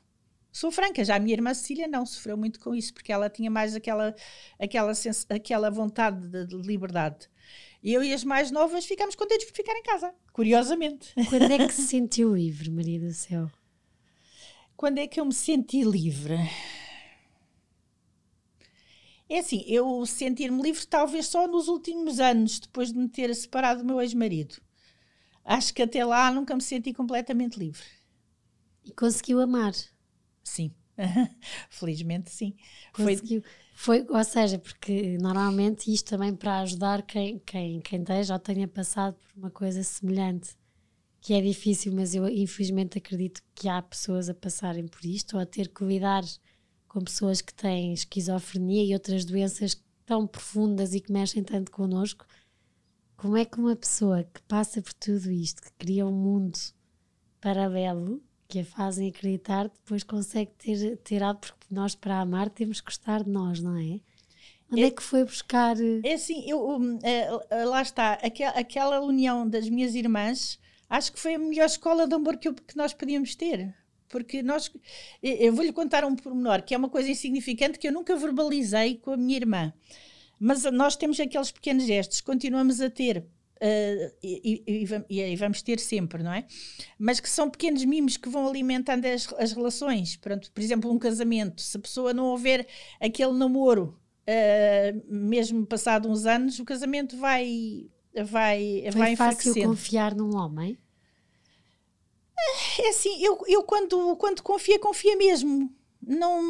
Sou 0.50 0.70
franca, 0.70 1.04
já 1.04 1.16
a 1.16 1.18
minha 1.18 1.34
irmã 1.34 1.52
Cecília 1.52 1.86
não 1.86 2.06
sofreu 2.06 2.34
muito 2.34 2.58
com 2.58 2.74
isso, 2.74 2.94
porque 2.94 3.12
ela 3.12 3.28
tinha 3.28 3.50
mais 3.50 3.74
aquela, 3.74 4.14
aquela, 4.58 4.92
aquela 5.28 5.70
vontade 5.70 6.26
de, 6.28 6.46
de 6.46 6.56
liberdade. 6.56 7.28
Eu 7.84 8.02
e 8.02 8.14
as 8.14 8.24
mais 8.24 8.50
novas 8.50 8.86
ficámos 8.86 9.14
contentes 9.14 9.46
por 9.46 9.54
ficar 9.54 9.76
em 9.76 9.82
casa, 9.82 10.14
curiosamente. 10.32 11.12
Quando 11.28 11.52
é 11.52 11.58
que 11.58 11.74
se 11.74 11.82
sentiu 11.88 12.34
livre, 12.34 12.70
Maria 12.70 12.98
do 12.98 13.12
Céu? 13.12 13.50
Quando 14.76 14.98
é 14.98 15.06
que 15.06 15.20
eu 15.20 15.26
me 15.26 15.34
senti 15.34 15.82
livre? 15.82 16.38
É 19.28 19.40
assim, 19.40 19.64
eu 19.66 20.06
sentir-me 20.06 20.62
livre 20.62 20.86
talvez 20.86 21.26
só 21.26 21.48
nos 21.48 21.68
últimos 21.68 22.20
anos, 22.20 22.60
depois 22.60 22.92
de 22.92 22.98
me 22.98 23.08
ter 23.08 23.34
separado 23.34 23.80
do 23.80 23.86
meu 23.86 24.00
ex-marido. 24.00 24.56
Acho 25.44 25.74
que 25.74 25.82
até 25.82 26.04
lá 26.04 26.30
nunca 26.30 26.54
me 26.54 26.62
senti 26.62 26.92
completamente 26.92 27.58
livre. 27.58 27.82
E 28.84 28.92
conseguiu 28.92 29.40
amar? 29.40 29.72
Sim. 30.44 30.72
Felizmente 31.70 32.30
sim. 32.30 32.54
Conseguiu. 32.92 33.42
Foi... 33.42 33.50
Foi, 33.78 34.06
ou 34.08 34.24
seja, 34.24 34.58
porque 34.58 35.18
normalmente 35.20 35.92
isto 35.92 36.08
também 36.08 36.34
para 36.34 36.60
ajudar 36.60 37.02
quem, 37.02 37.38
quem, 37.40 37.78
quem 37.82 38.00
esteja 38.00 38.32
ou 38.32 38.40
tenha 38.40 38.66
passado 38.66 39.14
por 39.16 39.38
uma 39.38 39.50
coisa 39.50 39.82
semelhante, 39.82 40.56
que 41.20 41.34
é 41.34 41.42
difícil, 41.42 41.92
mas 41.92 42.14
eu 42.14 42.26
infelizmente 42.26 42.96
acredito 42.96 43.42
que 43.54 43.68
há 43.68 43.82
pessoas 43.82 44.30
a 44.30 44.34
passarem 44.34 44.88
por 44.88 45.04
isto 45.04 45.36
ou 45.36 45.42
a 45.42 45.46
ter 45.46 45.68
que 45.68 45.84
lidar 45.84 46.24
com 46.96 47.04
pessoas 47.04 47.42
que 47.42 47.52
têm 47.52 47.92
esquizofrenia 47.92 48.82
e 48.82 48.94
outras 48.94 49.22
doenças 49.22 49.78
tão 50.06 50.26
profundas 50.26 50.94
e 50.94 51.00
que 51.00 51.12
mexem 51.12 51.44
tanto 51.44 51.70
connosco. 51.70 52.24
Como 53.18 53.36
é 53.36 53.44
que 53.44 53.58
uma 53.58 53.76
pessoa 53.76 54.24
que 54.24 54.40
passa 54.48 54.80
por 54.80 54.94
tudo 54.94 55.30
isto, 55.30 55.60
que 55.60 55.72
cria 55.72 56.06
um 56.06 56.12
mundo 56.12 56.58
paralelo, 57.38 58.22
que 58.48 58.60
a 58.60 58.64
fazem 58.64 59.10
acreditar, 59.10 59.64
depois 59.68 60.02
consegue 60.02 60.52
ter, 60.56 60.96
ter 61.04 61.22
algo, 61.22 61.40
porque 61.40 61.66
nós 61.70 61.94
para 61.94 62.18
amar 62.18 62.48
temos 62.48 62.80
que 62.80 62.86
gostar 62.86 63.24
de 63.24 63.30
nós, 63.30 63.60
não 63.60 63.76
é? 63.76 64.00
Onde 64.72 64.84
é, 64.84 64.86
é 64.86 64.90
que 64.90 65.02
foi 65.02 65.22
buscar? 65.22 65.78
Eh, 65.78 66.00
é 66.02 66.14
assim, 66.14 66.48
eu, 66.48 66.66
um, 66.66 66.94
uh, 66.94 67.68
lá 67.68 67.82
está, 67.82 68.14
aquel, 68.14 68.52
aquela 68.56 69.00
união 69.02 69.46
das 69.46 69.68
minhas 69.68 69.94
irmãs, 69.94 70.58
acho 70.88 71.12
que 71.12 71.20
foi 71.20 71.34
a 71.34 71.38
melhor 71.38 71.66
escola 71.66 72.08
de 72.08 72.14
amor 72.14 72.38
que, 72.38 72.48
eu, 72.48 72.54
que 72.54 72.74
nós 72.74 72.94
podíamos 72.94 73.34
ter 73.34 73.74
porque 74.08 74.42
nós. 74.42 74.70
Eu 75.22 75.52
vou-lhe 75.52 75.72
contar 75.72 76.04
um 76.04 76.14
pormenor, 76.14 76.62
que 76.62 76.74
é 76.74 76.78
uma 76.78 76.88
coisa 76.88 77.10
insignificante 77.10 77.78
que 77.78 77.88
eu 77.88 77.92
nunca 77.92 78.16
verbalizei 78.16 78.96
com 78.96 79.12
a 79.12 79.16
minha 79.16 79.36
irmã. 79.36 79.72
Mas 80.38 80.64
nós 80.64 80.96
temos 80.96 81.18
aqueles 81.18 81.50
pequenos 81.50 81.84
gestos, 81.84 82.20
continuamos 82.20 82.80
a 82.80 82.90
ter. 82.90 83.24
Uh, 83.56 84.12
e, 84.22 84.62
e, 85.08 85.22
e, 85.32 85.36
vamos 85.36 85.62
ter 85.62 85.80
sempre, 85.80 86.22
não 86.22 86.30
é? 86.32 86.46
Mas 86.98 87.20
que 87.20 87.28
são 87.28 87.48
pequenos 87.48 87.82
mimos 87.86 88.18
que 88.18 88.28
vão 88.28 88.46
alimentando 88.46 89.06
as, 89.06 89.32
as 89.38 89.52
relações. 89.52 90.16
Pronto, 90.16 90.52
por 90.52 90.62
exemplo, 90.62 90.92
um 90.92 90.98
casamento, 90.98 91.62
se 91.62 91.74
a 91.74 91.80
pessoa 91.80 92.12
não 92.12 92.26
houver 92.26 92.66
aquele 93.00 93.32
namoro, 93.32 93.98
uh, 94.28 95.02
mesmo 95.08 95.64
passado 95.64 96.08
uns 96.08 96.26
anos, 96.26 96.58
o 96.58 96.64
casamento 96.64 97.16
vai. 97.16 97.88
Vai, 98.24 98.84
vai 98.94 99.14
fácil 99.14 99.54
confiar 99.54 100.14
num 100.14 100.34
homem? 100.36 100.78
É 102.78 102.88
assim, 102.90 103.22
eu, 103.22 103.38
eu 103.46 103.62
quando, 103.62 104.16
quando 104.16 104.42
confia, 104.42 104.78
confia 104.78 105.16
mesmo. 105.16 105.70
não, 106.02 106.42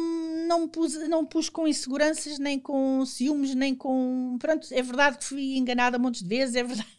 não, 0.47 0.67
pus, 0.67 0.95
não 1.07 1.25
pus 1.25 1.49
com 1.49 1.67
inseguranças, 1.67 2.37
nem 2.39 2.59
com 2.59 3.05
ciúmes, 3.05 3.55
nem 3.55 3.73
com. 3.75 4.37
Pronto, 4.39 4.67
é 4.71 4.81
verdade 4.81 5.17
que 5.17 5.25
fui 5.25 5.57
enganada 5.57 5.97
montes 5.99 6.21
de 6.21 6.29
vezes, 6.29 6.55
é 6.55 6.63
verdade. 6.63 6.87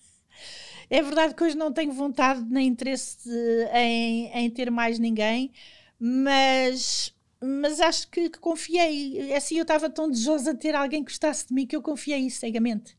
É 0.90 1.02
verdade 1.02 1.34
que 1.34 1.44
hoje 1.44 1.54
não 1.54 1.70
tenho 1.70 1.92
vontade 1.92 2.42
nem 2.48 2.66
interesse 2.68 3.28
em, 3.74 4.26
em 4.32 4.48
ter 4.50 4.70
mais 4.70 4.98
ninguém, 4.98 5.52
mas, 5.98 7.14
mas 7.42 7.78
acho 7.78 8.08
que, 8.10 8.30
que 8.30 8.38
confiei. 8.38 9.34
Assim, 9.34 9.56
eu 9.56 9.62
estava 9.62 9.90
tão 9.90 10.10
desejosa 10.10 10.54
de 10.54 10.60
ter 10.60 10.74
alguém 10.74 11.04
que 11.04 11.10
gostasse 11.10 11.46
de 11.46 11.52
mim 11.52 11.66
que 11.66 11.76
eu 11.76 11.82
confiei 11.82 12.30
cegamente. 12.30 12.96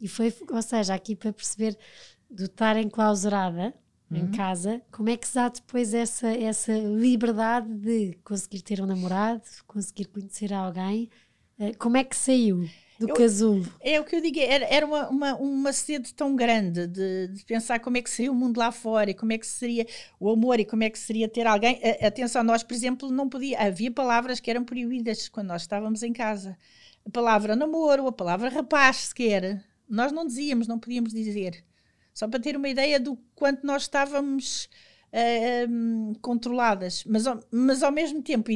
E 0.00 0.08
foi, 0.08 0.34
ou 0.50 0.62
seja, 0.62 0.94
aqui 0.94 1.14
para 1.14 1.32
perceber 1.32 1.76
do 2.30 2.44
estar 2.44 2.76
enclausurada 2.78 3.74
uhum. 4.10 4.18
em 4.18 4.30
casa, 4.30 4.82
como 4.90 5.08
é 5.08 5.16
que 5.16 5.26
se 5.26 5.34
dá 5.34 5.48
depois 5.48 5.94
essa, 5.94 6.28
essa 6.28 6.72
liberdade 6.72 7.72
de 7.74 8.18
conseguir 8.24 8.62
ter 8.62 8.80
um 8.80 8.86
namorado, 8.86 9.42
conseguir 9.66 10.06
conhecer 10.06 10.52
alguém? 10.52 11.08
Eh, 11.58 11.74
como 11.74 11.96
é 11.96 12.04
que 12.04 12.16
saiu? 12.16 12.68
do 13.00 13.08
eu, 13.08 13.14
casulo. 13.14 13.66
É 13.80 13.98
o 13.98 14.04
que 14.04 14.14
eu 14.14 14.20
digo, 14.20 14.38
era, 14.38 14.66
era 14.66 14.84
uma, 14.84 15.08
uma, 15.08 15.34
uma 15.36 15.72
sede 15.72 16.12
tão 16.12 16.36
grande 16.36 16.86
de, 16.86 17.28
de, 17.28 17.44
pensar 17.46 17.80
como 17.80 17.96
é 17.96 18.02
que 18.02 18.10
seria 18.10 18.30
o 18.30 18.34
mundo 18.34 18.58
lá 18.58 18.70
fora 18.70 19.10
e 19.10 19.14
como 19.14 19.32
é 19.32 19.38
que 19.38 19.46
seria 19.46 19.86
o 20.20 20.28
amor 20.28 20.60
e 20.60 20.66
como 20.66 20.84
é 20.84 20.90
que 20.90 20.98
seria 20.98 21.26
ter 21.26 21.46
alguém. 21.46 21.80
atenção, 22.04 22.44
nós, 22.44 22.62
por 22.62 22.74
exemplo, 22.74 23.10
não 23.10 23.26
podia, 23.26 23.58
havia 23.58 23.90
palavras 23.90 24.38
que 24.38 24.50
eram 24.50 24.64
proibidas 24.64 25.30
quando 25.30 25.48
nós 25.48 25.62
estávamos 25.62 26.02
em 26.02 26.12
casa. 26.12 26.58
A 27.06 27.10
palavra 27.10 27.56
namoro, 27.56 28.06
a 28.06 28.12
palavra 28.12 28.50
rapaz, 28.50 28.96
sequer. 28.96 29.64
Nós 29.88 30.12
não 30.12 30.26
dizíamos, 30.26 30.68
não 30.68 30.78
podíamos 30.78 31.14
dizer. 31.14 31.64
Só 32.20 32.28
para 32.28 32.38
ter 32.38 32.54
uma 32.54 32.68
ideia 32.68 33.00
do 33.00 33.16
quanto 33.34 33.66
nós 33.66 33.84
estávamos 33.84 34.68
uh, 35.10 36.18
controladas. 36.20 37.02
Mas, 37.04 37.24
mas 37.50 37.82
ao 37.82 37.90
mesmo 37.90 38.20
tempo, 38.20 38.50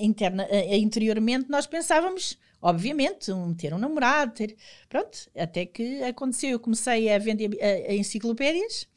interna, 0.00 0.44
uh, 0.44 0.74
interiormente, 0.74 1.48
nós 1.48 1.68
pensávamos 1.68 2.36
obviamente, 2.60 3.30
um, 3.30 3.54
ter 3.54 3.72
um 3.72 3.78
namorado, 3.78 4.32
ter. 4.34 4.56
Pronto, 4.88 5.30
até 5.36 5.64
que 5.64 6.02
aconteceu. 6.02 6.50
Eu 6.50 6.58
comecei 6.58 7.08
a 7.08 7.16
vender 7.16 7.50
uh, 7.50 7.92
enciclopédias. 7.92 8.88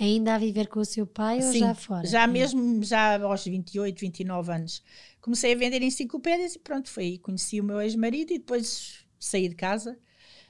Ainda 0.00 0.36
a 0.36 0.38
viver 0.38 0.68
com 0.68 0.78
o 0.78 0.84
seu 0.84 1.04
pai 1.04 1.42
Sim, 1.42 1.48
ou 1.48 1.54
já 1.54 1.74
fora? 1.74 2.06
Já 2.06 2.28
mesmo, 2.28 2.80
já 2.84 3.20
aos 3.20 3.44
28, 3.44 3.98
29 3.98 4.52
anos. 4.52 4.84
Comecei 5.20 5.52
a 5.52 5.56
vender 5.56 5.82
enciclopédias 5.82 6.54
e 6.54 6.60
pronto, 6.60 6.88
foi 6.88 7.02
aí. 7.02 7.18
Conheci 7.18 7.60
o 7.60 7.64
meu 7.64 7.80
ex-marido 7.80 8.32
e 8.32 8.38
depois 8.38 9.04
saí 9.18 9.48
de 9.48 9.56
casa. 9.56 9.98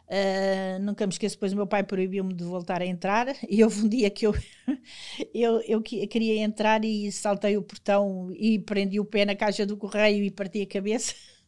Uh, 0.09 0.79
nunca 0.81 1.07
me 1.07 1.13
esqueço, 1.13 1.37
depois 1.37 1.53
o 1.53 1.57
meu 1.57 1.67
pai 1.67 1.83
proibiu-me 1.83 2.33
de 2.33 2.43
voltar 2.43 2.81
a 2.81 2.87
entrar 2.87 3.27
e 3.47 3.63
houve 3.63 3.85
um 3.85 3.89
dia 3.89 4.09
que 4.09 4.27
eu, 4.27 4.35
eu, 5.35 5.61
eu 5.69 5.83
queria 5.83 6.43
entrar 6.43 6.83
e 6.83 7.13
saltei 7.13 7.59
o 7.59 7.63
portão 7.63 8.31
e 8.33 8.59
prendi 8.59 8.99
o 8.99 9.05
pé 9.05 9.27
na 9.27 9.37
caixa 9.37 9.67
do 9.67 9.77
correio 9.77 10.25
e 10.25 10.31
parti 10.31 10.63
a 10.63 10.67
cabeça. 10.67 11.15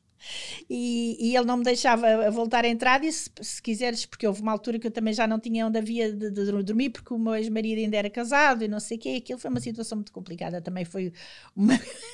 E, 0.68 1.16
e, 1.18 1.34
ele 1.34 1.46
não 1.46 1.56
me 1.56 1.64
deixava 1.64 2.30
voltar 2.30 2.62
a 2.66 2.68
entrar. 2.68 3.00
Disse: 3.00 3.30
se 3.40 3.62
quiseres, 3.62 4.04
porque 4.04 4.26
houve 4.26 4.42
uma 4.42 4.52
altura 4.52 4.78
que 4.78 4.86
eu 4.86 4.90
também 4.90 5.14
já 5.14 5.26
não 5.26 5.40
tinha 5.40 5.66
onde 5.66 5.78
havia 5.78 6.12
de, 6.12 6.30
de 6.30 6.62
dormir, 6.62 6.90
porque 6.90 7.14
o 7.14 7.18
meu 7.18 7.34
ex-marido 7.34 7.78
ainda 7.78 7.96
era 7.96 8.10
casado 8.10 8.62
e 8.62 8.68
não 8.68 8.78
sei 8.78 8.98
o 8.98 9.00
quê. 9.00 9.08
Aquilo 9.16 9.38
foi 9.38 9.50
uma 9.50 9.60
situação 9.60 9.96
muito 9.96 10.12
complicada, 10.12 10.60
também 10.60 10.84
foi 10.84 11.10
uma, 11.56 11.72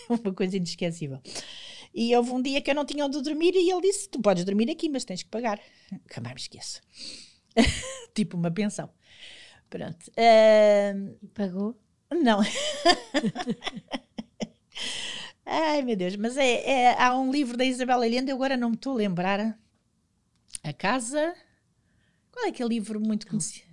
uma 0.08 0.32
coisa 0.32 0.56
inesquecível. 0.56 1.20
E 1.98 2.14
houve 2.14 2.30
um 2.30 2.42
dia 2.42 2.60
que 2.60 2.70
eu 2.70 2.74
não 2.74 2.84
tinha 2.84 3.06
onde 3.06 3.22
dormir 3.22 3.54
e 3.54 3.70
ele 3.70 3.80
disse: 3.80 4.06
Tu 4.10 4.20
podes 4.20 4.44
dormir 4.44 4.70
aqui, 4.70 4.86
mas 4.86 5.02
tens 5.02 5.22
que 5.22 5.30
pagar. 5.30 5.58
Nunca 5.90 6.20
mais 6.20 6.34
me 6.34 6.40
esqueço. 6.42 6.82
tipo 8.14 8.36
uma 8.36 8.50
pensão. 8.50 8.90
Pronto. 9.70 10.10
Uh... 10.10 11.16
Pagou? 11.32 11.80
Não. 12.12 12.40
Ai, 15.46 15.80
meu 15.80 15.96
Deus, 15.96 16.16
mas 16.16 16.36
é, 16.36 16.70
é, 16.70 17.02
há 17.02 17.16
um 17.16 17.32
livro 17.32 17.56
da 17.56 17.64
Isabel 17.64 18.02
Allende, 18.02 18.30
eu 18.30 18.36
agora 18.36 18.58
não 18.58 18.70
me 18.70 18.76
estou 18.76 18.92
a 18.92 18.96
lembrar. 18.96 19.58
A 20.62 20.72
Casa. 20.74 21.34
Qual 22.30 22.44
é 22.44 22.48
aquele 22.50 22.68
livro 22.70 23.00
muito 23.00 23.26
conhecido? 23.26 23.64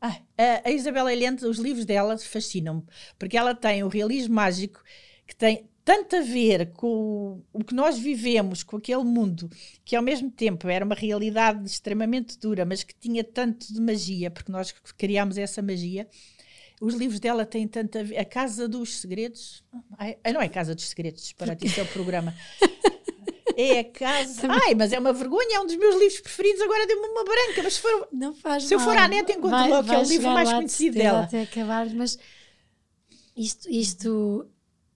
Ah, 0.00 0.20
a, 0.38 0.68
a 0.68 0.70
Isabel 0.70 1.08
Allende, 1.08 1.44
os 1.46 1.58
livros 1.58 1.84
dela 1.84 2.16
fascinam-me, 2.16 2.84
porque 3.18 3.36
ela 3.36 3.54
tem 3.54 3.82
o 3.82 3.88
realismo 3.88 4.34
mágico 4.36 4.80
que 5.26 5.34
tem 5.34 5.68
tanto 5.84 6.16
a 6.16 6.20
ver 6.20 6.72
com 6.72 7.42
o 7.52 7.62
que 7.62 7.74
nós 7.74 7.98
vivemos, 7.98 8.62
com 8.62 8.76
aquele 8.76 9.04
mundo, 9.04 9.50
que 9.84 9.94
ao 9.94 10.02
mesmo 10.02 10.30
tempo 10.30 10.66
era 10.66 10.84
uma 10.84 10.94
realidade 10.94 11.66
extremamente 11.66 12.38
dura, 12.38 12.64
mas 12.64 12.82
que 12.82 12.94
tinha 12.94 13.22
tanto 13.22 13.72
de 13.72 13.80
magia, 13.80 14.30
porque 14.30 14.50
nós 14.50 14.72
criámos 14.96 15.36
essa 15.36 15.60
magia. 15.60 16.08
Os 16.80 16.94
livros 16.94 17.20
dela 17.20 17.44
têm 17.44 17.68
tanta. 17.68 18.00
A 18.00 18.24
Casa 18.24 18.66
dos 18.66 19.00
Segredos. 19.00 19.62
Ai, 19.98 20.16
não 20.32 20.40
é 20.40 20.48
Casa 20.48 20.74
dos 20.74 20.88
Segredos, 20.88 21.32
para 21.32 21.56
isso 21.60 21.78
é 21.78 21.82
o 21.82 21.88
programa. 21.88 22.34
É 23.56 23.78
a 23.78 23.84
casa. 23.84 24.48
Ai, 24.50 24.74
mas 24.74 24.92
é 24.92 24.98
uma 24.98 25.12
vergonha, 25.12 25.58
é 25.58 25.60
um 25.60 25.66
dos 25.66 25.76
meus 25.76 25.94
livros 25.94 26.20
preferidos. 26.20 26.60
Agora 26.60 26.88
deu-me 26.88 27.06
uma 27.06 27.22
branca, 27.22 27.62
mas 27.62 27.74
se 27.74 27.80
for. 27.80 28.08
Não 28.12 28.34
faz 28.34 28.64
se 28.64 28.74
mal. 28.74 28.84
eu 28.84 28.92
for 28.92 29.00
à 29.00 29.06
net, 29.06 29.30
encontro 29.30 29.50
vai, 29.50 29.68
logo, 29.68 29.88
que 29.88 29.94
é 29.94 29.98
o 29.98 30.02
livro 30.02 30.30
mais 30.30 30.52
conhecido 30.52 30.98
dela. 30.98 31.22
Até 31.22 31.42
acabar, 31.42 31.88
mas 31.90 32.18
isto, 33.36 33.70
isto, 33.70 34.48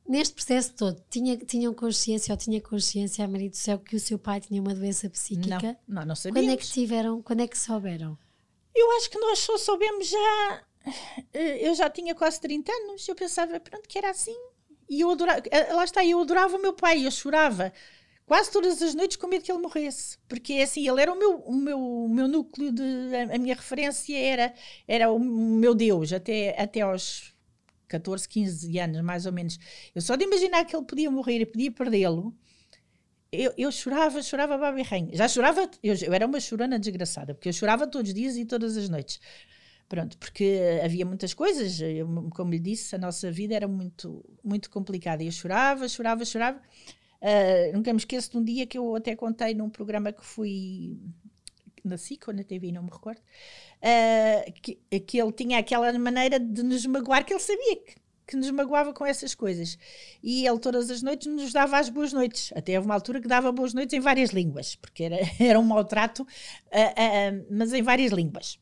neste 0.08 0.34
processo 0.34 0.72
todo, 0.74 1.02
tinha, 1.10 1.36
tinham 1.36 1.74
consciência 1.74 2.32
ou 2.32 2.38
tinha 2.38 2.60
consciência, 2.60 3.24
a 3.24 3.28
marido 3.28 3.52
do 3.52 3.56
céu, 3.56 3.78
que 3.78 3.94
o 3.94 4.00
seu 4.00 4.18
pai 4.18 4.40
tinha 4.40 4.60
uma 4.60 4.74
doença 4.74 5.08
psíquica? 5.10 5.78
Não, 5.86 6.00
não, 6.00 6.06
não 6.06 6.16
sabíamos. 6.16 6.48
Quando 6.48 6.54
é 6.54 6.56
que 6.56 6.66
tiveram, 6.66 7.22
quando 7.22 7.40
é 7.40 7.46
que 7.46 7.58
souberam? 7.58 8.18
Eu 8.74 8.90
acho 8.96 9.10
que 9.10 9.18
nós 9.18 9.38
só 9.40 9.58
soubemos 9.58 10.08
já 10.08 10.62
eh, 11.32 11.68
eu 11.68 11.74
já 11.74 11.90
tinha 11.90 12.14
quase 12.14 12.40
30 12.40 12.70
anos, 12.72 13.06
eu 13.08 13.14
pensava, 13.14 13.58
pronto, 13.60 13.88
que 13.88 13.98
era 13.98 14.10
assim. 14.10 14.36
E 14.88 15.00
eu 15.00 15.10
adorava, 15.10 15.42
eh, 15.50 15.72
lá 15.72 15.84
está, 15.84 16.04
eu 16.04 16.20
adorava 16.20 16.56
o 16.56 16.62
meu 16.62 16.72
pai, 16.72 17.06
eu 17.06 17.10
chorava 17.10 17.72
quase 18.26 18.50
todas 18.50 18.82
as 18.82 18.94
noites 18.94 19.16
com 19.16 19.26
medo 19.26 19.42
que 19.44 19.50
ele 19.50 19.60
morresse, 19.60 20.18
porque 20.28 20.54
assim, 20.54 20.86
ele 20.88 21.00
era 21.00 21.12
o 21.12 21.18
meu, 21.18 21.36
o 21.40 21.54
meu, 21.54 21.78
o 21.78 22.08
meu 22.08 22.28
núcleo, 22.28 22.70
de, 22.72 22.82
a, 23.14 23.34
a 23.34 23.38
minha 23.38 23.54
referência 23.54 24.16
era, 24.18 24.54
era 24.86 25.10
o 25.10 25.18
meu 25.18 25.74
Deus, 25.74 26.12
até, 26.12 26.54
até 26.60 26.82
aos 26.82 27.34
14, 27.88 28.28
15 28.28 28.78
anos, 28.78 29.00
mais 29.02 29.26
ou 29.26 29.32
menos. 29.32 29.58
Eu 29.94 30.00
só 30.02 30.16
de 30.16 30.24
imaginar 30.24 30.64
que 30.64 30.76
ele 30.76 30.84
podia 30.84 31.10
morrer 31.10 31.40
e 31.40 31.46
podia 31.46 31.72
perdê-lo, 31.72 32.34
eu, 33.30 33.52
eu 33.58 33.70
chorava, 33.70 34.22
chorava 34.22 34.56
baba 34.56 34.82
rainha. 34.82 35.14
Já 35.14 35.28
chorava, 35.28 35.70
eu, 35.82 35.94
eu 35.94 36.12
era 36.14 36.26
uma 36.26 36.40
chorana 36.40 36.78
desgraçada, 36.78 37.34
porque 37.34 37.48
eu 37.48 37.52
chorava 37.52 37.86
todos 37.86 38.10
os 38.10 38.14
dias 38.14 38.36
e 38.36 38.44
todas 38.44 38.76
as 38.76 38.88
noites. 38.88 39.20
Pronto, 39.88 40.18
porque 40.18 40.60
havia 40.84 41.04
muitas 41.06 41.32
coisas, 41.32 41.80
eu, 41.80 42.06
como 42.34 42.50
lhe 42.50 42.58
disse, 42.58 42.94
a 42.94 42.98
nossa 42.98 43.30
vida 43.30 43.54
era 43.54 43.66
muito, 43.66 44.24
muito 44.44 44.70
complicada. 44.70 45.22
Eu 45.24 45.32
chorava, 45.32 45.88
chorava, 45.88 46.24
chorava. 46.24 46.60
Uh, 47.20 47.72
nunca 47.74 47.92
me 47.92 47.98
esqueço 47.98 48.30
de 48.30 48.36
um 48.36 48.44
dia 48.44 48.66
que 48.66 48.78
eu 48.78 48.94
até 48.94 49.16
contei 49.16 49.54
num 49.54 49.68
programa 49.70 50.12
que 50.12 50.24
fui 50.24 50.98
na 51.86 51.98
SIC 51.98 52.28
ou 52.28 52.34
na 52.34 52.42
TV, 52.42 52.72
não 52.72 52.82
me 52.82 52.90
recordo, 52.90 53.20
uh, 53.20 54.52
que, 54.60 54.76
que 55.00 55.20
ele 55.20 55.32
tinha 55.32 55.58
aquela 55.58 55.96
maneira 55.98 56.40
de 56.40 56.62
nos 56.62 56.84
magoar 56.86 57.24
que 57.24 57.32
ele 57.32 57.40
sabia 57.40 57.76
que 57.76 57.96
que 58.28 58.36
nos 58.36 58.50
magoava 58.50 58.92
com 58.92 59.06
essas 59.06 59.34
coisas. 59.34 59.78
E 60.22 60.46
ele 60.46 60.58
todas 60.58 60.90
as 60.90 61.02
noites 61.02 61.26
nos 61.26 61.50
dava 61.50 61.78
as 61.78 61.88
boas 61.88 62.12
noites. 62.12 62.52
Até 62.54 62.76
houve 62.76 62.86
uma 62.86 62.94
altura 62.94 63.20
que 63.20 63.26
dava 63.26 63.50
boas 63.50 63.72
noites 63.72 63.94
em 63.94 64.00
várias 64.00 64.30
línguas, 64.30 64.76
porque 64.76 65.04
era, 65.04 65.16
era 65.40 65.58
um 65.58 65.64
maltrato, 65.64 66.22
uh, 66.22 66.24
uh, 66.24 67.46
mas 67.50 67.72
em 67.72 67.82
várias 67.82 68.12
línguas. 68.12 68.58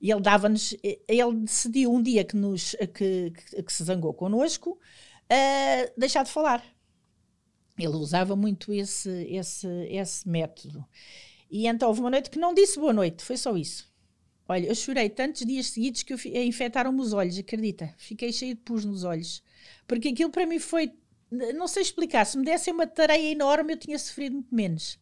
E 0.00 0.10
ele 0.10 0.20
dava-nos, 0.20 0.76
ele 0.82 1.34
decidiu 1.44 1.92
um 1.92 2.02
dia 2.02 2.24
que, 2.24 2.36
nos, 2.36 2.74
que, 2.92 3.30
que, 3.30 3.62
que 3.62 3.72
se 3.72 3.84
zangou 3.84 4.12
connosco, 4.12 4.72
uh, 4.72 5.92
deixar 5.96 6.24
de 6.24 6.32
falar. 6.32 6.62
Ele 7.78 7.88
usava 7.88 8.36
muito 8.36 8.72
esse, 8.72 9.10
esse, 9.30 9.68
esse 9.88 10.28
método. 10.28 10.84
E 11.50 11.66
então 11.66 11.88
houve 11.88 12.00
uma 12.00 12.10
noite 12.10 12.30
que 12.30 12.38
não 12.38 12.54
disse 12.54 12.78
boa 12.78 12.92
noite, 12.92 13.22
foi 13.24 13.36
só 13.36 13.56
isso. 13.56 13.92
Olha, 14.46 14.66
eu 14.66 14.74
chorei 14.74 15.08
tantos 15.08 15.44
dias 15.46 15.66
seguidos 15.68 16.02
que 16.02 16.14
infectaram-me 16.44 17.00
os 17.00 17.12
olhos, 17.12 17.38
acredita? 17.38 17.94
Fiquei 17.96 18.30
cheio 18.32 18.54
de 18.54 18.60
pus 18.60 18.84
nos 18.84 19.02
olhos. 19.02 19.42
Porque 19.86 20.08
aquilo 20.08 20.30
para 20.30 20.46
mim 20.46 20.58
foi. 20.58 20.92
Não 21.30 21.66
sei 21.66 21.82
explicar. 21.82 22.26
Se 22.26 22.36
me 22.36 22.44
dessem 22.44 22.72
uma 22.72 22.86
tarefa 22.86 23.20
enorme, 23.20 23.72
eu 23.72 23.78
tinha 23.78 23.98
sofrido 23.98 24.34
muito 24.34 24.54
menos. 24.54 24.98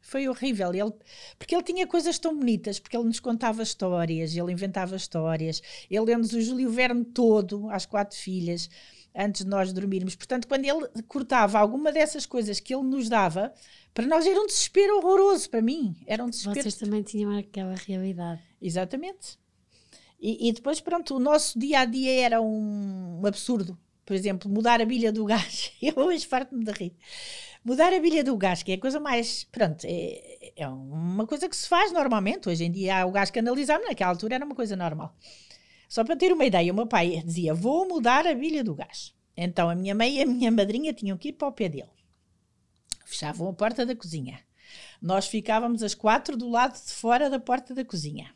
Foi 0.00 0.28
horrível. 0.28 0.72
Ele, 0.72 0.92
porque 1.38 1.54
ele 1.54 1.62
tinha 1.62 1.86
coisas 1.86 2.18
tão 2.18 2.38
bonitas, 2.38 2.78
porque 2.78 2.96
ele 2.96 3.06
nos 3.06 3.18
contava 3.18 3.62
histórias, 3.62 4.34
ele 4.34 4.52
inventava 4.52 4.94
histórias. 4.94 5.60
Ele 5.90 6.06
deu-nos 6.06 6.32
o 6.32 6.40
Júlio 6.40 6.70
Verne 6.70 7.04
todo, 7.04 7.68
às 7.70 7.84
quatro 7.84 8.16
filhas, 8.16 8.70
antes 9.14 9.44
de 9.44 9.50
nós 9.50 9.72
dormirmos. 9.72 10.14
Portanto, 10.14 10.46
quando 10.46 10.64
ele 10.64 10.86
cortava 11.06 11.58
alguma 11.58 11.92
dessas 11.92 12.26
coisas 12.26 12.60
que 12.60 12.74
ele 12.74 12.84
nos 12.84 13.08
dava, 13.08 13.52
para 13.92 14.06
nós 14.06 14.26
era 14.26 14.40
um 14.40 14.46
desespero 14.46 14.98
horroroso. 14.98 15.50
Para 15.50 15.62
mim, 15.62 15.96
era 16.06 16.24
um 16.24 16.30
desespero. 16.30 16.62
Vocês 16.62 16.76
também 16.76 17.02
tinham 17.02 17.36
aquela 17.36 17.74
realidade. 17.74 18.40
Exatamente. 18.60 19.38
E, 20.20 20.48
e, 20.48 20.52
depois, 20.52 20.80
pronto, 20.80 21.16
o 21.16 21.20
nosso 21.20 21.58
dia 21.58 21.80
a 21.80 21.84
dia 21.84 22.20
era 22.22 22.40
um, 22.40 23.22
absurdo. 23.24 23.78
Por 24.04 24.14
exemplo, 24.14 24.50
mudar 24.50 24.80
a 24.80 24.84
bilha 24.84 25.12
do 25.12 25.24
gás. 25.24 25.72
Eu 25.82 25.94
hoje 25.96 26.26
farto-me 26.26 26.64
de 26.64 26.72
rir. 26.72 26.96
Mudar 27.64 27.92
a 27.92 28.00
bilha 28.00 28.24
do 28.24 28.36
gás, 28.36 28.62
que 28.62 28.72
é 28.72 28.74
a 28.74 28.80
coisa 28.80 28.98
mais. 28.98 29.44
Pronto, 29.44 29.84
é, 29.84 30.52
é 30.56 30.68
uma 30.68 31.26
coisa 31.26 31.48
que 31.48 31.56
se 31.56 31.68
faz 31.68 31.92
normalmente. 31.92 32.48
Hoje 32.48 32.64
em 32.64 32.70
dia 32.70 33.02
há 33.02 33.06
o 33.06 33.12
gás 33.12 33.30
canalizado, 33.30 33.84
naquela 33.84 34.10
altura 34.10 34.36
era 34.36 34.44
uma 34.44 34.54
coisa 34.54 34.74
normal. 34.74 35.14
Só 35.88 36.04
para 36.04 36.16
ter 36.16 36.32
uma 36.32 36.44
ideia, 36.44 36.70
o 36.70 36.76
meu 36.76 36.86
pai 36.86 37.22
dizia: 37.24 37.54
Vou 37.54 37.88
mudar 37.88 38.26
a 38.26 38.34
bilha 38.34 38.62
do 38.62 38.74
gás. 38.74 39.14
Então 39.34 39.70
a 39.70 39.74
minha 39.74 39.94
mãe 39.94 40.18
e 40.18 40.22
a 40.22 40.26
minha 40.26 40.50
madrinha 40.50 40.92
tinham 40.92 41.16
que 41.16 41.28
ir 41.28 41.32
para 41.32 41.48
o 41.48 41.52
pé 41.52 41.68
dele. 41.68 41.88
Fechavam 43.06 43.48
a 43.48 43.52
porta 43.52 43.86
da 43.86 43.96
cozinha. 43.96 44.38
Nós 45.00 45.26
ficávamos 45.26 45.82
as 45.82 45.94
quatro 45.94 46.36
do 46.36 46.48
lado 46.48 46.74
de 46.74 46.92
fora 46.92 47.30
da 47.30 47.40
porta 47.40 47.74
da 47.74 47.84
cozinha. 47.84 48.34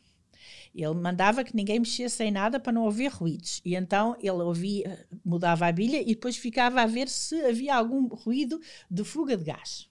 Ele 0.73 0.95
mandava 0.95 1.43
que 1.43 1.55
ninguém 1.55 1.79
mexesse 1.79 2.23
em 2.23 2.31
nada 2.31 2.59
para 2.59 2.73
não 2.73 2.83
ouvir 2.83 3.09
ruídos. 3.09 3.61
E 3.63 3.75
então 3.75 4.15
ele 4.19 4.41
ouvia, 4.41 5.05
mudava 5.23 5.67
a 5.67 5.71
bilha 5.71 6.01
e 6.01 6.07
depois 6.07 6.35
ficava 6.35 6.81
a 6.81 6.87
ver 6.87 7.07
se 7.07 7.39
havia 7.45 7.75
algum 7.75 8.07
ruído 8.07 8.59
de 8.89 9.03
fuga 9.03 9.37
de 9.37 9.43
gás. 9.43 9.87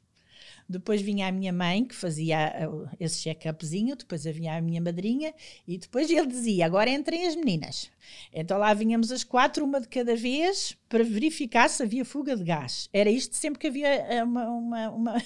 Depois 0.72 1.02
vinha 1.02 1.28
a 1.28 1.32
minha 1.32 1.52
mãe, 1.52 1.84
que 1.84 1.94
fazia 1.94 2.68
esse 2.98 3.20
check-upzinho, 3.20 3.94
depois 3.94 4.24
vinha 4.24 4.56
a 4.56 4.60
minha 4.60 4.80
madrinha, 4.80 5.34
e 5.68 5.76
depois 5.76 6.10
ele 6.10 6.26
dizia: 6.26 6.66
Agora 6.66 6.88
entrem 6.90 7.26
as 7.26 7.36
meninas. 7.36 7.90
Então 8.32 8.58
lá 8.58 8.72
vinhamos 8.72 9.12
as 9.12 9.22
quatro, 9.22 9.64
uma 9.64 9.80
de 9.80 9.88
cada 9.88 10.16
vez, 10.16 10.76
para 10.88 11.04
verificar 11.04 11.68
se 11.68 11.82
havia 11.82 12.04
fuga 12.04 12.36
de 12.36 12.44
gás. 12.44 12.88
Era 12.92 13.10
isto 13.10 13.36
sempre 13.36 13.60
que 13.60 13.66
havia 13.66 13.88
eh, 13.88 14.24
uma, 14.24 14.48
uma, 14.48 14.90
uma 14.90 15.22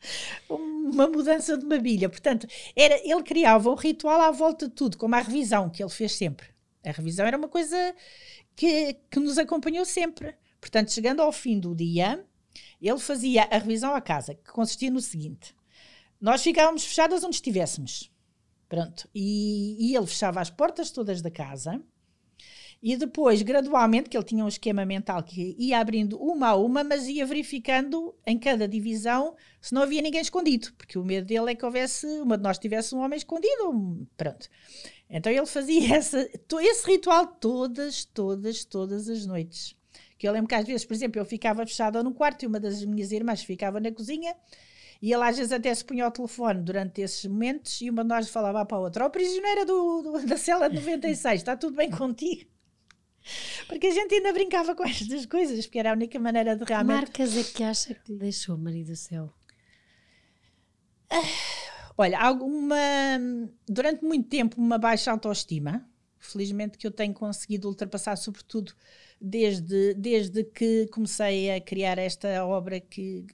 uma 0.48 1.06
mudança 1.06 1.56
de 1.56 1.64
uma 1.64 1.78
bilha. 1.78 2.08
Portanto, 2.08 2.46
era, 2.76 3.00
ele 3.02 3.22
criava 3.22 3.70
um 3.70 3.74
ritual 3.74 4.20
à 4.20 4.30
volta 4.30 4.68
de 4.68 4.74
tudo, 4.74 4.96
como 4.98 5.14
a 5.14 5.20
revisão 5.20 5.70
que 5.70 5.82
ele 5.82 5.90
fez 5.90 6.12
sempre. 6.12 6.46
A 6.84 6.92
revisão 6.92 7.26
era 7.26 7.36
uma 7.36 7.48
coisa 7.48 7.94
que, 8.54 8.96
que 9.10 9.20
nos 9.20 9.38
acompanhou 9.38 9.84
sempre. 9.84 10.34
Portanto, 10.60 10.92
chegando 10.92 11.22
ao 11.22 11.32
fim 11.32 11.58
do 11.58 11.74
dia, 11.74 12.24
ele 12.80 12.98
fazia 12.98 13.44
a 13.44 13.58
revisão 13.58 13.94
à 13.94 14.00
casa, 14.00 14.34
que 14.34 14.52
consistia 14.52 14.90
no 14.90 15.00
seguinte: 15.00 15.54
nós 16.20 16.42
ficávamos 16.42 16.84
fechadas 16.84 17.24
onde 17.24 17.36
estivéssemos. 17.36 18.12
Pronto. 18.68 19.08
E, 19.14 19.76
e 19.78 19.96
ele 19.96 20.06
fechava 20.06 20.40
as 20.40 20.50
portas 20.50 20.90
todas 20.90 21.22
da 21.22 21.30
casa 21.30 21.82
e 22.80 22.96
depois, 22.96 23.42
gradualmente, 23.42 24.08
que 24.08 24.16
ele 24.16 24.24
tinha 24.24 24.44
um 24.44 24.48
esquema 24.48 24.84
mental 24.84 25.22
que 25.22 25.56
ia 25.58 25.80
abrindo 25.80 26.16
uma 26.20 26.48
a 26.48 26.56
uma, 26.56 26.84
mas 26.84 27.08
ia 27.08 27.26
verificando 27.26 28.14
em 28.24 28.38
cada 28.38 28.68
divisão 28.68 29.34
se 29.60 29.74
não 29.74 29.82
havia 29.82 30.00
ninguém 30.00 30.20
escondido, 30.20 30.72
porque 30.74 30.96
o 30.96 31.04
medo 31.04 31.26
dele 31.26 31.50
é 31.50 31.54
que 31.56 31.64
houvesse, 31.64 32.06
uma 32.20 32.36
de 32.36 32.44
nós 32.44 32.58
tivesse 32.58 32.94
um 32.94 33.00
homem 33.00 33.16
escondido. 33.16 34.06
Pronto. 34.16 34.48
Então 35.10 35.32
ele 35.32 35.46
fazia 35.46 35.90
essa, 35.96 36.28
esse 36.60 36.86
ritual 36.86 37.26
todas, 37.26 38.04
todas, 38.04 38.64
todas 38.64 39.08
as 39.08 39.26
noites. 39.26 39.74
Que 40.18 40.26
eu 40.26 40.32
lembro 40.32 40.48
que 40.48 40.54
às 40.54 40.66
vezes, 40.66 40.84
por 40.84 40.94
exemplo, 40.94 41.20
eu 41.20 41.24
ficava 41.24 41.64
fechada 41.64 42.02
no 42.02 42.12
quarto 42.12 42.42
e 42.42 42.46
uma 42.46 42.58
das 42.58 42.84
minhas 42.84 43.12
irmãs 43.12 43.42
ficava 43.42 43.78
na 43.78 43.92
cozinha 43.92 44.34
e 45.00 45.12
ele 45.12 45.22
às 45.22 45.36
vezes 45.36 45.52
até 45.52 45.72
se 45.72 45.84
punha 45.84 46.04
ao 46.04 46.10
telefone 46.10 46.60
durante 46.60 47.00
esses 47.00 47.24
momentos 47.24 47.80
e 47.80 47.88
uma 47.88 48.02
de 48.02 48.08
nós 48.08 48.28
falava 48.28 48.64
para 48.66 48.76
a 48.76 48.80
outra: 48.80 49.04
Ó, 49.04 49.06
oh, 49.06 49.10
prisioneira 49.10 49.64
do, 49.64 50.02
do, 50.02 50.12
da 50.26 50.36
cela 50.36 50.68
96, 50.68 51.40
está 51.40 51.56
tudo 51.56 51.76
bem 51.76 51.90
contigo? 51.90 52.50
Porque 53.68 53.86
a 53.86 53.90
gente 53.92 54.14
ainda 54.14 54.32
brincava 54.32 54.74
com 54.74 54.84
estas 54.84 55.26
coisas, 55.26 55.66
porque 55.66 55.78
era 55.78 55.90
a 55.90 55.92
única 55.92 56.18
maneira 56.18 56.56
de 56.56 56.64
realmente. 56.64 56.96
Marcas 56.96 57.36
é 57.36 57.44
que 57.44 57.62
acha 57.62 57.94
que 57.94 58.12
lhe 58.12 58.18
deixou, 58.18 58.56
marido 58.56 58.96
seu? 58.96 59.32
olha, 61.96 62.18
alguma. 62.18 62.76
Durante 63.68 64.04
muito 64.04 64.28
tempo, 64.28 64.60
uma 64.60 64.78
baixa 64.78 65.12
autoestima. 65.12 65.86
Felizmente 66.18 66.76
que 66.76 66.86
eu 66.86 66.90
tenho 66.90 67.14
conseguido 67.14 67.68
ultrapassar, 67.68 68.16
sobretudo 68.16 68.72
desde, 69.20 69.94
desde 69.94 70.44
que 70.44 70.86
comecei 70.88 71.50
a 71.50 71.60
criar 71.60 71.98
esta 71.98 72.44
obra 72.44 72.80
que, 72.80 73.26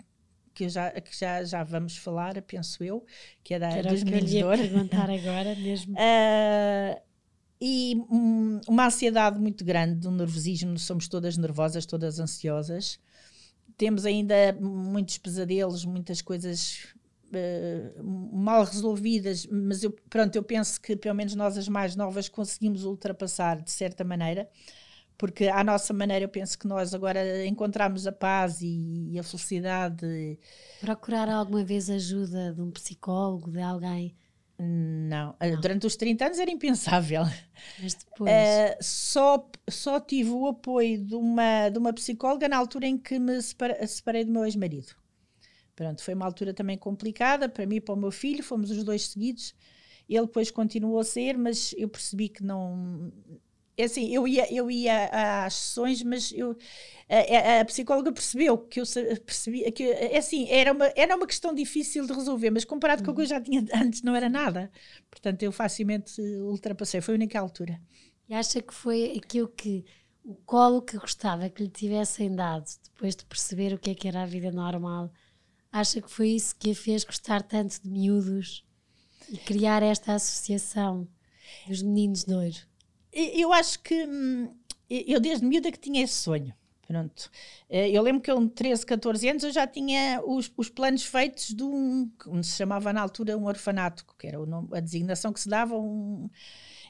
que, 0.54 0.68
já, 0.68 0.90
que 0.90 1.16
já, 1.16 1.42
já 1.44 1.62
vamos 1.62 1.96
falar, 1.96 2.40
penso 2.42 2.82
eu, 2.82 3.04
que 3.42 3.54
é 3.54 3.58
da, 3.58 3.70
Era 3.70 3.90
dos 3.90 4.02
Meninos 4.02 4.30
de 4.30 4.42
perguntar 4.42 5.10
agora 5.10 5.54
mesmo. 5.56 5.94
Uh, 5.94 7.00
e 7.60 7.96
um, 8.10 8.60
uma 8.68 8.86
ansiedade 8.86 9.38
muito 9.38 9.64
grande, 9.64 10.08
um 10.08 10.12
nervosismo, 10.12 10.78
somos 10.78 11.08
todas 11.08 11.36
nervosas, 11.36 11.86
todas 11.86 12.18
ansiosas. 12.18 12.98
Temos 13.76 14.04
ainda 14.06 14.52
muitos 14.60 15.18
pesadelos, 15.18 15.84
muitas 15.84 16.20
coisas 16.22 16.94
uh, 17.32 18.04
mal 18.04 18.64
resolvidas, 18.64 19.46
mas 19.46 19.82
eu, 19.82 19.90
pronto, 20.08 20.36
eu 20.36 20.42
penso 20.42 20.80
que 20.80 20.96
pelo 20.96 21.14
menos 21.14 21.34
nós 21.34 21.56
as 21.56 21.68
mais 21.68 21.96
novas 21.96 22.28
conseguimos 22.28 22.84
ultrapassar 22.84 23.60
de 23.62 23.70
certa 23.70 24.04
maneira, 24.04 24.48
porque 25.16 25.46
à 25.46 25.62
nossa 25.62 25.92
maneira 25.92 26.24
eu 26.24 26.28
penso 26.28 26.58
que 26.58 26.66
nós 26.66 26.94
agora 26.94 27.46
encontramos 27.46 28.06
a 28.06 28.12
paz 28.12 28.60
e, 28.60 29.10
e 29.12 29.18
a 29.18 29.22
felicidade. 29.22 30.38
Procurar 30.80 31.28
alguma 31.28 31.64
vez 31.64 31.88
ajuda 31.88 32.52
de 32.52 32.60
um 32.60 32.70
psicólogo, 32.70 33.50
de 33.50 33.60
alguém 33.60 34.14
não. 34.58 35.34
não. 35.40 35.60
durante 35.60 35.86
os 35.86 35.96
30 35.96 36.26
anos 36.26 36.38
era 36.38 36.50
impensável. 36.50 37.22
Mas 37.80 37.94
depois. 37.94 38.30
Uh, 38.30 38.76
só, 38.80 39.50
só 39.68 40.00
tive 40.00 40.30
o 40.30 40.46
apoio 40.46 41.04
de 41.04 41.14
uma, 41.14 41.68
de 41.68 41.78
uma 41.78 41.92
psicóloga 41.92 42.48
na 42.48 42.56
altura 42.56 42.86
em 42.86 42.96
que 42.96 43.18
me 43.18 43.40
separei, 43.42 43.86
separei 43.86 44.24
do 44.24 44.32
meu 44.32 44.44
ex-marido. 44.44 44.94
Pronto, 45.74 46.02
foi 46.02 46.14
uma 46.14 46.24
altura 46.24 46.54
também 46.54 46.78
complicada 46.78 47.48
para 47.48 47.66
mim 47.66 47.76
e 47.76 47.80
para 47.80 47.94
o 47.94 47.98
meu 47.98 48.12
filho, 48.12 48.44
fomos 48.44 48.70
os 48.70 48.84
dois 48.84 49.08
seguidos. 49.08 49.54
Ele 50.08 50.26
depois 50.26 50.50
continuou 50.50 50.98
a 51.00 51.04
ser, 51.04 51.36
mas 51.36 51.74
eu 51.76 51.88
percebi 51.88 52.28
que 52.28 52.44
não, 52.44 53.10
assim, 53.82 54.14
eu 54.14 54.26
ia, 54.28 54.52
eu 54.52 54.70
ia 54.70 55.44
às 55.44 55.54
sessões, 55.54 56.02
mas 56.02 56.32
eu, 56.32 56.56
a, 57.08 57.60
a, 57.60 57.64
psicóloga 57.64 58.12
percebeu 58.12 58.56
que 58.58 58.80
eu 58.80 58.84
percebi 59.24 59.70
que 59.72 59.84
é 59.84 60.16
assim, 60.16 60.48
era 60.48 60.72
uma, 60.72 60.92
era 60.94 61.16
uma 61.16 61.26
questão 61.26 61.54
difícil 61.54 62.06
de 62.06 62.12
resolver, 62.12 62.50
mas 62.50 62.64
comparado 62.64 63.02
com 63.02 63.10
o 63.10 63.14
que 63.14 63.22
eu 63.22 63.26
já 63.26 63.40
tinha 63.40 63.64
antes, 63.74 64.02
não 64.02 64.14
era 64.14 64.28
nada. 64.28 64.70
Portanto, 65.10 65.42
eu 65.42 65.52
facilmente 65.52 66.20
ultrapassei, 66.20 67.00
foi 67.00 67.14
a 67.14 67.16
única 67.16 67.40
altura. 67.40 67.80
E 68.28 68.34
acha 68.34 68.62
que 68.62 68.72
foi 68.72 69.16
aquilo 69.16 69.48
que 69.48 69.84
o 70.24 70.34
colo 70.46 70.80
que 70.80 70.96
gostava 70.96 71.50
que 71.50 71.62
lhe 71.62 71.68
tivessem 71.68 72.34
dado 72.34 72.64
depois 72.84 73.14
de 73.14 73.24
perceber 73.26 73.74
o 73.74 73.78
que 73.78 73.90
é 73.90 73.94
que 73.94 74.08
era 74.08 74.22
a 74.22 74.26
vida 74.26 74.50
normal? 74.50 75.12
Acha 75.70 76.00
que 76.00 76.10
foi 76.10 76.30
isso 76.30 76.56
que 76.56 76.70
a 76.70 76.74
fez 76.74 77.04
gostar 77.04 77.42
tanto 77.42 77.82
de 77.82 77.88
miúdos 77.88 78.64
e 79.28 79.36
criar 79.36 79.82
esta 79.82 80.14
associação 80.14 81.06
dos 81.66 81.82
meninos 81.82 82.24
de 82.24 82.32
ouro? 82.32 82.73
Eu 83.14 83.52
acho 83.52 83.78
que 83.80 84.04
hum, 84.04 84.54
eu 84.88 85.20
desde 85.20 85.44
miúda 85.44 85.70
que 85.70 85.78
tinha 85.78 86.02
esse 86.02 86.14
sonho. 86.14 86.54
Pronto. 86.86 87.30
Eh, 87.70 87.90
eu 87.90 88.02
lembro 88.02 88.20
que 88.20 88.32
com 88.32 88.46
13, 88.46 88.84
14 88.84 89.28
anos, 89.28 89.42
eu 89.42 89.50
já 89.50 89.66
tinha 89.66 90.20
os, 90.24 90.52
os 90.54 90.68
planos 90.68 91.02
feitos 91.02 91.54
de 91.54 91.62
um, 91.62 92.10
como 92.18 92.44
se 92.44 92.56
chamava 92.56 92.92
na 92.92 93.00
altura, 93.00 93.38
um 93.38 93.46
orfanato, 93.46 94.04
que 94.18 94.26
era 94.26 94.38
nome, 94.44 94.68
a 94.72 94.80
designação 94.80 95.32
que 95.32 95.40
se 95.40 95.48
dava 95.48 95.74
um, 95.76 96.28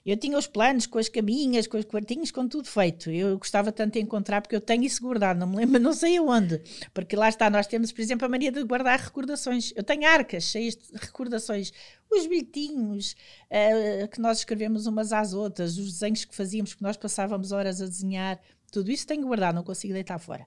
eu 0.04 0.16
tinha 0.16 0.36
os 0.36 0.46
planos 0.46 0.86
com 0.86 0.98
as 0.98 1.08
caminhas, 1.08 1.66
com 1.66 1.78
os 1.78 1.84
quartinhos, 1.84 2.30
com 2.30 2.46
tudo 2.46 2.68
feito. 2.68 3.10
Eu 3.10 3.38
gostava 3.38 3.72
tanto 3.72 3.94
de 3.94 4.00
encontrar, 4.00 4.42
porque 4.42 4.54
eu 4.54 4.60
tenho 4.60 4.84
isso 4.84 5.00
guardado, 5.00 5.38
não 5.38 5.46
me 5.46 5.56
lembro, 5.56 5.78
não 5.80 5.94
sei 5.94 6.18
aonde. 6.18 6.60
Porque 6.92 7.16
lá 7.16 7.28
está, 7.28 7.48
nós 7.48 7.66
temos, 7.66 7.90
por 7.90 8.02
exemplo, 8.02 8.26
a 8.26 8.28
mania 8.28 8.52
de 8.52 8.62
guardar 8.64 8.98
recordações. 8.98 9.72
Eu 9.74 9.82
tenho 9.82 10.06
arcas 10.06 10.44
cheias 10.44 10.76
de 10.76 10.82
recordações. 10.92 11.72
Os 12.10 12.26
bilhetinhos 12.26 13.16
uh, 13.50 14.08
que 14.08 14.20
nós 14.20 14.38
escrevemos 14.38 14.86
umas 14.86 15.12
às 15.12 15.32
outras, 15.32 15.78
os 15.78 15.92
desenhos 15.92 16.24
que 16.24 16.34
fazíamos, 16.34 16.74
que 16.74 16.82
nós 16.82 16.96
passávamos 16.96 17.50
horas 17.50 17.80
a 17.80 17.86
desenhar, 17.86 18.38
tudo 18.70 18.90
isso 18.90 19.06
tenho 19.06 19.26
guardado, 19.26 19.54
não 19.54 19.62
consigo 19.62 19.94
deitar 19.94 20.18
fora. 20.18 20.46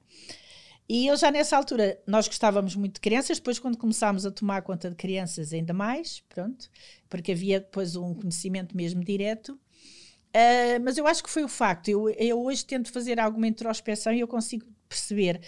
E 0.90 1.08
eu 1.08 1.18
já 1.18 1.30
nessa 1.30 1.58
altura, 1.58 2.00
nós 2.08 2.28
gostávamos 2.28 2.76
muito 2.76 2.96
de 2.96 3.02
crianças, 3.02 3.38
depois 3.38 3.60
quando 3.60 3.78
começámos 3.78 4.26
a 4.26 4.32
tomar 4.32 4.62
conta 4.62 4.90
de 4.90 4.96
crianças 4.96 5.52
ainda 5.52 5.74
mais, 5.74 6.22
pronto, 6.30 6.70
porque 7.10 7.34
havia 7.34 7.60
depois 7.60 7.96
um 7.98 8.14
conhecimento 8.14 8.76
mesmo 8.76 9.04
direto, 9.04 9.50
uh, 9.50 10.80
mas 10.84 10.98
eu 10.98 11.06
acho 11.06 11.22
que 11.22 11.30
foi 11.30 11.44
o 11.44 11.50
facto, 11.50 11.90
eu, 11.90 12.10
eu 12.12 12.42
hoje 12.42 12.66
tento 12.66 12.90
fazer 12.90 13.20
alguma 13.20 13.48
introspeção 13.48 14.14
e 14.14 14.22
eu 14.22 14.28
consigo 14.28 14.66
perceber 14.88 15.42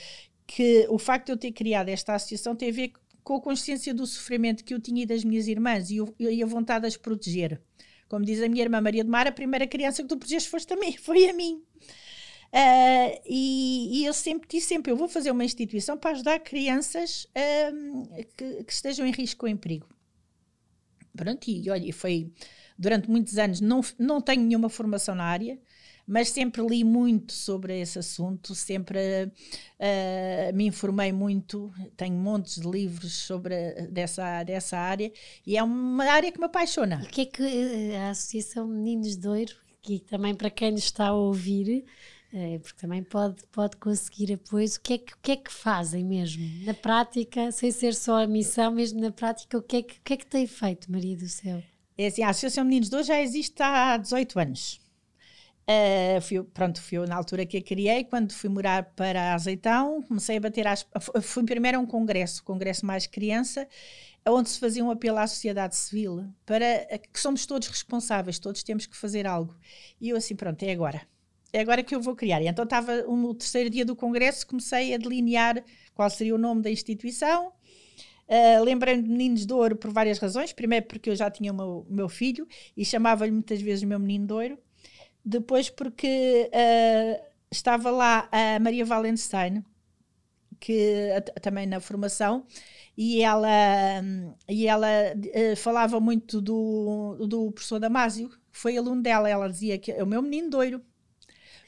que 0.45 0.85
o 0.89 0.97
facto 0.97 1.27
de 1.27 1.31
eu 1.31 1.37
ter 1.37 1.51
criado 1.53 1.87
esta 1.87 2.15
associação 2.15 2.53
tem 2.53 2.69
a 2.69 2.73
ver 2.73 2.91
com 3.23 3.35
a 3.35 3.41
consciência 3.41 3.93
do 3.93 4.05
sofrimento 4.05 4.63
que 4.63 4.73
eu 4.73 4.79
tinha 4.79 5.03
e 5.03 5.05
das 5.05 5.23
minhas 5.23 5.47
irmãs 5.47 5.89
e, 5.89 5.99
e 6.19 6.43
a 6.43 6.45
vontade 6.45 6.81
de 6.81 6.87
as 6.87 6.97
proteger. 6.97 7.61
Como 8.09 8.25
diz 8.25 8.41
a 8.41 8.49
minha 8.49 8.63
irmã 8.63 8.81
Maria 8.81 9.03
de 9.03 9.09
Mar, 9.09 9.27
a 9.27 9.31
primeira 9.31 9.67
criança 9.67 10.01
que 10.01 10.09
tu 10.09 10.17
protegeste 10.17 10.49
foste 10.49 10.73
a 10.73 10.75
mim, 10.75 10.97
foi 10.97 11.29
a 11.29 11.33
mim. 11.33 11.61
Uh, 12.51 13.21
e, 13.27 14.01
e, 14.01 14.05
eu 14.05 14.13
sempre 14.13 14.47
disse 14.49 14.67
sempre, 14.67 14.91
eu 14.91 14.97
vou 14.97 15.07
fazer 15.07 15.29
uma 15.29 15.45
instituição 15.45 15.95
para 15.95 16.11
ajudar 16.11 16.39
crianças 16.39 17.25
uh, 17.25 18.25
que, 18.35 18.63
que, 18.63 18.73
estejam 18.73 19.05
em 19.05 19.11
risco 19.11 19.45
ou 19.45 19.51
em 19.51 19.55
perigo. 19.55 19.87
Pronto, 21.15 21.47
e 21.47 21.69
olha, 21.69 21.93
foi 21.93 22.31
durante 22.77 23.09
muitos 23.09 23.37
anos, 23.37 23.61
não, 23.61 23.81
não 23.99 24.19
tenho 24.19 24.41
nenhuma 24.41 24.69
formação 24.69 25.13
na 25.13 25.25
área, 25.25 25.59
mas 26.07 26.29
sempre 26.29 26.65
li 26.65 26.83
muito 26.83 27.33
sobre 27.33 27.79
esse 27.79 27.99
assunto, 27.99 28.55
sempre 28.55 29.25
uh, 29.25 30.55
me 30.55 30.65
informei 30.65 31.11
muito, 31.11 31.71
tenho 31.95 32.15
montes 32.15 32.59
de 32.59 32.67
livros 32.67 33.13
sobre 33.13 33.73
dessa, 33.91 34.43
dessa 34.43 34.75
área 34.75 35.11
e 35.45 35.55
é 35.55 35.61
uma 35.61 36.05
área 36.05 36.31
que 36.31 36.39
me 36.39 36.45
apaixona. 36.45 36.99
O 37.03 37.07
que 37.09 37.21
é 37.21 37.25
que 37.25 37.95
a 37.95 38.09
Associação 38.09 38.67
Meninos 38.67 39.17
de 39.17 39.27
Ouro, 39.27 39.53
que 39.83 39.99
também 39.99 40.33
para 40.33 40.49
quem 40.49 40.73
está 40.73 41.09
a 41.09 41.13
ouvir, 41.13 41.85
porque 42.61 42.79
também 42.79 43.03
pode, 43.03 43.43
pode 43.51 43.77
conseguir 43.77 44.33
apoio. 44.33 44.67
O 44.67 44.79
que, 44.81 44.93
é 44.93 44.97
que, 44.97 45.13
o 45.13 45.17
que 45.21 45.31
é 45.31 45.35
que 45.35 45.51
fazem 45.51 46.03
mesmo? 46.03 46.43
Na 46.65 46.73
prática, 46.73 47.51
sem 47.51 47.71
ser 47.71 47.95
só 47.95 48.23
a 48.23 48.27
missão, 48.27 48.71
mesmo 48.71 49.01
na 49.01 49.11
prática, 49.11 49.57
o 49.57 49.61
que 49.61 49.77
é 49.77 49.81
que, 49.81 49.97
o 49.97 50.01
que, 50.03 50.13
é 50.13 50.17
que 50.17 50.27
tem 50.27 50.45
feito, 50.45 50.91
Maria 50.91 51.17
do 51.17 51.27
Céu? 51.27 51.63
É 51.97 52.07
assim, 52.07 52.23
a 52.23 52.29
Associação 52.29 52.63
Meninos 52.63 52.89
de 52.89 52.95
hoje 52.95 53.07
já 53.07 53.21
existe 53.21 53.61
há 53.61 53.97
18 53.97 54.39
anos. 54.39 54.79
Uh, 55.69 56.21
fui, 56.21 56.41
pronto, 56.43 56.81
fui 56.81 56.97
na 57.05 57.15
altura 57.15 57.45
que 57.45 57.57
a 57.57 57.61
criei, 57.61 58.03
quando 58.03 58.33
fui 58.33 58.49
morar 58.49 58.83
para 58.95 59.33
Azeitão, 59.33 60.01
comecei 60.03 60.37
a 60.37 60.39
bater 60.39 60.65
às... 60.65 60.87
Fui 61.21 61.43
primeiro 61.43 61.77
a 61.77 61.81
um 61.81 61.85
congresso, 61.85 62.43
congresso 62.43 62.85
mais 62.85 63.05
criança, 63.05 63.67
onde 64.27 64.49
se 64.49 64.59
fazia 64.59 64.83
um 64.83 64.89
apelo 64.89 65.17
à 65.17 65.27
sociedade 65.27 65.75
civil 65.75 66.25
para 66.45 66.97
que 66.97 67.19
somos 67.19 67.45
todos 67.45 67.67
responsáveis, 67.67 68.39
todos 68.39 68.63
temos 68.63 68.85
que 68.85 68.97
fazer 68.97 69.27
algo. 69.27 69.55
E 70.01 70.09
eu 70.09 70.17
assim, 70.17 70.35
pronto, 70.35 70.63
é 70.63 70.71
agora. 70.71 71.01
É 71.51 71.61
agora 71.61 71.83
que 71.83 71.95
eu 71.95 72.01
vou 72.01 72.15
criar. 72.15 72.41
E 72.41 72.47
então 72.47 72.63
estava 72.63 73.03
no 73.03 73.33
terceiro 73.33 73.69
dia 73.69 73.85
do 73.85 73.95
congresso, 73.95 74.45
comecei 74.45 74.93
a 74.93 74.97
delinear 74.97 75.63
qual 75.93 76.09
seria 76.09 76.35
o 76.35 76.37
nome 76.37 76.61
da 76.61 76.69
instituição. 76.69 77.51
Uh, 78.27 78.63
Lembrei-me 78.63 79.01
de 79.01 79.09
Meninos 79.09 79.45
de 79.45 79.53
Ouro 79.53 79.75
por 79.75 79.91
várias 79.91 80.19
razões. 80.19 80.53
Primeiro 80.53 80.85
porque 80.85 81.09
eu 81.09 81.15
já 81.15 81.31
tinha 81.31 81.51
o 81.51 81.55
meu, 81.55 81.87
meu 81.89 82.09
filho 82.09 82.47
e 82.77 82.85
chamava-lhe 82.85 83.31
muitas 83.31 83.59
vezes 83.61 83.83
o 83.83 83.87
meu 83.87 83.99
menino 83.99 84.27
de 84.27 84.33
ouro. 84.33 84.59
Depois 85.25 85.69
porque 85.69 86.49
uh, 86.53 87.25
estava 87.51 87.89
lá 87.89 88.29
a 88.31 88.59
Maria 88.59 88.85
Valenstein, 88.85 89.63
que 90.59 91.09
também 91.41 91.65
na 91.65 91.79
formação, 91.79 92.45
e 92.95 93.21
ela, 93.21 93.49
e 94.47 94.67
ela 94.67 94.87
uh, 95.15 95.55
falava 95.55 95.99
muito 95.99 96.41
do, 96.41 97.15
do 97.27 97.51
professor 97.51 97.79
Damásio, 97.79 98.29
foi 98.51 98.77
aluno 98.77 99.01
dela, 99.01 99.29
ela 99.29 99.49
dizia 99.49 99.77
que 99.77 99.91
é 99.91 100.03
o 100.03 100.07
meu 100.07 100.21
menino 100.21 100.49
doiro. 100.49 100.81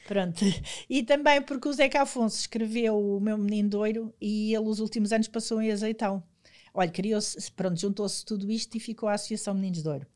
Pronto. 0.06 0.44
E 0.88 1.02
também 1.02 1.40
porque 1.42 1.68
o 1.68 1.72
Zeca 1.72 2.02
Afonso 2.02 2.38
escreveu 2.40 2.98
o 2.98 3.20
meu 3.20 3.38
menino 3.38 3.68
doiro 3.68 4.14
e 4.20 4.54
ele 4.54 4.68
os 4.68 4.80
últimos 4.80 5.12
anos 5.12 5.28
passou 5.28 5.60
em 5.62 5.70
azeitão. 5.70 6.22
Olha, 6.74 6.90
criou-se, 6.90 7.50
pronto, 7.52 7.78
juntou-se 7.78 8.24
tudo 8.24 8.50
isto 8.50 8.76
e 8.76 8.80
ficou 8.80 9.08
a 9.08 9.14
Associação 9.14 9.54
Meninos 9.54 9.82
de 9.82 9.88
Ouro 9.88 10.06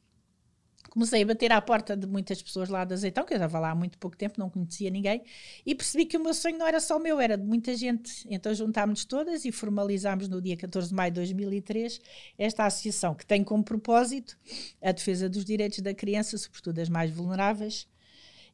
comecei 0.97 1.22
a 1.22 1.26
bater 1.26 1.53
à 1.53 1.61
porta 1.61 1.95
de 1.95 2.07
muitas 2.07 2.41
pessoas 2.43 2.70
lá 2.70 2.82
de 2.82 2.95
Azeitão, 2.95 3.26
que 3.26 3.34
eu 3.34 3.37
estava 3.37 3.59
lá 3.59 3.72
há 3.72 3.74
muito 3.74 3.99
pouco 3.99 4.16
tempo, 4.16 4.41
não 4.41 4.49
conhecia 4.49 4.89
ninguém, 4.89 5.22
e 5.64 5.74
percebi 5.74 6.07
que 6.07 6.16
o 6.16 6.20
meu 6.20 6.32
sonho 6.32 6.57
não 6.57 6.66
era 6.66 6.80
só 6.80 6.97
o 6.97 7.01
meu, 7.01 7.20
era 7.20 7.37
de 7.37 7.45
muita 7.45 7.76
gente. 7.76 8.26
Então 8.30 8.55
juntámos-nos 8.55 9.05
todas 9.05 9.45
e 9.45 9.53
formalizámos 9.53 10.26
no 10.26 10.41
dia 10.41 10.57
14 10.57 10.89
de 10.89 10.95
maio 10.95 11.11
de 11.11 11.16
2003 11.16 12.01
esta 12.39 12.64
associação, 12.64 13.14
que 13.14 13.26
tem 13.26 13.45
como 13.45 13.62
propósito 13.62 14.39
a 14.80 14.91
defesa 14.91 15.28
dos 15.28 15.45
direitos 15.45 15.80
da 15.80 15.93
criança, 15.93 16.39
sobretudo 16.39 16.76
das 16.76 16.89
mais 16.89 17.11
vulneráveis, 17.11 17.87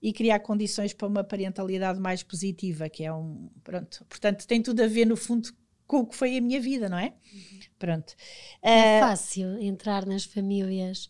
e 0.03 0.13
criar 0.13 0.41
condições 0.41 0.93
para 0.93 1.07
uma 1.07 1.23
parentalidade 1.23 2.01
mais 2.01 2.23
positiva, 2.23 2.89
que 2.89 3.05
é 3.05 3.13
um. 3.13 3.49
Pronto. 3.63 4.05
Portanto, 4.09 4.47
tem 4.47 4.61
tudo 4.61 4.83
a 4.83 4.89
ver, 4.89 5.07
no 5.07 5.17
fundo, 5.17 5.49
com 5.87 5.99
o 5.99 6.07
que 6.07 6.17
foi 6.17 6.37
a 6.37 6.41
minha 6.41 6.61
vida, 6.61 6.89
não 6.89 6.99
é? 6.99 7.15
Uhum. 7.33 7.61
Pronto. 7.79 8.15
É 8.61 8.99
uh, 8.99 9.01
fácil 9.01 9.63
entrar 9.63 10.05
nas 10.05 10.25
famílias 10.25 11.09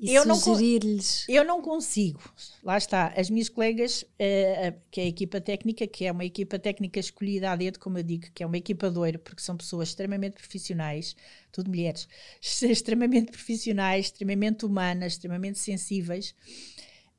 e 0.00 0.14
eu 0.14 0.34
sugerir-lhes. 0.36 1.24
Eu 1.28 1.44
não 1.44 1.60
consigo. 1.60 2.20
Lá 2.62 2.78
está. 2.78 3.12
As 3.16 3.28
minhas 3.28 3.48
colegas, 3.48 4.02
uh, 4.02 4.78
que 4.90 5.00
é 5.00 5.04
a 5.04 5.06
equipa 5.06 5.40
técnica, 5.40 5.86
que 5.86 6.04
é 6.04 6.12
uma 6.12 6.24
equipa 6.24 6.58
técnica 6.58 7.00
escolhida 7.00 7.50
a 7.50 7.56
dedo, 7.56 7.80
como 7.80 7.98
eu 7.98 8.02
digo, 8.02 8.26
que 8.32 8.42
é 8.42 8.46
uma 8.46 8.56
equipa 8.56 8.90
de 8.90 8.98
ouro, 8.98 9.18
porque 9.18 9.42
são 9.42 9.56
pessoas 9.56 9.88
extremamente 9.88 10.34
profissionais, 10.34 11.16
tudo 11.50 11.68
mulheres, 11.68 12.06
extremamente 12.62 13.32
profissionais, 13.32 14.06
extremamente 14.06 14.64
humanas, 14.64 15.14
extremamente 15.14 15.58
sensíveis. 15.58 16.34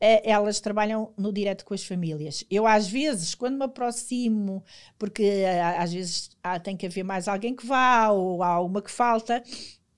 Uh, 0.02 0.22
elas 0.24 0.62
trabalham 0.62 1.14
no 1.18 1.34
direto 1.34 1.66
com 1.66 1.74
as 1.74 1.84
famílias. 1.84 2.46
Eu, 2.50 2.66
às 2.66 2.88
vezes, 2.88 3.36
quando 3.36 3.58
me 3.58 3.66
aproximo, 3.66 4.64
porque 4.98 5.44
uh, 5.44 5.82
às 5.82 5.92
vezes 5.92 6.30
há, 6.42 6.58
tem 6.58 6.78
que 6.78 6.86
haver 6.86 7.04
mais 7.04 7.28
alguém 7.28 7.54
que 7.54 7.66
vá, 7.66 8.10
ou 8.10 8.42
há 8.42 8.62
uma 8.62 8.82
que 8.82 8.92
falta, 8.92 9.44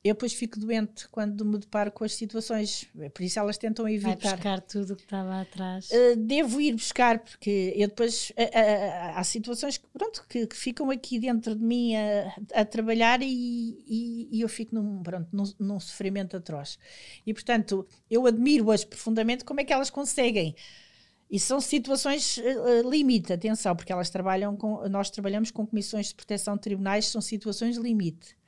eu 0.03 0.15
depois 0.15 0.33
fico 0.33 0.59
doente 0.59 1.07
quando 1.09 1.45
me 1.45 1.59
deparo 1.59 1.91
com 1.91 2.03
as 2.03 2.15
situações, 2.15 2.87
por 3.13 3.21
isso 3.21 3.37
elas 3.37 3.55
tentam 3.55 3.87
evitar. 3.87 4.17
Vai 4.17 4.33
buscar 4.33 4.61
tudo 4.61 4.93
o 4.93 4.95
que 4.95 5.03
estava 5.03 5.41
atrás. 5.41 5.89
Uh, 5.91 6.15
devo 6.17 6.59
ir 6.59 6.73
buscar, 6.73 7.19
porque 7.19 7.71
eu 7.75 7.87
depois. 7.87 8.31
Uh, 8.31 8.41
uh, 8.41 9.17
há 9.17 9.23
situações 9.23 9.77
que, 9.77 9.87
pronto, 9.93 10.25
que, 10.27 10.47
que, 10.47 10.55
ficam 10.55 10.89
aqui 10.89 11.19
dentro 11.19 11.55
de 11.55 11.63
mim 11.63 11.95
a, 11.95 12.61
a 12.61 12.65
trabalhar 12.65 13.21
e, 13.21 13.27
e, 13.87 14.27
e, 14.31 14.41
eu 14.41 14.49
fico 14.49 14.73
num, 14.73 15.03
pronto, 15.03 15.27
num, 15.31 15.43
num, 15.59 15.79
sofrimento 15.79 16.35
atroz. 16.35 16.79
E 17.23 17.31
portanto, 17.31 17.87
eu 18.09 18.25
admiro-as 18.25 18.83
profundamente 18.83 19.45
como 19.45 19.61
é 19.61 19.63
que 19.63 19.71
elas 19.71 19.91
conseguem. 19.91 20.55
E 21.29 21.39
são 21.39 21.61
situações 21.61 22.41
limite, 22.83 23.31
atenção, 23.31 23.75
porque 23.75 23.93
elas 23.93 24.09
trabalham 24.09 24.57
com. 24.57 24.89
Nós 24.89 25.11
trabalhamos 25.11 25.51
com 25.51 25.65
comissões 25.65 26.07
de 26.07 26.15
proteção 26.15 26.55
de 26.55 26.61
tribunais, 26.61 27.05
são 27.05 27.21
situações 27.21 27.77
limite 27.77 28.40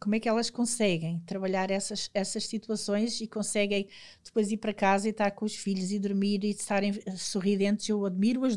como 0.00 0.14
é 0.14 0.20
que 0.20 0.28
elas 0.28 0.48
conseguem 0.48 1.20
trabalhar 1.26 1.70
essas, 1.70 2.10
essas 2.14 2.46
situações 2.46 3.20
e 3.20 3.26
conseguem 3.26 3.86
depois 4.24 4.50
ir 4.50 4.56
para 4.56 4.72
casa 4.72 5.06
e 5.06 5.10
estar 5.10 5.30
com 5.32 5.44
os 5.44 5.54
filhos 5.54 5.92
e 5.92 5.98
dormir 5.98 6.42
e 6.42 6.50
estarem 6.50 6.94
sorridentes. 7.16 7.86
Eu 7.86 8.06
admiro-as 8.06 8.56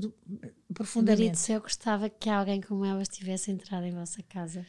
profundamente. 0.73 1.37
Se 1.37 1.51
eu 1.51 1.59
gostava 1.59 2.09
que 2.09 2.29
alguém 2.29 2.61
como 2.61 2.85
elas 2.85 3.09
tivesse 3.09 3.51
entrado 3.51 3.85
em 3.85 3.91
vossa 3.91 4.23
casa. 4.23 4.65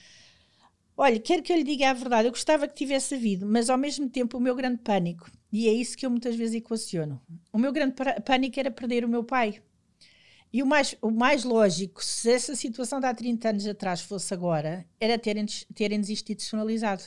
Olha, 0.96 1.18
quero 1.20 1.42
que 1.42 1.52
eu 1.52 1.56
lhe 1.56 1.64
diga 1.64 1.90
a 1.90 1.92
verdade, 1.92 2.28
eu 2.28 2.32
gostava 2.32 2.68
que 2.68 2.74
tivesse 2.74 3.14
havido, 3.14 3.46
mas 3.46 3.68
ao 3.70 3.78
mesmo 3.78 4.08
tempo 4.08 4.38
o 4.38 4.40
meu 4.40 4.54
grande 4.54 4.78
pânico, 4.78 5.28
e 5.52 5.68
é 5.68 5.72
isso 5.72 5.96
que 5.96 6.06
eu 6.06 6.10
muitas 6.10 6.36
vezes 6.36 6.54
equaciono, 6.54 7.20
o 7.52 7.58
meu 7.58 7.72
grande 7.72 7.96
pânico 8.24 8.60
era 8.60 8.70
perder 8.70 9.04
o 9.04 9.08
meu 9.08 9.24
pai. 9.24 9.60
E 10.54 10.62
o 10.62 10.66
mais, 10.66 10.94
o 11.02 11.10
mais 11.10 11.42
lógico, 11.42 12.02
se 12.04 12.30
essa 12.30 12.54
situação 12.54 13.00
de 13.00 13.06
há 13.06 13.12
30 13.12 13.48
anos 13.48 13.66
atrás 13.66 14.00
fosse 14.00 14.32
agora, 14.32 14.86
era 15.00 15.18
terem, 15.18 15.44
terem 15.74 16.00
desinstitucionalizado. 16.00 17.02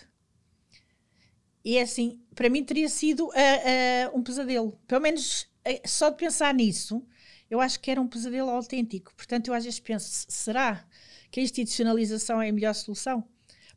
E 1.63 1.77
é 1.77 1.83
assim, 1.83 2.19
para 2.35 2.49
mim 2.49 2.61
teria 2.61 2.89
sido 2.89 3.27
uh, 3.27 3.29
uh, 3.29 4.19
um 4.19 4.21
pesadelo. 4.21 4.77
Pelo 4.85 4.99
menos 4.99 5.43
uh, 5.65 5.87
só 5.87 6.09
de 6.09 6.17
pensar 6.17 6.53
nisso, 6.53 7.01
eu 7.49 7.61
acho 7.61 7.79
que 7.79 7.89
era 7.89 8.01
um 8.01 8.07
pesadelo 8.09 8.49
autêntico. 8.49 9.13
Portanto, 9.15 9.47
eu 9.47 9.53
às 9.53 9.63
vezes 9.63 9.79
penso: 9.79 10.25
será 10.27 10.85
que 11.31 11.39
a 11.39 11.43
institucionalização 11.43 12.41
é 12.41 12.49
a 12.49 12.51
melhor 12.53 12.75
solução? 12.75 13.23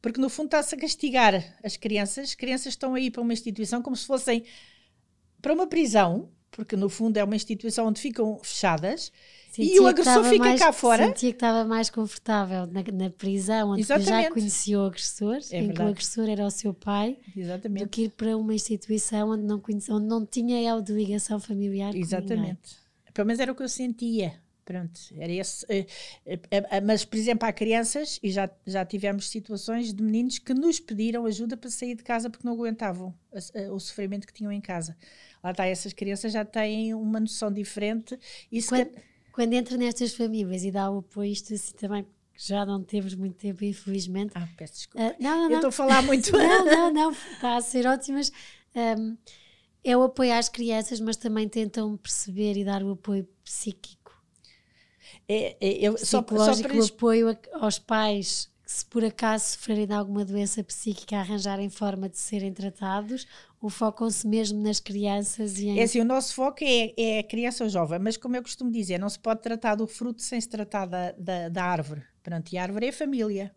Porque 0.02 0.20
no 0.20 0.28
fundo 0.28 0.46
está-se 0.46 0.74
a 0.74 0.78
castigar 0.78 1.56
as 1.62 1.76
crianças. 1.76 2.30
As 2.30 2.34
crianças 2.34 2.72
estão 2.72 2.96
aí 2.96 3.08
para 3.08 3.22
uma 3.22 3.32
instituição 3.32 3.80
como 3.80 3.94
se 3.94 4.04
fossem 4.04 4.42
para 5.40 5.52
uma 5.52 5.68
prisão, 5.68 6.28
porque 6.50 6.74
no 6.74 6.88
fundo 6.88 7.18
é 7.18 7.22
uma 7.22 7.36
instituição 7.36 7.86
onde 7.86 8.00
ficam 8.00 8.36
fechadas 8.42 9.12
Sentia 9.50 9.76
e 9.76 9.80
o 9.80 9.86
agressor 9.88 10.24
fica 10.24 10.44
mais, 10.44 10.60
cá 10.60 10.72
fora. 10.72 11.06
Sentia 11.08 11.30
que 11.30 11.36
estava 11.36 11.64
mais 11.64 11.90
confortável 11.90 12.66
na, 12.68 12.84
na 12.92 13.10
prisão, 13.10 13.70
onde 13.70 13.82
já 13.82 14.30
conhecia 14.30 14.78
o 14.78 14.84
agressor, 14.84 15.38
é 15.50 15.58
em 15.58 15.66
verdade. 15.66 15.74
que 15.74 15.82
o 15.82 15.88
agressor 15.88 16.28
era 16.28 16.46
o 16.46 16.50
seu 16.50 16.72
pai, 16.72 17.18
Exatamente. 17.36 17.84
do 17.84 17.88
que 17.88 18.02
ir 18.02 18.10
para 18.10 18.36
uma 18.36 18.54
instituição 18.54 19.30
onde 19.30 19.42
não, 19.42 19.58
conhecia, 19.58 19.92
onde 19.92 20.06
não 20.06 20.24
tinha 20.24 20.62
ela 20.68 20.80
de 20.80 20.92
ligação 20.92 21.40
familiar. 21.40 21.94
Exatamente. 21.96 22.78
Pelo 23.12 23.26
menos 23.26 23.40
era 23.40 23.50
o 23.50 23.54
que 23.54 23.62
eu 23.62 23.68
sentia. 23.68 24.40
Pronto, 24.64 25.00
era 25.18 25.32
esse. 25.32 25.64
Uh, 25.64 26.32
uh, 26.32 26.36
uh, 26.36 26.86
mas, 26.86 27.04
por 27.04 27.16
exemplo, 27.16 27.48
há 27.48 27.52
crianças, 27.52 28.20
e 28.22 28.30
já, 28.30 28.48
já 28.64 28.84
tivemos 28.84 29.28
situações 29.28 29.92
de 29.92 30.00
meninos 30.00 30.38
que 30.38 30.54
nos 30.54 30.78
pediram 30.78 31.26
ajuda 31.26 31.56
para 31.56 31.68
sair 31.68 31.96
de 31.96 32.04
casa 32.04 32.30
porque 32.30 32.46
não 32.46 32.54
aguentavam 32.54 33.12
o 33.72 33.80
sofrimento 33.80 34.28
que 34.28 34.32
tinham 34.32 34.52
em 34.52 34.60
casa. 34.60 34.96
Lá 35.42 35.50
está, 35.50 35.66
essas 35.66 35.92
crianças 35.92 36.32
já 36.32 36.44
têm 36.44 36.94
uma 36.94 37.18
noção 37.18 37.52
diferente. 37.52 38.16
E 38.52 38.62
quando, 38.62 38.90
quando 39.40 39.54
entra 39.54 39.74
nestas 39.78 40.12
famílias 40.12 40.64
e 40.64 40.70
dá 40.70 40.90
o 40.90 40.98
apoio, 40.98 41.32
isto 41.32 41.54
assim 41.54 41.72
também, 41.72 42.06
já 42.36 42.66
não 42.66 42.84
temos 42.84 43.14
muito 43.14 43.36
tempo, 43.36 43.64
infelizmente. 43.64 44.32
Ah, 44.34 44.46
peço 44.54 44.74
desculpa. 44.74 45.06
Uh, 45.06 45.16
não, 45.18 45.30
não, 45.30 45.44
não. 45.44 45.50
Eu 45.50 45.56
estou 45.56 45.68
a 45.68 45.72
falar 45.72 46.02
muito. 46.02 46.30
não, 46.36 46.66
não, 46.66 46.92
não, 46.92 47.10
está 47.10 47.56
a 47.56 47.60
ser 47.62 47.86
ótimo, 47.86 48.18
mas 48.18 48.30
um, 48.76 49.16
é 49.82 49.96
o 49.96 50.02
apoio 50.02 50.34
às 50.34 50.50
crianças, 50.50 51.00
mas 51.00 51.16
também 51.16 51.48
tentam 51.48 51.96
perceber 51.96 52.58
e 52.58 52.64
dar 52.66 52.82
o 52.82 52.90
apoio 52.90 53.26
psíquico. 53.42 54.14
É, 55.26 55.56
é, 55.58 55.86
eu, 55.86 55.96
só, 55.96 56.04
só 56.04 56.22
para 56.22 56.76
o 56.76 56.84
apoio 56.84 57.38
aos 57.54 57.78
pais 57.78 58.50
que 58.62 58.70
se 58.70 58.84
por 58.84 59.02
acaso 59.02 59.52
sofrerem 59.52 59.86
de 59.86 59.94
alguma 59.94 60.22
doença 60.22 60.62
psíquica 60.62 61.16
arranjarem 61.16 61.70
forma 61.70 62.10
de 62.10 62.18
serem 62.18 62.52
tratados 62.52 63.26
ou 63.60 63.68
focam-se 63.68 64.26
mesmo 64.26 64.62
nas 64.62 64.80
crianças 64.80 65.58
e 65.58 65.68
em... 65.68 65.80
É 65.80 65.82
assim, 65.82 66.00
o 66.00 66.04
nosso 66.04 66.34
foco 66.34 66.64
é, 66.64 66.94
é 66.96 67.18
a 67.18 67.22
criança 67.22 67.64
ou 67.64 67.70
jovem, 67.70 67.98
mas 67.98 68.16
como 68.16 68.34
eu 68.36 68.42
costumo 68.42 68.70
dizer, 68.70 68.98
não 68.98 69.08
se 69.08 69.18
pode 69.18 69.42
tratar 69.42 69.74
do 69.74 69.86
fruto 69.86 70.22
sem 70.22 70.40
se 70.40 70.48
tratar 70.48 70.86
da, 70.86 71.12
da, 71.12 71.48
da 71.48 71.64
árvore. 71.64 72.02
Pronto, 72.22 72.50
e 72.52 72.58
a 72.58 72.62
árvore 72.62 72.86
é 72.86 72.88
a 72.88 72.92
família. 72.92 73.54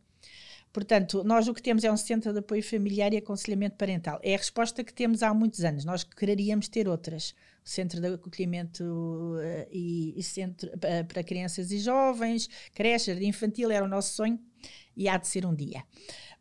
Portanto, 0.73 1.23
nós 1.23 1.47
o 1.47 1.53
que 1.53 1.61
temos 1.61 1.83
é 1.83 1.91
um 1.91 1.95
centro 1.95 2.33
de 2.33 2.39
apoio 2.39 2.63
familiar 2.63 3.13
e 3.13 3.17
aconselhamento 3.17 3.77
parental. 3.77 4.19
É 4.23 4.33
a 4.33 4.37
resposta 4.37 4.83
que 4.83 4.91
temos 4.91 5.21
há 5.21 5.31
muitos 5.31 5.63
anos. 5.63 5.85
Nós 5.85 6.03
quereríamos 6.03 6.67
ter 6.67 6.87
outras. 6.87 7.35
O 7.63 7.69
centro 7.69 8.01
de 8.01 8.07
acolhimento 8.07 8.83
uh, 8.83 9.67
e, 9.71 10.15
e, 10.17 10.23
centro 10.23 10.69
uh, 10.69 11.05
para 11.07 11.23
crianças 11.23 11.71
e 11.71 11.77
jovens, 11.77 12.49
creche, 12.73 13.15
de 13.15 13.25
infantil 13.25 13.71
era 13.71 13.85
o 13.85 13.87
nosso 13.87 14.15
sonho 14.15 14.37
e 14.97 15.07
há 15.07 15.15
de 15.15 15.27
ser 15.27 15.45
um 15.45 15.55
dia. 15.55 15.83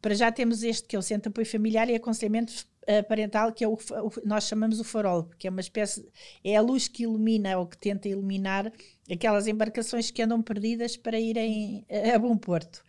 Para 0.01 0.15
já 0.15 0.33
temos 0.33 0.65
este, 0.65 0.89
que 0.89 0.97
é 0.97 0.99
o 0.99 1.03
Centro 1.03 1.25
de 1.25 1.29
Apoio 1.29 1.47
Familiar 1.47 1.89
e 1.89 1.95
Aconselhamento 1.95 2.67
Parental, 3.09 3.53
que 3.53 3.65
é 3.65 3.69
o, 3.69 3.75
o, 3.75 4.13
nós 4.25 4.45
chamamos 4.45 4.81
o 4.81 4.85
farol, 4.85 5.31
que 5.39 5.47
é 5.47 5.51
uma 5.51 5.61
espécie, 5.61 6.07
é 6.45 6.57
a 6.57 6.61
luz 6.61 6.89
que 6.89 7.05
ilumina 7.05 7.59
ou 7.59 7.67
que 7.67 7.79
tenta 7.79 8.09
iluminar 8.09 8.73
aquelas 9.11 9.47
embarcações 9.47 10.11
que 10.11 10.23
andam 10.23 10.43
perdidas 10.43 10.97
para 10.97 11.19
irem 11.19 11.85
a, 11.91 12.17
a 12.17 12.19
bom 12.19 12.37
porto. 12.37 12.83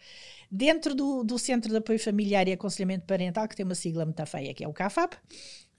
Dentro 0.50 0.94
do, 0.94 1.24
do 1.24 1.40
Centro 1.40 1.72
de 1.72 1.78
Apoio 1.78 2.00
Familiar 2.00 2.48
e 2.48 2.54
Aconselhamento 2.54 3.06
Parental, 3.06 3.48
que 3.48 3.56
tem 3.56 3.66
uma 3.66 3.76
sigla 3.76 4.06
muito 4.06 4.26
feia, 4.26 4.54
que 4.54 4.64
é 4.64 4.68
o 4.68 4.74
CAFAP, 4.74 5.16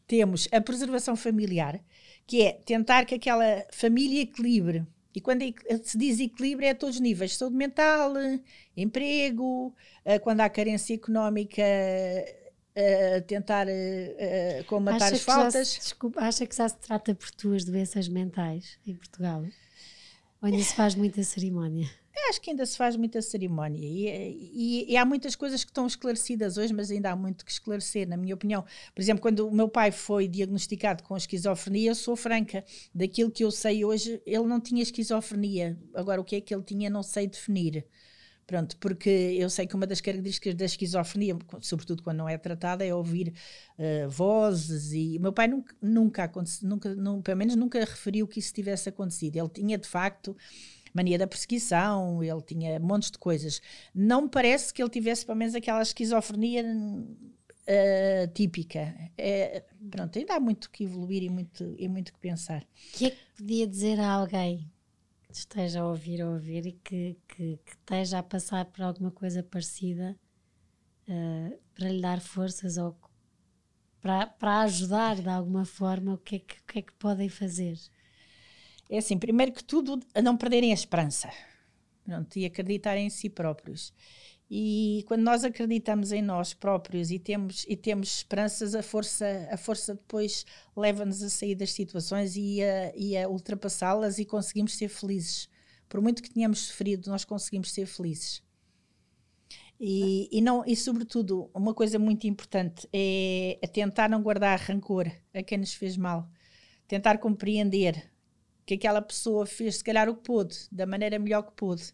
temos 0.07 0.49
a 0.53 0.61
preservação 0.61 1.17
familiar, 1.17 1.81
que 2.27 2.43
é 2.43 2.53
tentar 2.53 3.05
que 3.05 3.15
aquela 3.15 3.65
família 3.71 4.23
equilibre. 4.23 4.85
E 5.15 5.21
quando 5.21 5.43
se 5.85 5.97
diz 5.97 6.19
equilíbrio 6.19 6.67
é 6.67 6.71
a 6.71 6.75
todos 6.75 6.97
os 6.97 7.01
níveis: 7.01 7.37
saúde 7.37 7.57
mental, 7.57 8.15
emprego, 8.77 9.73
eh, 10.05 10.19
quando 10.19 10.41
há 10.41 10.49
carência 10.49 10.95
económica, 10.95 11.62
tentar 13.27 13.66
uh, 13.66 14.64
combatar 14.66 15.09
acha 15.09 15.14
as 15.14 15.22
faltas. 15.22 15.68
Se, 15.68 15.81
desculpa, 15.81 16.20
acha 16.20 16.47
que 16.47 16.57
já 16.57 16.68
se 16.68 16.77
trata 16.77 17.14
por 17.14 17.31
tuas 17.31 17.64
doenças 17.64 18.09
mentais 18.09 18.79
em 18.87 18.95
Portugal? 18.95 19.43
Ou 20.43 20.49
ainda 20.49 20.62
se 20.62 20.75
faz 20.75 20.95
muita 20.95 21.22
cerimónia? 21.22 21.89
acho 22.29 22.41
que 22.41 22.51
ainda 22.51 22.64
se 22.64 22.77
faz 22.77 22.97
muita 22.97 23.20
cerimónia 23.22 23.81
e, 23.81 24.09
e, 24.53 24.93
e, 24.93 24.97
há 24.97 25.05
muitas 25.05 25.37
coisas 25.37 25.62
que 25.62 25.70
estão 25.70 25.87
esclarecidas 25.87 26.57
hoje, 26.57 26.72
mas 26.72 26.91
ainda 26.91 27.11
há 27.11 27.16
muito 27.16 27.45
que 27.45 27.51
esclarecer, 27.51 28.09
na 28.09 28.16
minha 28.16 28.35
opinião. 28.35 28.64
Por 28.95 29.01
exemplo, 29.01 29.22
quando 29.22 29.47
o 29.47 29.55
meu 29.55 29.68
pai 29.68 29.91
foi 29.91 30.27
diagnosticado 30.27 31.03
com 31.03 31.16
esquizofrenia, 31.16 31.91
eu 31.91 31.95
sou 31.95 32.16
franca, 32.16 32.64
daquilo 32.95 33.31
que 33.31 33.45
eu 33.45 33.51
sei 33.51 33.85
hoje, 33.85 34.20
ele 34.27 34.45
não 34.45 34.61
tinha 34.61 34.83
esquizofrenia. 34.83 35.79
Agora, 35.95 36.20
o 36.20 36.25
que 36.25 36.37
é 36.37 36.41
que 36.41 36.55
ele 36.55 36.62
tinha, 36.62 36.91
não 36.91 37.03
sei 37.03 37.27
definir. 37.27 37.87
Pronto, 38.47 38.77
porque 38.77 39.09
eu 39.09 39.49
sei 39.49 39.67
que 39.67 39.75
uma 39.75 39.87
das 39.87 40.01
características 40.01 40.55
da 40.55 40.67
esquizofrenia, 40.67 41.37
sobretudo 41.61 42.03
quando 42.03 42.19
não 42.19 42.29
é 42.29 42.37
tratada, 42.37 42.85
é 42.85 42.95
ouvir 42.95 43.33
uh, 43.79 44.09
vozes 44.09 44.93
e 44.93 45.17
o 45.17 45.21
meu 45.21 45.33
pai 45.33 45.49
nunca, 45.49 45.75
nunca, 45.81 46.31
nunca, 46.63 46.95
nunca, 46.95 47.23
pelo 47.23 47.39
menos 47.39 47.57
nunca 47.57 47.81
referiu 47.81 48.29
que 48.29 48.39
isso 48.39 48.53
tivesse 48.53 48.89
acontecido. 48.89 49.37
Ele 49.37 49.49
tinha 49.49 49.79
de 49.79 49.89
facto 49.89 50.37
mania 50.93 51.19
da 51.19 51.27
perseguição, 51.27 52.23
ele 52.23 52.43
tinha 52.43 52.79
montes 52.79 53.11
de 53.11 53.19
coisas. 53.19 53.61
Não 53.95 54.23
me 54.23 54.29
parece 54.29 54.73
que 54.73 54.83
ele 54.83 54.91
tivesse 54.91 55.25
pelo 55.25 55.39
menos 55.39 55.55
aquela 55.55 55.83
esquizofrenia 55.83 56.63
uh, 56.63 58.33
típica. 58.33 58.95
É, 59.17 59.65
pronto, 59.91 60.19
ainda 60.19 60.37
há 60.37 60.41
muito 60.41 60.71
que 60.71 60.85
evoluir 60.85 61.23
e 61.23 61.31
muito, 61.31 61.75
e 61.79 61.89
muito 61.89 62.13
que 62.13 62.19
pensar. 62.19 62.63
O 62.63 62.99
que 62.99 63.07
é 63.07 63.11
que 63.11 63.17
podia 63.37 63.67
dizer 63.67 63.99
a 63.99 64.13
alguém 64.13 64.71
esteja 65.39 65.80
a 65.80 65.87
ouvir 65.87 66.22
a 66.22 66.30
ouvir 66.30 66.66
e 66.66 66.72
que, 66.72 67.16
que, 67.28 67.59
que 67.64 67.72
esteja 67.72 68.18
a 68.18 68.22
passar 68.22 68.64
por 68.66 68.82
alguma 68.82 69.11
coisa 69.11 69.43
parecida 69.43 70.16
uh, 71.09 71.59
para 71.74 71.89
lhe 71.89 72.01
dar 72.01 72.20
forças 72.20 72.76
ou 72.76 72.97
para, 74.01 74.26
para 74.26 74.61
ajudar 74.61 75.16
de 75.16 75.28
alguma 75.28 75.64
forma, 75.64 76.14
o 76.14 76.18
que, 76.18 76.37
é 76.37 76.39
que, 76.39 76.55
o 76.55 76.64
que 76.66 76.78
é 76.78 76.82
que 76.82 76.93
podem 76.95 77.28
fazer? 77.28 77.78
É 78.89 78.99
assim, 78.99 79.18
primeiro 79.18 79.53
que 79.53 79.64
tudo, 79.64 79.99
a 80.14 80.20
não 80.20 80.37
perderem 80.37 80.70
a 80.70 80.74
esperança 80.74 81.30
pronto, 82.05 82.39
e 82.39 82.45
acreditar 82.45 82.97
em 82.97 83.09
si 83.09 83.28
próprios. 83.28 83.93
E 84.51 85.05
quando 85.09 85.23
nós 85.23 85.43
acreditamos 85.43 86.13
em 86.13 86.23
nós 86.23 86.53
próprios 86.53 87.11
e 87.11 87.19
temos, 87.19 87.65
e 87.69 87.77
temos 87.77 88.19
esperanças, 88.19 88.75
a 88.75 88.83
força, 88.83 89.49
a 89.51 89.57
força 89.57 89.95
depois 89.95 90.45
leva-nos 90.77 91.23
a 91.23 91.31
sair 91.31 91.55
das 91.55 91.73
situações 91.73 92.37
e 92.37 92.63
a, 92.63 92.93
e 92.95 93.17
a 93.17 93.29
ultrapassá-las 93.29 94.19
e 94.19 94.25
conseguimos 94.25 94.77
ser 94.77 94.89
felizes. 94.89 95.49
Por 95.89 96.01
muito 96.01 96.23
que 96.23 96.31
tenhamos 96.31 96.61
sofrido, 96.61 97.09
nós 97.11 97.25
conseguimos 97.25 97.73
ser 97.73 97.87
felizes. 97.87 98.43
E, 99.81 100.29
e, 100.31 100.41
não, 100.41 100.65
e 100.67 100.77
sobretudo, 100.77 101.51
uma 101.53 101.75
coisa 101.75 101.99
muito 101.99 102.27
importante 102.27 102.89
é, 102.93 103.59
é 103.61 103.67
tentar 103.67 104.09
não 104.09 104.23
guardar 104.23 104.59
rancor 104.59 105.11
a 105.33 105.43
quem 105.43 105.59
nos 105.59 105.75
fez 105.75 105.97
mal. 105.97 106.29
Tentar 106.87 107.19
compreender 107.19 108.11
que 108.65 108.75
aquela 108.75 109.03
pessoa 109.03 109.47
fez, 109.47 109.77
se 109.77 109.85
calhar, 109.85 110.09
o 110.09 110.15
que 110.15 110.23
pôde, 110.23 110.57
da 110.71 110.87
maneira 110.87 111.19
melhor 111.19 111.43
que 111.43 111.53
pôde. 111.53 111.93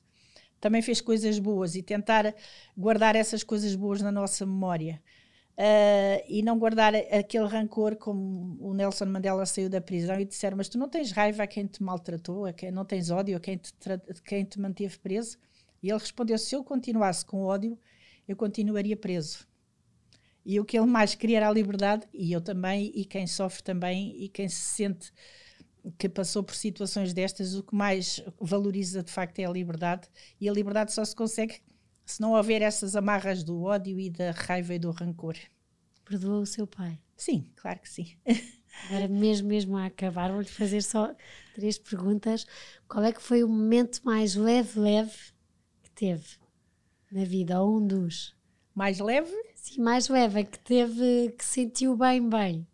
Também 0.61 0.83
fez 0.83 1.01
coisas 1.01 1.39
boas 1.39 1.75
e 1.75 1.83
tentar 1.83 2.35
guardar 2.77 3.17
essas 3.17 3.43
coisas 3.43 3.75
boas 3.75 4.03
na 4.03 4.13
nossa 4.13 4.45
memória. 4.45 5.03
Uh, 5.57 6.25
e 6.27 6.43
não 6.43 6.59
guardar 6.59 6.95
aquele 6.95 7.47
rancor 7.47 7.97
como 7.97 8.57
o 8.61 8.73
Nelson 8.73 9.05
Mandela 9.07 9.45
saiu 9.45 9.69
da 9.69 9.81
prisão 9.81 10.19
e 10.19 10.25
disseram 10.25 10.57
mas 10.57 10.71
tu 10.71 10.79
não 10.79 10.89
tens 10.89 11.13
raiva 11.13 11.43
a 11.43 11.47
quem 11.47 11.67
te 11.67 11.83
maltratou, 11.83 12.47
a 12.47 12.53
quem 12.53 12.71
não 12.71 12.83
tens 12.83 13.11
ódio 13.11 13.37
a 13.37 13.41
quem 13.41 13.59
te, 13.59 13.71
quem 14.25 14.43
te 14.43 14.59
manteve 14.59 14.99
preso? 14.99 15.37
E 15.83 15.91
ele 15.91 15.99
respondeu, 15.99 16.39
se 16.39 16.55
eu 16.55 16.65
continuasse 16.65 17.25
com 17.27 17.43
ódio, 17.43 17.79
eu 18.27 18.37
continuaria 18.37 18.97
preso. 18.97 19.47
E 20.45 20.59
o 20.59 20.65
que 20.65 20.79
ele 20.79 20.87
mais 20.87 21.15
queria 21.15 21.39
era 21.39 21.49
a 21.49 21.53
liberdade, 21.53 22.07
e 22.13 22.33
eu 22.33 22.41
também, 22.41 22.91
e 22.95 23.05
quem 23.05 23.27
sofre 23.27 23.63
também, 23.63 24.15
e 24.17 24.29
quem 24.29 24.49
se 24.49 24.61
sente 24.61 25.13
que 25.99 26.09
passou 26.09 26.43
por 26.43 26.55
situações 26.55 27.13
destas, 27.13 27.55
o 27.55 27.63
que 27.63 27.75
mais 27.75 28.23
valoriza 28.41 29.03
de 29.03 29.11
facto 29.11 29.39
é 29.39 29.45
a 29.45 29.51
liberdade, 29.51 30.09
e 30.41 30.49
a 30.49 30.53
liberdade 30.53 30.93
só 30.93 31.05
se 31.05 31.15
consegue 31.15 31.61
se 32.05 32.21
não 32.21 32.33
houver 32.33 32.61
essas 32.63 32.97
amarras 32.97 33.45
do 33.45 33.63
ódio 33.63 33.99
e 33.99 34.11
da 34.11 34.33
raiva 34.33 34.75
e 34.75 34.79
do 34.79 34.91
rancor. 34.91 35.37
Perdoou 36.05 36.43
o 36.43 36.47
seu 36.47 36.67
pai? 36.67 36.99
Sim, 37.17 37.49
claro 37.55 37.79
que 37.81 37.89
sim. 37.89 38.17
Agora, 38.89 39.07
mesmo, 39.09 39.49
mesmo 39.49 39.77
a 39.77 39.87
acabar, 39.87 40.33
vou-lhe 40.33 40.49
fazer 40.49 40.83
só 40.83 41.15
três 41.55 41.79
perguntas. 41.79 42.47
Qual 42.89 43.05
é 43.05 43.13
que 43.13 43.23
foi 43.23 43.45
o 43.45 43.49
momento 43.49 44.01
mais 44.05 44.35
leve, 44.35 44.81
leve 44.81 45.17
que 45.83 45.91
teve 45.91 46.27
na 47.13 47.25
vida, 47.25 47.61
ou 47.61 47.79
um 47.79 47.87
dos? 47.87 48.35
Mais 48.75 48.99
leve? 48.99 49.31
Sim, 49.55 49.83
mais 49.83 50.09
leve, 50.09 50.41
é 50.41 50.45
que 50.45 50.59
teve, 50.59 51.35
que 51.37 51.45
sentiu 51.45 51.97
bem, 51.97 52.29
bem. 52.29 52.67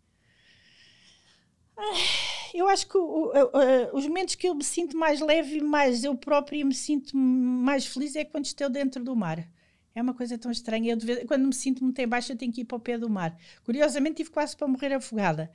Eu 2.57 2.67
acho 2.67 2.87
que 2.87 2.97
o, 2.97 3.31
o, 3.31 3.95
os 3.95 4.07
momentos 4.07 4.33
que 4.33 4.49
eu 4.49 4.55
me 4.55 4.63
sinto 4.63 4.97
mais 4.97 5.21
leve 5.21 5.59
e 5.59 5.61
mais 5.61 6.03
eu 6.03 6.15
própria 6.17 6.65
me 6.65 6.73
sinto 6.73 7.15
mais 7.15 7.85
feliz 7.85 8.15
é 8.15 8.25
quando 8.25 8.45
estou 8.45 8.67
dentro 8.67 9.03
do 9.03 9.15
mar. 9.15 9.47
É 9.93 10.01
uma 10.01 10.15
coisa 10.15 10.39
tão 10.39 10.49
estranha. 10.49 10.97
Eu, 10.99 11.27
quando 11.27 11.45
me 11.45 11.53
sinto 11.53 11.83
muito 11.83 11.99
em 11.99 12.07
baixo, 12.07 12.31
eu 12.31 12.35
tenho 12.35 12.51
que 12.51 12.61
ir 12.61 12.65
para 12.65 12.77
o 12.77 12.79
pé 12.79 12.97
do 12.97 13.07
mar. 13.07 13.37
Curiosamente, 13.63 14.17
tive 14.17 14.31
quase 14.31 14.57
para 14.57 14.67
morrer 14.67 14.91
afogada. 14.91 15.51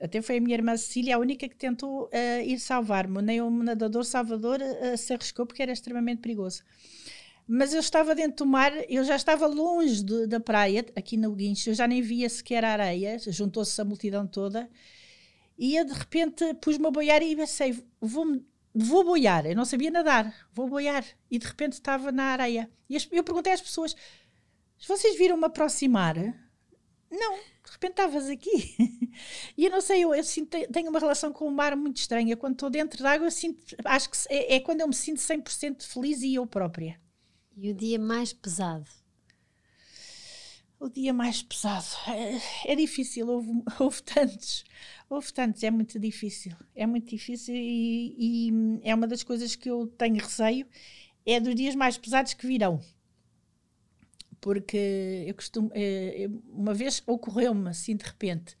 Até 0.00 0.22
foi 0.22 0.38
a 0.38 0.40
minha 0.40 0.56
irmã 0.56 0.74
Cecília 0.78 1.16
a 1.16 1.18
única 1.18 1.46
que 1.46 1.56
tentou 1.56 2.04
uh, 2.04 2.42
ir 2.42 2.58
salvar-me. 2.58 3.20
Nem 3.20 3.42
o 3.42 3.50
nadador 3.50 4.06
Salvador 4.06 4.58
uh, 4.62 4.96
se 4.96 5.12
arriscou 5.12 5.44
porque 5.44 5.62
era 5.62 5.72
extremamente 5.72 6.20
perigoso. 6.20 6.62
Mas 7.46 7.74
eu 7.74 7.80
estava 7.80 8.14
dentro 8.14 8.46
do 8.46 8.46
mar, 8.46 8.72
eu 8.88 9.04
já 9.04 9.14
estava 9.14 9.46
longe 9.46 10.02
de, 10.02 10.26
da 10.26 10.40
praia, 10.40 10.86
aqui 10.96 11.18
no 11.18 11.32
Guincho, 11.32 11.70
eu 11.70 11.74
já 11.74 11.86
nem 11.86 12.00
via 12.00 12.28
sequer 12.28 12.64
a 12.64 12.72
areia, 12.72 13.18
juntou-se 13.28 13.78
a 13.78 13.84
multidão 13.84 14.26
toda 14.26 14.68
e 15.58 15.76
eu 15.76 15.84
de 15.84 15.92
repente 15.92 16.54
pus-me 16.54 16.86
a 16.86 16.90
boiar 16.90 17.22
e 17.22 17.34
pensei, 17.34 17.82
vou, 18.00 18.40
vou 18.74 19.04
boiar. 19.04 19.46
Eu 19.46 19.56
não 19.56 19.64
sabia 19.64 19.90
nadar, 19.90 20.34
vou 20.52 20.68
boiar. 20.68 21.04
E 21.30 21.38
de 21.38 21.46
repente 21.46 21.74
estava 21.74 22.12
na 22.12 22.24
areia. 22.24 22.70
E 22.88 22.96
eu 23.10 23.24
perguntei 23.24 23.52
às 23.52 23.60
pessoas: 23.60 23.96
vocês 24.86 25.16
viram-me 25.16 25.46
aproximar? 25.46 26.16
Não, 27.10 27.34
de 27.36 27.72
repente 27.72 27.92
estavas 27.92 28.28
aqui. 28.28 28.76
e 29.56 29.64
eu 29.64 29.70
não 29.70 29.80
sei, 29.80 30.04
eu, 30.04 30.14
eu 30.14 30.24
sinto, 30.24 30.56
tenho 30.72 30.90
uma 30.90 30.98
relação 30.98 31.32
com 31.32 31.46
o 31.46 31.50
mar 31.50 31.74
muito 31.76 31.96
estranha. 31.96 32.36
Quando 32.36 32.54
estou 32.54 32.68
dentro 32.68 33.02
d'água, 33.02 33.26
eu 33.26 33.30
sinto, 33.30 33.76
acho 33.84 34.10
que 34.10 34.16
é, 34.28 34.56
é 34.56 34.60
quando 34.60 34.82
eu 34.82 34.88
me 34.88 34.94
sinto 34.94 35.18
100% 35.18 35.82
feliz 35.82 36.22
e 36.22 36.34
eu 36.34 36.46
própria. 36.46 37.00
E 37.56 37.70
o 37.70 37.74
dia 37.74 37.98
mais 37.98 38.32
pesado? 38.32 38.90
O 40.78 40.90
dia 40.90 41.12
mais 41.12 41.42
pesado. 41.42 41.86
É, 42.06 42.72
é 42.72 42.76
difícil, 42.76 43.26
houve, 43.28 43.50
houve 43.80 44.02
tantos. 44.02 44.64
Houve 45.08 45.32
tantos, 45.32 45.62
é 45.62 45.70
muito 45.70 45.98
difícil. 45.98 46.52
É 46.74 46.86
muito 46.86 47.08
difícil 47.08 47.54
e, 47.54 48.50
e, 48.50 48.80
é 48.82 48.94
uma 48.94 49.06
das 49.06 49.22
coisas 49.22 49.56
que 49.56 49.70
eu 49.70 49.86
tenho 49.86 50.16
receio. 50.16 50.66
É 51.24 51.40
dos 51.40 51.54
dias 51.54 51.74
mais 51.74 51.96
pesados 51.96 52.34
que 52.34 52.46
virão. 52.46 52.80
Porque 54.40 55.24
eu 55.26 55.34
costumo. 55.34 55.70
É, 55.74 56.28
uma 56.48 56.74
vez 56.74 57.02
ocorreu-me 57.06 57.70
assim 57.70 57.96
de 57.96 58.04
repente. 58.04 58.56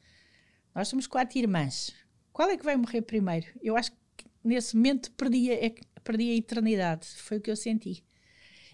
Nós 0.74 0.88
somos 0.88 1.06
quatro 1.06 1.38
irmãs. 1.38 1.94
Qual 2.32 2.48
é 2.48 2.56
que 2.56 2.64
vai 2.64 2.76
morrer 2.76 3.02
primeiro? 3.02 3.46
Eu 3.62 3.76
acho 3.76 3.92
que 4.16 4.26
nesse 4.42 4.74
momento 4.74 5.12
perdi 5.12 5.52
a, 5.52 6.02
perdi 6.02 6.30
a 6.30 6.34
eternidade. 6.36 7.06
Foi 7.06 7.36
o 7.36 7.40
que 7.40 7.50
eu 7.50 7.56
senti. 7.56 8.02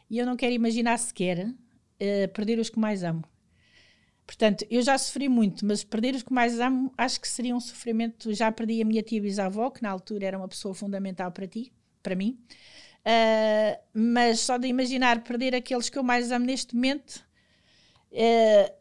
E 0.09 0.19
eu 0.19 0.27
não 0.27 0.37
quero 0.37 0.53
imaginar 0.53 0.97
sequer 0.99 1.49
uh, 1.49 2.33
perder 2.33 2.59
os 2.59 2.71
que 2.71 2.79
mais 2.79 3.03
amo. 3.03 3.32
Portanto, 4.33 4.65
eu 4.71 4.81
já 4.81 4.97
sofri 4.97 5.29
muito, 5.29 5.67
mas 5.67 5.85
perder 5.85 6.15
os 6.15 6.23
que 6.23 6.33
mais 6.33 6.59
amo 6.59 6.91
acho 6.97 7.21
que 7.21 7.29
seria 7.29 7.55
um 7.55 7.61
sofrimento. 7.61 8.33
Já 8.33 8.51
perdi 8.51 8.81
a 8.81 8.85
minha 8.85 9.03
tia 9.03 9.21
bisavó, 9.21 9.69
que 9.69 9.83
na 9.83 9.91
altura 9.91 10.25
era 10.25 10.39
uma 10.39 10.49
pessoa 10.49 10.75
fundamental 10.75 11.31
para 11.31 11.47
ti, 11.47 11.71
para 12.03 12.15
mim. 12.15 12.39
Uh, 13.01 13.79
mas 13.93 14.41
só 14.41 14.57
de 14.57 14.67
imaginar 14.67 15.23
perder 15.23 15.55
aqueles 15.55 15.91
que 15.91 15.99
eu 15.99 16.03
mais 16.03 16.33
amo 16.33 16.47
neste 16.47 16.75
momento, 16.75 17.23
uh, 18.11 18.75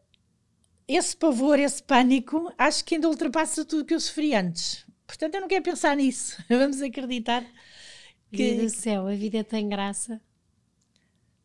esse 0.88 1.18
pavor, 1.18 1.60
esse 1.60 1.84
pânico, 1.84 2.50
acho 2.58 2.86
que 2.86 2.96
ainda 2.96 3.10
ultrapassa 3.10 3.66
tudo 3.66 3.84
que 3.84 3.94
eu 3.94 4.00
sofri 4.00 4.34
antes. 4.34 4.86
Portanto, 5.06 5.36
eu 5.36 5.42
não 5.42 5.50
quero 5.50 5.66
pensar 5.66 5.98
nisso. 5.98 6.42
Vamos 6.48 6.82
acreditar 6.82 7.46
que. 8.32 8.52
Vida 8.52 8.64
do 8.64 8.70
céu, 8.70 9.06
a 9.06 9.16
vida 9.16 9.44
tem 9.44 9.68
graça. 9.68 10.22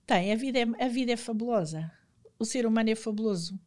Tem, 0.07 0.33
a 0.33 0.37
vida 0.37 0.61
é, 0.61 0.85
a 0.85 0.87
vida 0.87 1.11
é 1.11 1.17
fabulosa. 1.17 1.91
O 2.39 2.45
ser 2.45 2.67
humano 2.67 2.89
é 2.89 2.95
fabuloso. 2.95 3.59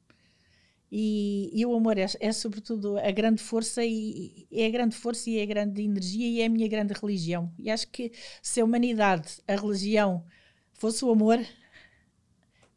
E, 0.91 1.51
e, 1.53 1.65
o 1.65 1.75
amor 1.75 1.99
é, 1.99 2.05
é, 2.19 2.31
sobretudo 2.31 2.97
a 2.97 3.11
grande 3.11 3.43
força 3.43 3.85
e 3.85 4.47
é 4.51 4.65
a 4.65 4.69
grande 4.69 4.95
força 4.95 5.29
e 5.29 5.37
é 5.37 5.43
a 5.43 5.45
grande 5.45 5.83
energia 5.83 6.27
e 6.27 6.41
é 6.41 6.45
a 6.45 6.49
minha 6.49 6.67
grande 6.67 6.93
religião. 6.93 7.53
E 7.59 7.69
acho 7.69 7.87
que 7.89 8.11
se 8.41 8.59
a 8.59 8.65
humanidade, 8.65 9.39
a 9.47 9.55
religião, 9.55 10.25
fosse 10.73 11.05
o 11.05 11.11
amor, 11.11 11.39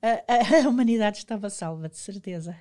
a, 0.03 0.65
a, 0.65 0.69
humanidade 0.69 1.19
estava 1.19 1.49
salva, 1.49 1.89
de 1.89 1.97
certeza. 1.97 2.55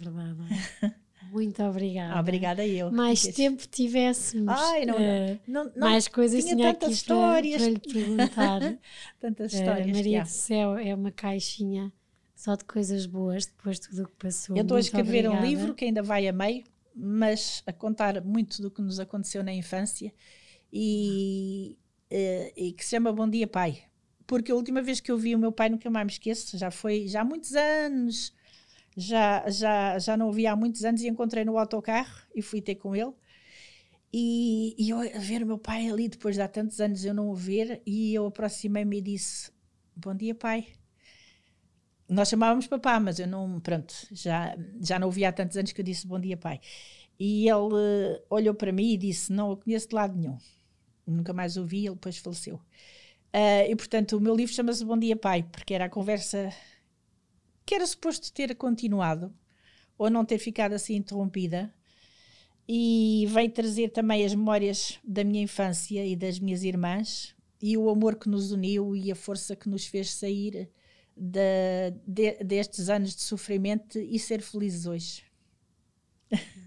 Verdade. 0.00 0.36
Muito 1.32 1.62
obrigada. 1.62 2.20
Obrigada 2.20 2.66
eu. 2.66 2.92
Mais 2.92 3.22
tempo 3.22 3.66
tivéssemos. 3.66 4.54
Ai, 4.54 4.84
não, 4.84 4.94
uh, 4.96 5.40
não, 5.46 5.64
não, 5.64 5.72
mais 5.88 6.06
coisas 6.06 6.44
tinha, 6.44 6.56
tinha 6.56 6.72
tantas 6.72 6.88
aqui 6.88 6.94
histórias. 6.94 7.62
Para, 7.62 7.80
para 7.80 7.90
lhe 7.90 7.92
perguntar. 7.92 8.78
tantas 9.18 9.52
histórias. 9.54 9.86
Uh, 9.86 9.92
Maria 9.92 10.22
do 10.22 10.28
Céu 10.28 10.76
é 10.76 10.94
uma 10.94 11.10
caixinha 11.10 11.92
só 12.34 12.56
de 12.56 12.64
coisas 12.64 13.06
boas 13.06 13.46
depois 13.46 13.78
de 13.78 13.88
tudo 13.88 14.02
o 14.02 14.08
que 14.08 14.16
passou. 14.16 14.56
Eu 14.56 14.62
estou 14.62 14.76
a 14.76 14.80
escrever 14.80 15.26
obrigada. 15.26 15.46
um 15.46 15.48
livro 15.48 15.74
que 15.74 15.84
ainda 15.84 16.02
vai 16.02 16.26
a 16.26 16.32
meio, 16.32 16.64
mas 16.94 17.62
a 17.66 17.72
contar 17.72 18.22
muito 18.22 18.60
do 18.60 18.70
que 18.70 18.82
nos 18.82 18.98
aconteceu 18.98 19.42
na 19.42 19.52
infância 19.52 20.12
e, 20.72 21.78
uh, 22.10 22.52
e 22.56 22.72
que 22.72 22.84
se 22.84 22.90
chama 22.90 23.12
Bom 23.12 23.28
Dia 23.28 23.46
Pai. 23.46 23.84
Porque 24.26 24.50
a 24.50 24.54
última 24.54 24.82
vez 24.82 25.00
que 25.00 25.10
eu 25.10 25.18
vi 25.18 25.34
o 25.34 25.38
meu 25.38 25.52
pai, 25.52 25.68
nunca 25.68 25.90
mais 25.90 26.06
me 26.06 26.12
esqueço, 26.12 26.56
já 26.56 26.70
foi 26.70 27.06
já 27.06 27.20
há 27.20 27.24
muitos 27.24 27.54
anos, 27.54 28.32
já, 28.96 29.48
já, 29.50 29.98
já 29.98 30.16
não 30.16 30.28
o 30.28 30.32
vi 30.32 30.46
há 30.46 30.56
muitos 30.56 30.84
anos 30.84 31.02
e 31.02 31.08
encontrei 31.08 31.44
no 31.44 31.58
autocarro 31.58 32.26
e 32.34 32.40
fui 32.40 32.60
ter 32.60 32.76
com 32.76 32.96
ele. 32.96 33.12
E, 34.12 34.74
e 34.78 34.90
eu 34.90 35.00
a 35.00 35.18
ver 35.18 35.42
o 35.42 35.46
meu 35.46 35.58
pai 35.58 35.88
ali, 35.90 36.08
depois 36.08 36.36
de 36.36 36.42
há 36.42 36.48
tantos 36.48 36.80
anos 36.80 37.04
eu 37.04 37.12
não 37.12 37.28
o 37.28 37.34
ver, 37.34 37.82
e 37.84 38.14
eu 38.14 38.26
aproximei-me 38.26 38.98
e 38.98 39.02
disse: 39.02 39.50
Bom 39.96 40.14
dia, 40.14 40.34
pai. 40.34 40.68
Nós 42.08 42.28
chamávamos 42.28 42.66
papá, 42.66 43.00
mas 43.00 43.18
eu 43.18 43.26
não, 43.26 43.60
pronto, 43.60 43.94
já, 44.12 44.56
já 44.80 44.98
não 44.98 45.08
o 45.08 45.10
vi 45.10 45.24
há 45.24 45.32
tantos 45.32 45.56
anos 45.56 45.72
que 45.72 45.80
eu 45.80 45.84
disse 45.84 46.06
bom 46.06 46.20
dia, 46.20 46.36
pai. 46.36 46.60
E 47.18 47.48
ele 47.48 47.74
uh, 47.74 48.22
olhou 48.28 48.54
para 48.54 48.72
mim 48.72 48.92
e 48.92 48.96
disse: 48.96 49.32
Não 49.32 49.52
o 49.52 49.56
conheço 49.56 49.88
de 49.88 49.94
lado 49.94 50.16
nenhum. 50.16 50.36
Nunca 51.06 51.32
mais 51.32 51.56
o 51.56 51.64
vi, 51.64 51.86
ele 51.86 51.94
depois 51.94 52.18
faleceu. 52.18 52.56
Uh, 52.56 53.70
e 53.70 53.76
portanto, 53.76 54.16
o 54.16 54.20
meu 54.20 54.34
livro 54.34 54.54
chama-se 54.54 54.84
Bom 54.84 54.98
Dia 54.98 55.16
Pai, 55.16 55.42
porque 55.42 55.74
era 55.74 55.86
a 55.86 55.88
conversa 55.88 56.52
que 57.66 57.74
era 57.74 57.86
suposto 57.86 58.32
ter 58.32 58.54
continuado 58.54 59.32
ou 59.96 60.10
não 60.10 60.24
ter 60.24 60.38
ficado 60.38 60.74
assim 60.74 60.96
interrompida. 60.96 61.72
E 62.66 63.26
veio 63.30 63.50
trazer 63.50 63.90
também 63.90 64.24
as 64.24 64.34
memórias 64.34 64.98
da 65.04 65.22
minha 65.22 65.42
infância 65.42 66.04
e 66.04 66.16
das 66.16 66.38
minhas 66.38 66.62
irmãs 66.64 67.34
e 67.60 67.76
o 67.76 67.90
amor 67.90 68.16
que 68.16 68.28
nos 68.28 68.52
uniu 68.52 68.96
e 68.96 69.10
a 69.10 69.14
força 69.14 69.54
que 69.54 69.68
nos 69.68 69.86
fez 69.86 70.10
sair 70.14 70.70
de, 71.16 71.92
de, 72.06 72.44
destes 72.44 72.88
anos 72.88 73.14
de 73.14 73.22
sofrimento 73.22 73.98
e 73.98 74.18
ser 74.18 74.42
felizes 74.42 74.86
hoje. 74.86 75.22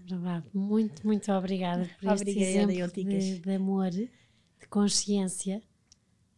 Verdade. 0.08 0.46
Muito, 0.54 1.06
muito 1.06 1.30
obrigada 1.32 1.88
por 2.00 2.14
este 2.14 2.30
Obrigada, 2.30 2.72
exemplo 2.72 3.04
de, 3.04 3.38
de 3.40 3.50
amor, 3.50 3.90
de 3.90 4.08
consciência 4.70 5.62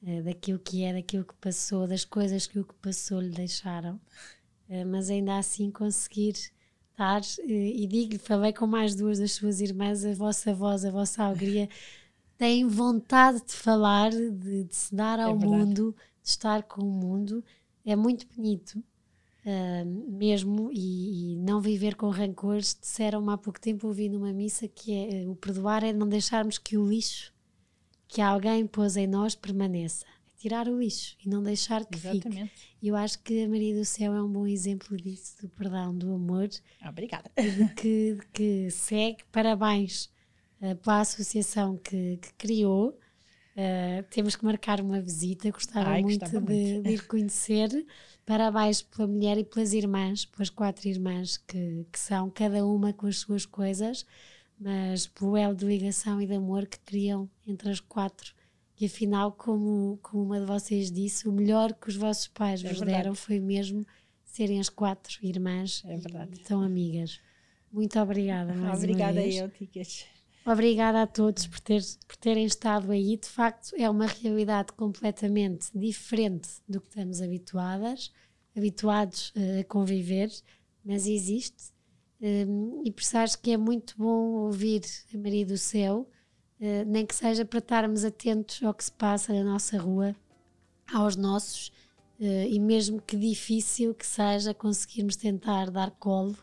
uh, 0.03 0.23
daquilo 0.23 0.59
que 0.59 0.83
é, 0.85 0.93
daquilo 0.93 1.25
que 1.25 1.35
passou, 1.35 1.87
das 1.87 2.05
coisas 2.05 2.47
que 2.47 2.59
o 2.59 2.65
que 2.65 2.75
passou 2.75 3.21
lhe 3.21 3.31
deixaram, 3.31 4.01
uh, 4.69 4.87
mas 4.87 5.11
ainda 5.11 5.39
assim 5.39 5.71
conseguir 5.71 6.35
estar, 6.91 7.21
uh, 7.21 7.51
e 7.51 7.87
digo-lhe, 7.87 8.19
falei 8.19 8.53
com 8.53 8.67
mais 8.67 8.95
duas 8.95 9.19
das 9.19 9.33
suas 9.33 9.61
irmãs, 9.61 10.05
a 10.05 10.15
vossa 10.15 10.53
voz, 10.53 10.85
a 10.85 10.91
vossa 10.91 11.23
alegria, 11.23 11.69
têm 12.37 12.67
vontade 12.67 13.45
de 13.47 13.53
falar, 13.53 14.11
de, 14.11 14.65
de 14.65 14.75
se 14.75 14.95
dar 14.95 15.21
ao 15.21 15.37
é 15.37 15.39
mundo, 15.39 15.95
de 16.23 16.29
estar 16.29 16.63
com 16.65 16.83
o 16.83 16.91
mundo, 16.91 17.45
é 17.85 17.97
muito 17.97 18.27
bonito. 18.35 18.83
Uh, 19.41 20.13
mesmo 20.13 20.71
e, 20.71 21.33
e, 21.33 21.37
não 21.37 21.63
viver 21.63 21.95
com 21.95 22.11
rancores 22.11 22.77
disseram-me 22.79 23.33
há 23.33 23.39
pouco 23.39 23.59
tempo 23.59 23.87
ouvi 23.87 24.07
numa 24.07 24.35
missa 24.35 24.69
que 24.69 24.93
é 24.93 25.27
o 25.27 25.35
perdoar 25.35 25.83
é 25.83 25.95
não 25.95 26.07
deixarmos 26.07 26.59
que 26.59 26.77
o 26.77 26.87
lixo 26.87 27.33
que 28.11 28.21
alguém 28.21 28.67
pôs 28.67 28.97
em 28.97 29.07
nós 29.07 29.35
permaneça. 29.35 30.05
É 30.05 30.41
tirar 30.41 30.69
o 30.69 30.79
lixo 30.79 31.17
e 31.25 31.29
não 31.29 31.43
deixar 31.43 31.85
que 31.85 31.97
Exatamente. 31.97 32.51
fique. 32.51 32.51
E 32.83 32.89
eu 32.89 32.97
acho 32.97 33.23
que 33.23 33.45
a 33.45 33.49
Maria 33.49 33.75
do 33.75 33.85
Céu 33.85 34.15
é 34.15 34.23
um 34.23 34.29
bom 34.29 34.47
exemplo 34.47 34.97
disso, 34.97 35.37
do 35.43 35.49
perdão, 35.49 35.97
do 35.97 36.13
amor. 36.13 36.49
Obrigada. 36.87 37.31
Que, 37.77 38.19
que 38.33 38.71
segue. 38.71 39.23
Parabéns 39.31 40.11
uh, 40.61 40.75
pela 40.77 41.01
associação 41.01 41.77
que, 41.77 42.17
que 42.17 42.35
criou. 42.35 42.99
Uh, 43.57 44.03
temos 44.11 44.37
que 44.37 44.45
marcar 44.45 44.81
uma 44.81 45.01
visita, 45.01 45.51
gostava 45.51 45.91
Ai, 45.91 46.03
muito, 46.03 46.21
gostava 46.21 46.47
de, 46.47 46.53
muito. 46.75 46.83
de 46.85 46.91
ir 46.95 47.07
conhecer. 47.07 47.87
Parabéns 48.25 48.81
pela 48.83 49.09
mulher 49.09 49.37
e 49.39 49.45
pelas 49.45 49.73
irmãs, 49.73 50.25
pelas 50.25 50.49
quatro 50.49 50.89
irmãs 50.89 51.37
que, 51.37 51.85
que 51.93 51.99
são, 51.99 52.31
cada 52.31 52.65
uma 52.65 52.93
com 52.93 53.07
as 53.07 53.19
suas 53.19 53.45
coisas 53.45 54.07
mas 54.61 55.07
pelo 55.07 55.37
elo 55.39 55.55
de 55.55 55.65
ligação 55.65 56.21
e 56.21 56.27
de 56.27 56.35
amor 56.35 56.67
que 56.67 56.79
criam 56.81 57.29
entre 57.47 57.71
as 57.71 57.81
quatro. 57.81 58.35
E 58.79 58.85
afinal, 58.85 59.33
como, 59.33 59.99
como 60.03 60.23
uma 60.23 60.39
de 60.39 60.45
vocês 60.47 60.93
disse, 60.93 61.27
o 61.27 61.33
melhor 61.33 61.73
que 61.73 61.89
os 61.89 61.97
vossos 61.97 62.29
pais 62.29 62.63
É 62.63 62.69
vos 62.69 62.79
verdade. 62.79 62.99
deram 63.03 63.15
foi 63.15 63.41
mesmo 63.41 63.87
serem 64.23 64.61
as 64.61 64.69
quatro 64.69 65.19
irmãs 65.23 65.83
É 65.87 65.97
verdade. 65.97 66.41
tão 66.41 66.61
amigas. 66.63 67.21
Muito 67.73 67.99
obrigada. 67.99 68.53
Obrigada 68.75 69.25
eu, 69.25 69.49
Ticas. 69.49 70.05
Obrigada 70.45 71.03
a 71.03 71.07
todos 71.07 71.47
por, 71.47 71.61
ter, 71.61 71.83
por 72.07 72.17
terem 72.17 72.45
estado 72.45 72.91
aí. 72.91 73.17
De 73.17 73.29
facto, 73.29 73.75
é 73.77 73.89
uma 73.91 74.07
realidade 74.07 74.73
completamente 74.73 75.69
diferente 75.75 76.49
do 76.67 76.81
que 76.81 76.89
estamos 76.89 77.21
habituadas, 77.21 78.11
habituados 78.57 79.31
uh, 79.31 79.61
a 79.61 79.65
conviver, 79.65 80.31
mas 80.85 81.07
existe. 81.07 81.73
Um, 82.21 82.83
e 82.85 82.91
por 82.91 83.03
isso 83.03 83.19
acho 83.19 83.39
que 83.41 83.51
é 83.51 83.57
muito 83.57 83.95
bom 83.97 84.45
ouvir 84.45 84.83
a 85.15 85.19
Maria 85.19 85.45
do 85.45 85.59
Céu, 85.59 86.09
uh, 86.59 86.85
nem 86.87 87.05
que 87.05 87.15
seja 87.15 87.45
para 87.45 87.59
estarmos 87.59 88.05
atentos 88.05 88.63
ao 88.63 88.73
que 88.73 88.85
se 88.85 88.93
passa 88.93 89.33
na 89.35 89.45
nossa 89.45 89.79
rua, 89.79 90.17
aos 90.91 91.17
nossos, 91.17 91.69
uh, 92.19 92.47
e 92.49 92.59
mesmo 92.59 93.01
que 93.01 93.17
difícil 93.17 93.95
que 93.95 94.07
seja 94.07 94.55
conseguirmos 94.55 95.17
tentar 95.17 95.71
dar 95.71 95.91
colo, 95.93 96.37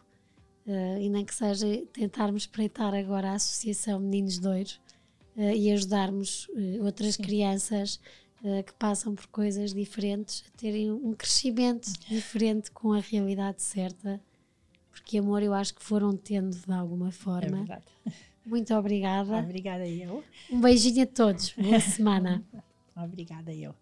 uh, 0.68 1.02
e 1.02 1.10
nem 1.10 1.26
que 1.26 1.34
seja 1.34 1.66
tentarmos 1.94 2.44
espreitar 2.44 2.94
agora 2.94 3.32
a 3.32 3.36
Associação 3.36 4.00
Meninos 4.00 4.38
Doiros 4.40 4.80
e 5.56 5.72
ajudarmos 5.72 6.48
outras 6.82 7.14
Sim. 7.14 7.22
crianças 7.22 8.00
que 8.66 8.74
passam 8.74 9.14
por 9.14 9.28
coisas 9.28 9.72
diferentes 9.72 10.44
a 10.48 10.58
terem 10.58 10.92
um 10.92 11.14
crescimento 11.14 11.92
diferente 12.10 12.72
com 12.72 12.92
a 12.92 13.00
realidade 13.00 13.62
certa 13.62 14.20
porque 15.08 15.20
amor 15.20 15.44
eu 15.44 15.54
acho 15.54 15.76
que 15.76 15.84
foram 15.84 16.18
tendo 16.18 16.56
de 16.58 16.74
alguma 16.74 17.10
É 17.10 17.12
forma. 17.12 17.58
verdade. 17.60 17.86
Muito 18.46 18.74
obrigada. 18.74 19.38
Obrigada 19.38 19.88
eu. 19.88 20.24
Um 20.52 20.60
beijinho 20.60 21.04
a 21.04 21.06
todos. 21.06 21.52
Boa 21.52 21.80
semana. 21.80 22.44
Obrigada 22.96 23.54
eu. 23.54 23.76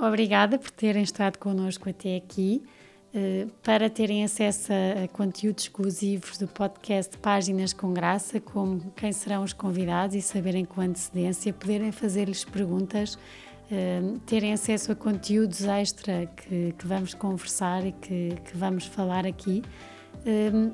Obrigada 0.00 0.58
por 0.58 0.70
terem 0.70 1.02
estado 1.02 1.38
connosco 1.38 1.90
até 1.90 2.16
aqui. 2.16 2.62
Uh, 3.12 3.50
para 3.62 3.90
terem 3.90 4.24
acesso 4.24 4.72
a, 4.72 5.08
conteúdos 5.08 5.64
exclusivos 5.64 6.38
do 6.38 6.48
podcast 6.48 7.18
Páginas 7.18 7.74
com 7.74 7.92
Graça, 7.92 8.40
como 8.40 8.92
quem 8.96 9.12
serão 9.12 9.42
os 9.42 9.52
convidados 9.52 10.16
e 10.16 10.22
saberem 10.22 10.64
com 10.64 10.80
antecedência, 10.80 11.52
poderem 11.52 11.92
fazer-lhes 11.92 12.44
perguntas, 12.44 13.16
uh, 13.16 14.18
terem 14.20 14.54
acesso 14.54 14.92
a 14.92 14.94
conteúdos 14.94 15.64
extra 15.64 16.24
que, 16.34 16.72
que 16.78 16.86
vamos 16.86 17.12
conversar 17.12 17.84
e 17.84 17.92
que, 17.92 18.36
que, 18.44 18.56
vamos 18.56 18.86
falar 18.86 19.26
aqui. 19.26 19.62
Uh, 20.24 20.72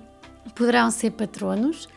poderão 0.54 0.88
ser 0.90 1.10
patronos. 1.10 1.88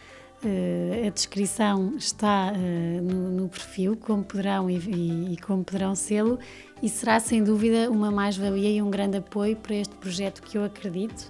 Uh, 0.43 1.05
a 1.05 1.09
descrição 1.09 1.95
está 1.97 2.53
uh, 2.53 3.01
no, 3.01 3.29
no, 3.29 3.49
perfil, 3.49 3.97
como 3.97 4.23
poderão 4.23 4.69
e, 4.69 4.77
e, 4.77 5.33
e 5.33 5.37
como 5.37 5.65
poderão 5.65 5.93
sê-lo, 5.95 6.39
e 6.81 6.87
será 6.87 7.19
sem 7.19 7.43
dúvida 7.43 7.91
uma 7.91 8.09
mais-valia 8.09 8.69
e 8.69 8.81
um 8.81 8.89
grande 8.89 9.17
apoio 9.17 9.57
para 9.57 9.75
este 9.75 9.93
projeto 9.95 10.41
que 10.41 10.57
eu 10.57 10.63
acredito 10.63 11.29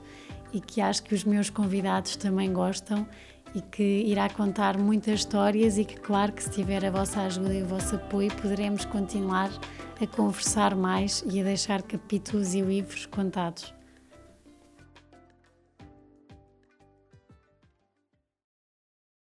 e 0.54 0.62
que 0.62 0.80
acho 0.80 1.02
que 1.02 1.16
os 1.16 1.24
meus 1.24 1.50
convidados 1.50 2.16
também 2.16 2.54
gostam 2.54 3.08
e 3.56 3.62
que 3.62 3.84
irá 3.84 4.30
contar 4.30 4.78
muitas 4.78 5.22
histórias 5.22 5.80
e 5.80 5.86
que, 5.86 5.96
claro, 5.96 6.32
que 6.32 6.44
se 6.44 6.52
tiver 6.52 6.86
a 6.86 6.92
vossa 6.92 7.22
ajuda 7.22 7.54
e 7.54 7.64
o 7.64 7.66
vosso 7.66 7.96
apoio, 7.96 8.32
poderemos 8.36 8.86
continuar 8.86 9.50
a 10.00 10.06
conversar 10.06 10.76
mais 10.76 11.24
e 11.26 11.42
a 11.42 11.44
deixar 11.44 11.82
capítulos 11.82 12.54
e 12.54 12.62
livros 12.62 13.08
contados. 13.08 13.79